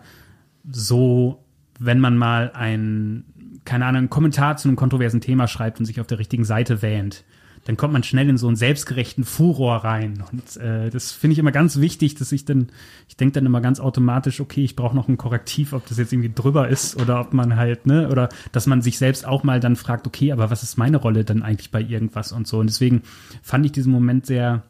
so, 0.71 1.43
wenn 1.79 1.99
man 1.99 2.17
mal 2.17 2.51
ein 2.53 3.25
keine 3.65 3.85
Ahnung, 3.85 3.99
einen 3.99 4.09
Kommentar 4.09 4.57
zu 4.57 4.67
einem 4.67 4.77
kontroversen 4.77 5.21
Thema 5.21 5.47
schreibt 5.47 5.79
und 5.79 5.85
sich 5.85 5.99
auf 5.99 6.07
der 6.07 6.19
richtigen 6.19 6.45
Seite 6.45 6.81
wähnt, 6.81 7.23
dann 7.65 7.77
kommt 7.77 7.93
man 7.93 8.03
schnell 8.03 8.29
in 8.29 8.37
so 8.37 8.47
einen 8.47 8.55
selbstgerechten 8.55 9.23
Furor 9.23 9.77
rein. 9.77 10.23
Und 10.31 10.57
äh, 10.57 10.91
das 10.91 11.11
finde 11.11 11.33
ich 11.33 11.39
immer 11.39 11.51
ganz 11.51 11.79
wichtig, 11.79 12.13
dass 12.13 12.31
ich 12.31 12.45
dann, 12.45 12.67
ich 13.07 13.17
denke 13.17 13.33
dann 13.33 13.45
immer 13.47 13.59
ganz 13.59 13.79
automatisch, 13.79 14.39
okay, 14.39 14.63
ich 14.63 14.75
brauche 14.75 14.95
noch 14.95 15.07
ein 15.07 15.17
Korrektiv, 15.17 15.73
ob 15.73 15.87
das 15.87 15.97
jetzt 15.97 16.13
irgendwie 16.13 16.31
drüber 16.33 16.69
ist 16.69 16.95
oder 16.95 17.19
ob 17.19 17.33
man 17.33 17.55
halt, 17.55 17.87
ne, 17.87 18.07
oder 18.09 18.29
dass 18.51 18.67
man 18.67 18.83
sich 18.83 18.99
selbst 18.99 19.25
auch 19.25 19.43
mal 19.43 19.59
dann 19.59 19.75
fragt, 19.75 20.05
okay, 20.05 20.31
aber 20.31 20.51
was 20.51 20.61
ist 20.61 20.77
meine 20.77 20.97
Rolle 20.97 21.25
dann 21.25 21.41
eigentlich 21.41 21.71
bei 21.71 21.81
irgendwas 21.81 22.31
und 22.31 22.47
so. 22.47 22.59
Und 22.59 22.67
deswegen 22.67 23.01
fand 23.41 23.65
ich 23.65 23.71
diesen 23.71 23.91
Moment 23.91 24.27
sehr, 24.27 24.61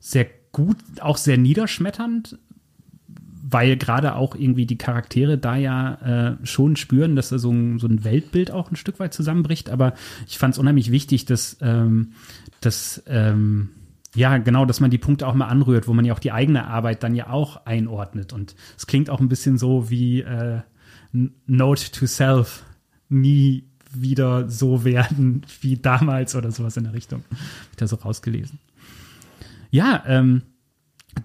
sehr 0.00 0.26
gut, 0.50 0.78
auch 1.00 1.16
sehr 1.16 1.38
niederschmetternd, 1.38 2.38
weil 3.50 3.76
gerade 3.76 4.14
auch 4.14 4.34
irgendwie 4.34 4.66
die 4.66 4.78
Charaktere 4.78 5.38
da 5.38 5.56
ja 5.56 5.94
äh, 6.40 6.46
schon 6.46 6.76
spüren, 6.76 7.16
dass 7.16 7.30
da 7.30 7.38
so 7.38 7.50
ein, 7.50 7.78
so 7.78 7.86
ein 7.86 8.04
Weltbild 8.04 8.50
auch 8.50 8.70
ein 8.70 8.76
Stück 8.76 9.00
weit 9.00 9.14
zusammenbricht. 9.14 9.70
Aber 9.70 9.94
ich 10.26 10.38
fand 10.38 10.54
es 10.54 10.58
unheimlich 10.58 10.90
wichtig, 10.90 11.24
dass, 11.24 11.56
ähm, 11.60 12.12
dass 12.60 13.02
ähm, 13.06 13.70
ja, 14.14 14.38
genau, 14.38 14.64
dass 14.64 14.80
man 14.80 14.90
die 14.90 14.98
Punkte 14.98 15.26
auch 15.26 15.34
mal 15.34 15.46
anrührt, 15.46 15.88
wo 15.88 15.94
man 15.94 16.04
ja 16.04 16.12
auch 16.14 16.18
die 16.18 16.32
eigene 16.32 16.66
Arbeit 16.66 17.02
dann 17.02 17.14
ja 17.14 17.30
auch 17.30 17.64
einordnet. 17.66 18.32
Und 18.32 18.54
es 18.76 18.86
klingt 18.86 19.10
auch 19.10 19.20
ein 19.20 19.28
bisschen 19.28 19.58
so 19.58 19.88
wie 19.90 20.22
äh, 20.22 20.60
Note 21.46 21.90
to 21.92 22.06
Self, 22.06 22.64
nie 23.08 23.64
wieder 23.92 24.50
so 24.50 24.84
werden 24.84 25.46
wie 25.60 25.76
damals 25.76 26.34
oder 26.34 26.50
sowas 26.50 26.76
in 26.76 26.84
der 26.84 26.92
Richtung. 26.92 27.24
Hab 27.30 27.38
ich 27.70 27.76
da 27.76 27.86
so 27.86 27.96
rausgelesen. 27.96 28.58
Ja, 29.70 30.02
ähm, 30.06 30.42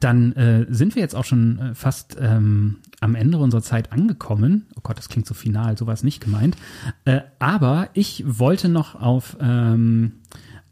dann 0.04 0.34
äh, 0.34 0.66
sind 0.70 0.96
wir 0.96 1.02
jetzt 1.02 1.16
auch 1.16 1.26
schon 1.26 1.60
äh, 1.60 1.76
fast 1.76 2.18
ähm, 2.20 2.78
am 3.00 3.16
Ende 3.16 3.38
unserer 3.38 3.62
Zeit 3.62 3.92
angekommen. 3.92 4.68
Oh 4.76 4.82
Gott, 4.84 4.98
das 4.98 5.10
klingt 5.10 5.28
so 5.28 5.34
final, 5.34 5.78
so 5.78 5.88
war 5.88 5.94
es 5.94 6.04
nicht 6.04 6.22
gemeint. 6.22 6.58
Äh, 7.06 7.22
aber 7.40 7.90
ich 7.94 8.24
wollte 8.28 8.70
noch 8.70 8.96
auf, 8.96 9.38
ähm, 9.40 10.14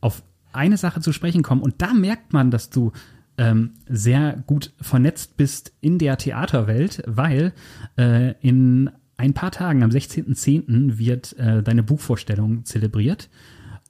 auf 0.01 0.23
eine 0.53 0.77
Sache 0.77 1.01
zu 1.01 1.13
sprechen 1.13 1.43
kommen. 1.43 1.61
Und 1.61 1.81
da 1.81 1.93
merkt 1.93 2.33
man, 2.33 2.51
dass 2.51 2.69
du 2.69 2.91
ähm, 3.37 3.71
sehr 3.87 4.43
gut 4.47 4.73
vernetzt 4.81 5.37
bist 5.37 5.73
in 5.81 5.97
der 5.97 6.17
Theaterwelt, 6.17 7.03
weil 7.07 7.53
äh, 7.97 8.33
in 8.41 8.89
ein 9.17 9.33
paar 9.33 9.51
Tagen, 9.51 9.83
am 9.83 9.91
16.10., 9.91 10.97
wird 10.97 11.37
äh, 11.37 11.63
deine 11.63 11.83
Buchvorstellung 11.83 12.65
zelebriert. 12.65 13.29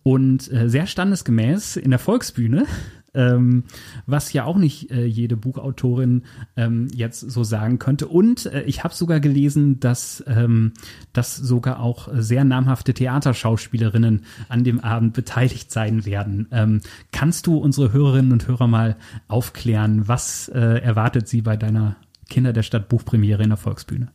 Und 0.03 0.51
äh, 0.51 0.67
sehr 0.67 0.87
standesgemäß 0.87 1.77
in 1.77 1.91
der 1.91 1.99
Volksbühne 1.99 2.65
ähm, 3.13 3.65
was 4.05 4.33
ja 4.33 4.45
auch 4.45 4.57
nicht 4.57 4.91
äh, 4.91 5.05
jede 5.05 5.35
Buchautorin 5.35 6.23
ähm, 6.55 6.87
jetzt 6.93 7.19
so 7.19 7.43
sagen 7.43 7.79
könnte. 7.79 8.07
Und 8.07 8.45
äh, 8.45 8.63
ich 8.63 8.83
habe 8.83 8.93
sogar 8.93 9.19
gelesen, 9.19 9.79
dass, 9.79 10.23
ähm, 10.27 10.73
dass 11.13 11.35
sogar 11.35 11.79
auch 11.79 12.09
sehr 12.13 12.43
namhafte 12.43 12.93
Theaterschauspielerinnen 12.93 14.25
an 14.49 14.63
dem 14.63 14.79
Abend 14.79 15.13
beteiligt 15.13 15.71
sein 15.71 16.05
werden. 16.05 16.47
Ähm, 16.51 16.81
kannst 17.11 17.47
du 17.47 17.57
unsere 17.57 17.91
Hörerinnen 17.91 18.31
und 18.31 18.47
Hörer 18.47 18.67
mal 18.67 18.95
aufklären, 19.27 20.07
was 20.07 20.47
äh, 20.49 20.59
erwartet 20.59 21.27
sie 21.27 21.41
bei 21.41 21.57
deiner 21.57 21.97
Kinder 22.29 22.53
der 22.53 22.63
Stadt 22.63 22.87
Buchpremiere 22.87 23.43
in 23.43 23.49
der 23.49 23.57
Volksbühne? 23.57 24.07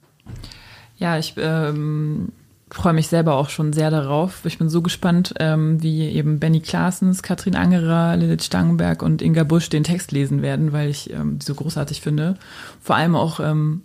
Ja, 0.97 1.19
ich 1.19 1.35
ähm, 1.37 2.33
freue 2.71 2.95
mich 2.95 3.09
selber 3.09 3.37
auch 3.37 3.49
schon 3.49 3.73
sehr 3.73 3.91
darauf. 3.91 4.45
Ich 4.45 4.59
bin 4.59 4.69
so 4.69 4.83
gespannt, 4.83 5.35
ähm, 5.39 5.83
wie 5.83 6.03
eben 6.09 6.41
Benny 6.41 6.61
Klaasens, 6.61 7.23
Katrin 7.23 7.55
Angerer, 7.55 8.17
Lilith 8.17 8.45
Stangenberg 8.45 9.03
und 9.03 9.23
Inga 9.23 9.45
Busch 9.45 9.69
den 9.69 9.85
Text 9.85 10.11
lesen 10.11 10.43
werden, 10.43 10.73
weil 10.73 10.91
ich 10.91 11.12
ähm, 11.12 11.39
die 11.39 11.47
so 11.47 11.55
großartig 11.55 12.01
finde. 12.01 12.37
Vor 12.83 12.97
allem 12.97 13.14
auch 13.14 13.39
ähm, 13.39 13.83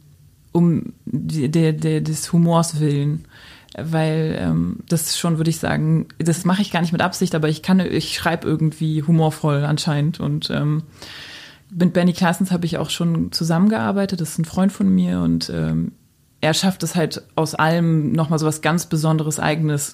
um 0.52 0.94
die, 1.06 1.50
der, 1.50 1.74
der, 1.74 2.02
des 2.02 2.34
Humors 2.34 2.80
willen. 2.80 3.26
Weil 3.78 4.36
ähm, 4.38 4.80
das 4.90 5.18
schon, 5.18 5.38
würde 5.38 5.50
ich 5.50 5.60
sagen, 5.60 6.08
das 6.18 6.44
mache 6.44 6.62
ich 6.62 6.72
gar 6.72 6.82
nicht 6.82 6.92
mit 6.92 7.02
Absicht, 7.02 7.36
aber 7.36 7.48
ich 7.48 7.62
kann, 7.62 7.80
ich 7.80 8.16
schreibe 8.16 8.46
irgendwie 8.46 9.02
humorvoll 9.04 9.64
anscheinend. 9.64 10.20
Und 10.20 10.50
ähm, 10.50 10.84
mit 11.70 11.94
Benny 11.94 12.12
Klaasens 12.12 12.52
habe 12.52 12.66
ich 12.66 12.78
auch 12.78 12.90
schon 12.90 13.32
zusammengearbeitet. 13.32 14.20
Das 14.20 14.32
ist 14.32 14.40
ein 14.40 14.46
Freund 14.46 14.74
von 14.74 14.94
mir 14.94 15.22
und 15.22 15.50
ähm, 15.50 15.94
er 16.42 16.54
schafft 16.54 16.84
es 16.84 16.96
halt 16.96 17.22
aus 17.36 17.56
allem 17.56 18.12
nochmal 18.12 18.40
so 18.40 18.46
was 18.46 18.62
ganz 18.62 18.88
Besonderes, 18.88 19.40
Eigenes, 19.40 19.94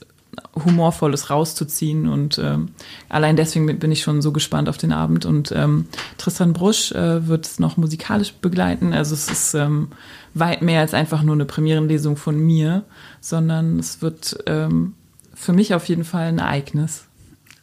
Humorvolles 0.56 1.30
rauszuziehen. 1.30 2.08
Und 2.08 2.40
ähm, 2.40 2.70
allein 3.10 3.36
deswegen 3.36 3.80
bin 3.80 3.92
ich 3.92 4.02
schon 4.02 4.22
so 4.22 4.32
gespannt 4.32 4.70
auf 4.70 4.78
den 4.78 4.94
Abend. 4.94 5.26
Und 5.26 5.52
ähm, 5.52 5.88
Tristan 6.18 6.54
Brusch 6.54 6.92
äh, 6.94 7.28
wird 7.28 7.46
es 7.46 7.60
noch 7.60 7.76
musikalisch 7.76 8.34
begleiten. 8.34 8.94
Also 8.94 9.14
es 9.14 9.30
ist 9.30 9.54
ähm, 9.56 9.90
weit 10.34 10.62
mehr 10.62 10.80
als 10.80 10.94
einfach 10.94 11.22
nur 11.22 11.36
eine 11.36 11.46
Premierenlesung 11.46 12.16
von 12.16 12.40
mir, 12.40 12.84
sondern 13.20 13.78
es 13.80 14.02
wird 14.02 14.38
ähm, 14.46 14.94
für 15.34 15.54
mich 15.54 15.74
auf 15.74 15.86
jeden 15.86 16.06
Fall 16.06 16.28
ein 16.28 16.40
Ereignis. 16.40 17.06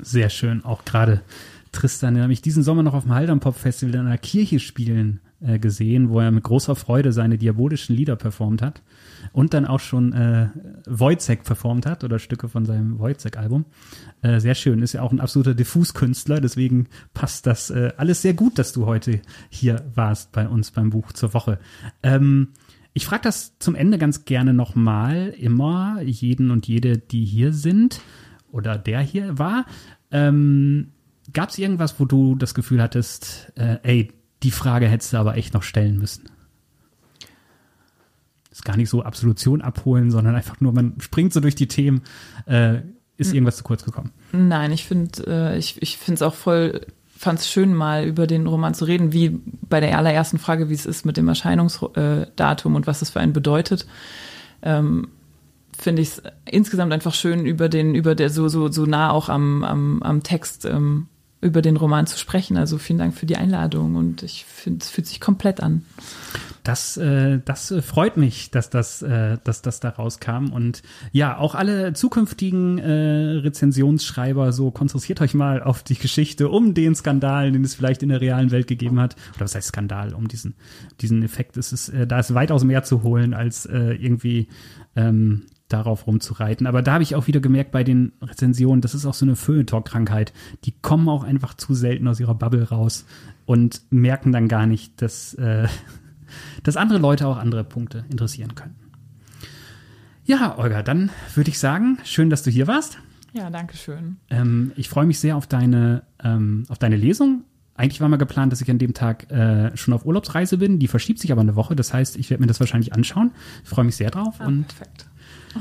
Sehr 0.01 0.29
schön, 0.29 0.65
auch 0.65 0.85
gerade 0.85 1.23
Tristan, 1.73 2.15
den 2.15 2.23
habe 2.23 2.33
ich 2.33 2.43
diesen 2.43 2.63
Sommer 2.63 2.83
noch 2.83 2.95
auf 2.95 3.05
dem 3.05 3.15
Haldern 3.15 3.41
Pop 3.41 3.57
Festival 3.57 3.95
in 3.95 4.07
einer 4.07 4.19
Kirche 4.19 4.61
spielen 4.61 5.21
äh, 5.45 5.59
gesehen, 5.59 6.09
wo 6.09 6.21
er 6.21 6.31
mit 6.31 6.45
großer 6.45 6.75
Freude 6.75 7.13
seine 7.13 7.39
diabolischen 7.39 7.95
Lieder 7.95 8.17
performt 8.17 8.63
hat 8.63 8.83
und 9.33 9.55
dann 9.55 9.67
auch 9.67 9.81
schon 9.81 10.13
äh, 10.13 10.49
Wojcek 10.87 11.45
performt 11.45 11.87
hat 11.87 12.05
oder 12.05 12.19
Stücke 12.19 12.49
von 12.49 12.65
seinem 12.65 12.99
Wojcek-Album. 12.99 13.65
Äh, 14.23 14.41
sehr 14.41 14.55
schön, 14.55 14.83
ist 14.83 14.95
ja 14.95 15.03
auch 15.03 15.13
ein 15.13 15.21
absoluter 15.21 15.55
Diffuskünstler, 15.55 16.41
deswegen 16.41 16.89
passt 17.13 17.47
das 17.47 17.71
äh, 17.71 17.93
alles 17.97 18.23
sehr 18.23 18.35
gut, 18.35 18.59
dass 18.59 18.73
du 18.73 18.87
heute 18.87 19.21
hier 19.51 19.85
warst 19.95 20.33
bei 20.33 20.49
uns 20.49 20.71
beim 20.71 20.91
Buch 20.91 21.13
zur 21.13 21.35
Woche. 21.35 21.59
Ähm, 22.03 22.49
ich 22.93 23.07
frage 23.07 23.23
das 23.25 23.59
zum 23.59 23.75
Ende 23.75 23.99
ganz 23.99 24.25
gerne 24.25 24.55
nochmal, 24.55 25.35
immer 25.39 26.01
jeden 26.03 26.51
und 26.51 26.69
jede, 26.69 26.99
die 26.99 27.25
hier 27.25 27.53
sind 27.53 28.01
oder 28.51 28.79
der 28.79 29.01
hier 29.01 29.39
war. 29.39 29.67
Ähm, 30.11 30.93
Gab 31.33 31.49
es 31.49 31.59
irgendwas, 31.59 31.99
wo 31.99 32.05
du 32.05 32.35
das 32.35 32.55
Gefühl 32.55 32.83
hattest, 32.83 33.53
äh, 33.57 33.79
ey, 33.83 34.13
die 34.45 34.51
Frage 34.51 34.87
hättest 34.87 35.13
du 35.13 35.17
aber 35.17 35.37
echt 35.37 35.55
noch 35.55 35.63
stellen 35.63 35.99
müssen. 35.99 36.27
Ist 38.51 38.65
gar 38.65 38.77
nicht 38.77 38.91
so 38.91 39.03
Absolution 39.03 39.63
abholen, 39.63 40.11
sondern 40.11 40.37
einfach 40.37 40.61
nur, 40.61 40.73
man 40.73 40.95
springt 41.01 41.33
so 41.33 41.41
durch 41.41 41.57
die 41.57 41.67
Themen. 41.67 42.03
Äh, 42.47 42.83
ist 43.17 43.29
hm. 43.29 43.37
irgendwas 43.37 43.57
zu 43.57 43.65
kurz 43.65 43.85
gekommen? 43.85 44.13
Nein, 44.33 44.71
ich 44.71 44.85
finde, 44.85 45.25
äh, 45.27 45.59
ich, 45.59 45.81
ich 45.83 45.99
finde 45.99 46.17
es 46.17 46.23
auch 46.23 46.35
voll, 46.35 46.87
fand 47.17 47.41
es 47.41 47.51
schön, 47.51 47.75
mal 47.75 48.05
über 48.05 48.27
den 48.27 48.47
Roman 48.47 48.75
zu 48.75 48.85
reden, 48.85 49.13
wie 49.13 49.41
bei 49.69 49.81
der 49.81 49.97
allerersten 49.97 50.39
Frage, 50.39 50.69
wie 50.69 50.75
es 50.75 50.87
ist 50.87 51.07
mit 51.07 51.17
dem 51.17 51.27
Erscheinungsdatum 51.27 52.75
und 52.75 52.87
was 52.87 53.03
es 53.03 53.11
für 53.11 53.21
einen 53.21 53.33
bedeutet. 53.33 53.87
Ähm, 54.63 55.09
finde 55.77 56.03
ich 56.03 56.09
es 56.09 56.23
insgesamt 56.45 56.93
einfach 56.93 57.15
schön, 57.15 57.47
über 57.47 57.69
den, 57.69 57.95
über 57.95 58.15
der 58.15 58.31
so, 58.31 58.49
so, 58.49 58.71
so 58.71 58.85
nah 58.85 59.11
auch 59.11 59.29
am, 59.29 59.65
am, 59.65 60.03
am 60.03 60.23
Text 60.23 60.65
ähm, 60.65 61.09
über 61.45 61.61
den 61.61 61.77
Roman 61.77 62.07
zu 62.07 62.19
sprechen. 62.19 62.57
Also 62.57 62.79
vielen 62.79 62.99
Dank 62.99 63.15
für 63.15 63.27
die 63.27 63.37
Einladung 63.37 63.97
und 63.97 64.23
ich 64.23 64.47
finde, 64.47 64.83
es 64.83 64.89
fühlt 64.89 65.07
sich 65.07 65.21
komplett 65.21 65.61
an. 65.61 65.85
Das, 66.63 66.97
äh, 66.97 67.41
das 67.45 67.71
äh, 67.71 67.83
freut 67.83 68.17
mich, 68.17 68.51
dass 68.51 68.71
das, 68.71 69.03
äh, 69.03 69.37
dass 69.45 69.61
das 69.61 69.81
da 69.81 69.91
rauskam. 69.91 70.51
Und 70.51 70.83
ja, 71.13 71.37
auch 71.37 71.55
alle 71.55 71.93
zukünftigen 71.93 72.79
äh, 72.79 73.41
Rezensionsschreiber, 73.43 74.53
so 74.53 74.71
konzentriert 74.71 75.21
euch 75.21 75.35
mal 75.35 75.63
auf 75.63 75.83
die 75.83 75.97
Geschichte 75.97 76.49
um 76.49 76.73
den 76.73 76.95
Skandal, 76.95 77.53
den 77.53 77.63
es 77.63 77.75
vielleicht 77.75 78.03
in 78.03 78.09
der 78.09 78.23
realen 78.23 78.51
Welt 78.51 78.67
gegeben 78.67 78.99
hat. 78.99 79.15
Oder 79.37 79.45
was 79.45 79.55
heißt 79.55 79.69
Skandal, 79.69 80.15
um 80.15 80.27
diesen, 80.27 80.55
diesen 81.03 81.23
Effekt. 81.23 81.59
Es 81.59 81.75
ist, 81.75 81.91
äh, 81.91 82.07
da 82.07 82.19
ist 82.19 82.33
weitaus 82.33 82.65
mehr 82.65 82.83
zu 82.83 83.03
holen, 83.03 83.35
als 83.35 83.67
äh, 83.67 83.93
irgendwie 83.93 84.49
ähm, 84.97 85.43
darauf 85.69 86.07
rumzureiten. 86.07 86.67
Aber 86.67 86.83
da 86.83 86.95
habe 86.95 87.03
ich 87.03 87.15
auch 87.15 87.27
wieder 87.27 87.41
gemerkt 87.41 87.73
bei 87.73 87.85
den 87.85 88.13
Rezensionen, 88.21 88.81
das 88.81 88.95
ist 88.95 89.07
auch 89.07 89.15
so 89.15 89.25
eine 89.25 89.37
Feuilleton-Krankheit. 89.37 90.33
Die 90.65 90.73
kommen 90.73 91.09
auch 91.09 91.25
einfach 91.25 91.55
zu 91.55 91.75
selten 91.75 92.07
aus 92.07 92.21
ihrer 92.21 92.35
Bubble 92.35 92.69
raus 92.69 93.07
und 93.47 93.83
merken 93.91 94.33
dann 94.33 94.49
gar 94.49 94.67
nicht, 94.67 95.01
dass, 95.01 95.35
äh, 95.35 95.69
dass 96.63 96.77
andere 96.77 96.99
Leute 96.99 97.27
auch 97.27 97.39
andere 97.39 97.65
Punkte 97.65 98.05
interessieren 98.11 98.55
können. 98.55 98.77
Ja, 100.27 100.59
Olga, 100.59 100.83
dann 100.83 101.11
würde 101.35 101.51
ich 101.51 101.59
sagen, 101.59 101.99
schön, 102.05 102.31
dass 102.31 102.43
du 102.43 102.51
hier 102.51 102.67
warst. 102.67 102.99
Ja, 103.33 103.51
danke 103.51 103.77
schön. 103.77 104.17
Ähm, 104.31 104.73
ich 104.77 104.89
freue 104.89 105.07
mich 105.07 105.19
sehr 105.19 105.37
auf 105.37 105.47
deine, 105.47 106.05
ähm, 106.23 106.65
auf 106.69 106.79
deine 106.79 106.97
Lesung. 106.97 107.45
Eigentlich 107.75 108.01
war 108.01 108.09
mal 108.09 108.17
geplant, 108.17 108.53
dass 108.53 108.61
ich 108.61 108.71
an 108.71 108.79
dem 108.79 108.95
Tag 108.95 109.31
äh, 109.33 109.77
schon 109.77 109.93
auf 109.93 110.07
Urlaubsreise 110.07 110.57
bin. 110.59 110.79
Die 110.79 110.87
verschiebt 110.87 111.19
sich 111.19 111.33
aber 111.33 111.41
eine 111.41 111.57
Woche. 111.57 111.75
Das 111.75 111.93
heißt, 111.93 112.17
ich 112.17 112.31
werde 112.31 112.43
mir 112.43 112.47
das 112.47 112.61
wahrscheinlich 112.61 112.95
anschauen. 112.95 113.33
Ich 113.65 113.69
freue 113.69 113.85
mich 113.85 113.97
sehr 113.97 114.11
drauf. 114.11 114.37
Ah, 114.39 114.47
und 114.47 114.69
perfekt 114.69 115.09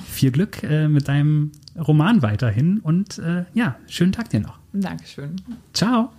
viel 0.06 0.32
Glück 0.32 0.64
äh, 0.64 0.88
mit 0.88 1.08
deinem 1.08 1.52
Roman 1.78 2.22
weiterhin 2.22 2.80
und 2.80 3.20
äh, 3.20 3.46
ja, 3.54 3.76
schönen 3.88 4.12
Tag 4.12 4.30
dir 4.30 4.40
noch. 4.40 4.60
Dankeschön. 4.74 5.36
Ciao. 5.74 6.10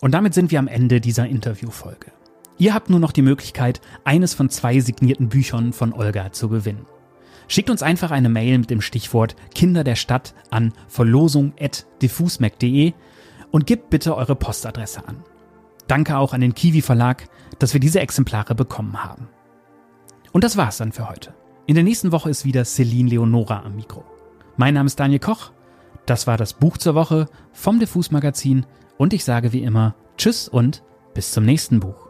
Und 0.00 0.12
damit 0.12 0.34
sind 0.34 0.50
wir 0.50 0.58
am 0.58 0.66
Ende 0.66 1.00
dieser 1.00 1.28
Interviewfolge. 1.28 2.10
Ihr 2.58 2.74
habt 2.74 2.90
nur 2.90 3.00
noch 3.00 3.12
die 3.12 3.22
Möglichkeit, 3.22 3.80
eines 4.04 4.34
von 4.34 4.50
zwei 4.50 4.80
signierten 4.80 5.28
Büchern 5.28 5.72
von 5.72 5.92
Olga 5.92 6.32
zu 6.32 6.48
gewinnen. 6.48 6.86
Schickt 7.48 7.70
uns 7.70 7.82
einfach 7.82 8.10
eine 8.10 8.28
Mail 8.28 8.58
mit 8.58 8.70
dem 8.70 8.80
Stichwort 8.80 9.36
Kinder 9.54 9.84
der 9.84 9.96
Stadt 9.96 10.34
an 10.50 10.72
verlosung.diffusmac.de 10.88 12.92
und 13.50 13.66
gebt 13.66 13.90
bitte 13.90 14.16
eure 14.16 14.36
Postadresse 14.36 15.06
an. 15.06 15.16
Danke 15.92 16.16
auch 16.16 16.32
an 16.32 16.40
den 16.40 16.54
Kiwi 16.54 16.80
Verlag, 16.80 17.28
dass 17.58 17.74
wir 17.74 17.78
diese 17.78 18.00
Exemplare 18.00 18.54
bekommen 18.54 19.04
haben. 19.04 19.28
Und 20.32 20.42
das 20.42 20.56
war's 20.56 20.78
dann 20.78 20.90
für 20.90 21.10
heute. 21.10 21.34
In 21.66 21.74
der 21.74 21.84
nächsten 21.84 22.12
Woche 22.12 22.30
ist 22.30 22.46
wieder 22.46 22.64
Celine 22.64 23.10
Leonora 23.10 23.62
am 23.62 23.76
Mikro. 23.76 24.02
Mein 24.56 24.72
Name 24.72 24.86
ist 24.86 24.98
Daniel 24.98 25.18
Koch. 25.18 25.52
Das 26.06 26.26
war 26.26 26.38
das 26.38 26.54
Buch 26.54 26.78
zur 26.78 26.94
Woche 26.94 27.28
vom 27.52 27.78
Diffus 27.78 28.10
Magazin 28.10 28.64
und 28.96 29.12
ich 29.12 29.22
sage 29.22 29.52
wie 29.52 29.64
immer 29.64 29.94
Tschüss 30.16 30.48
und 30.48 30.82
bis 31.12 31.30
zum 31.30 31.44
nächsten 31.44 31.78
Buch. 31.78 32.01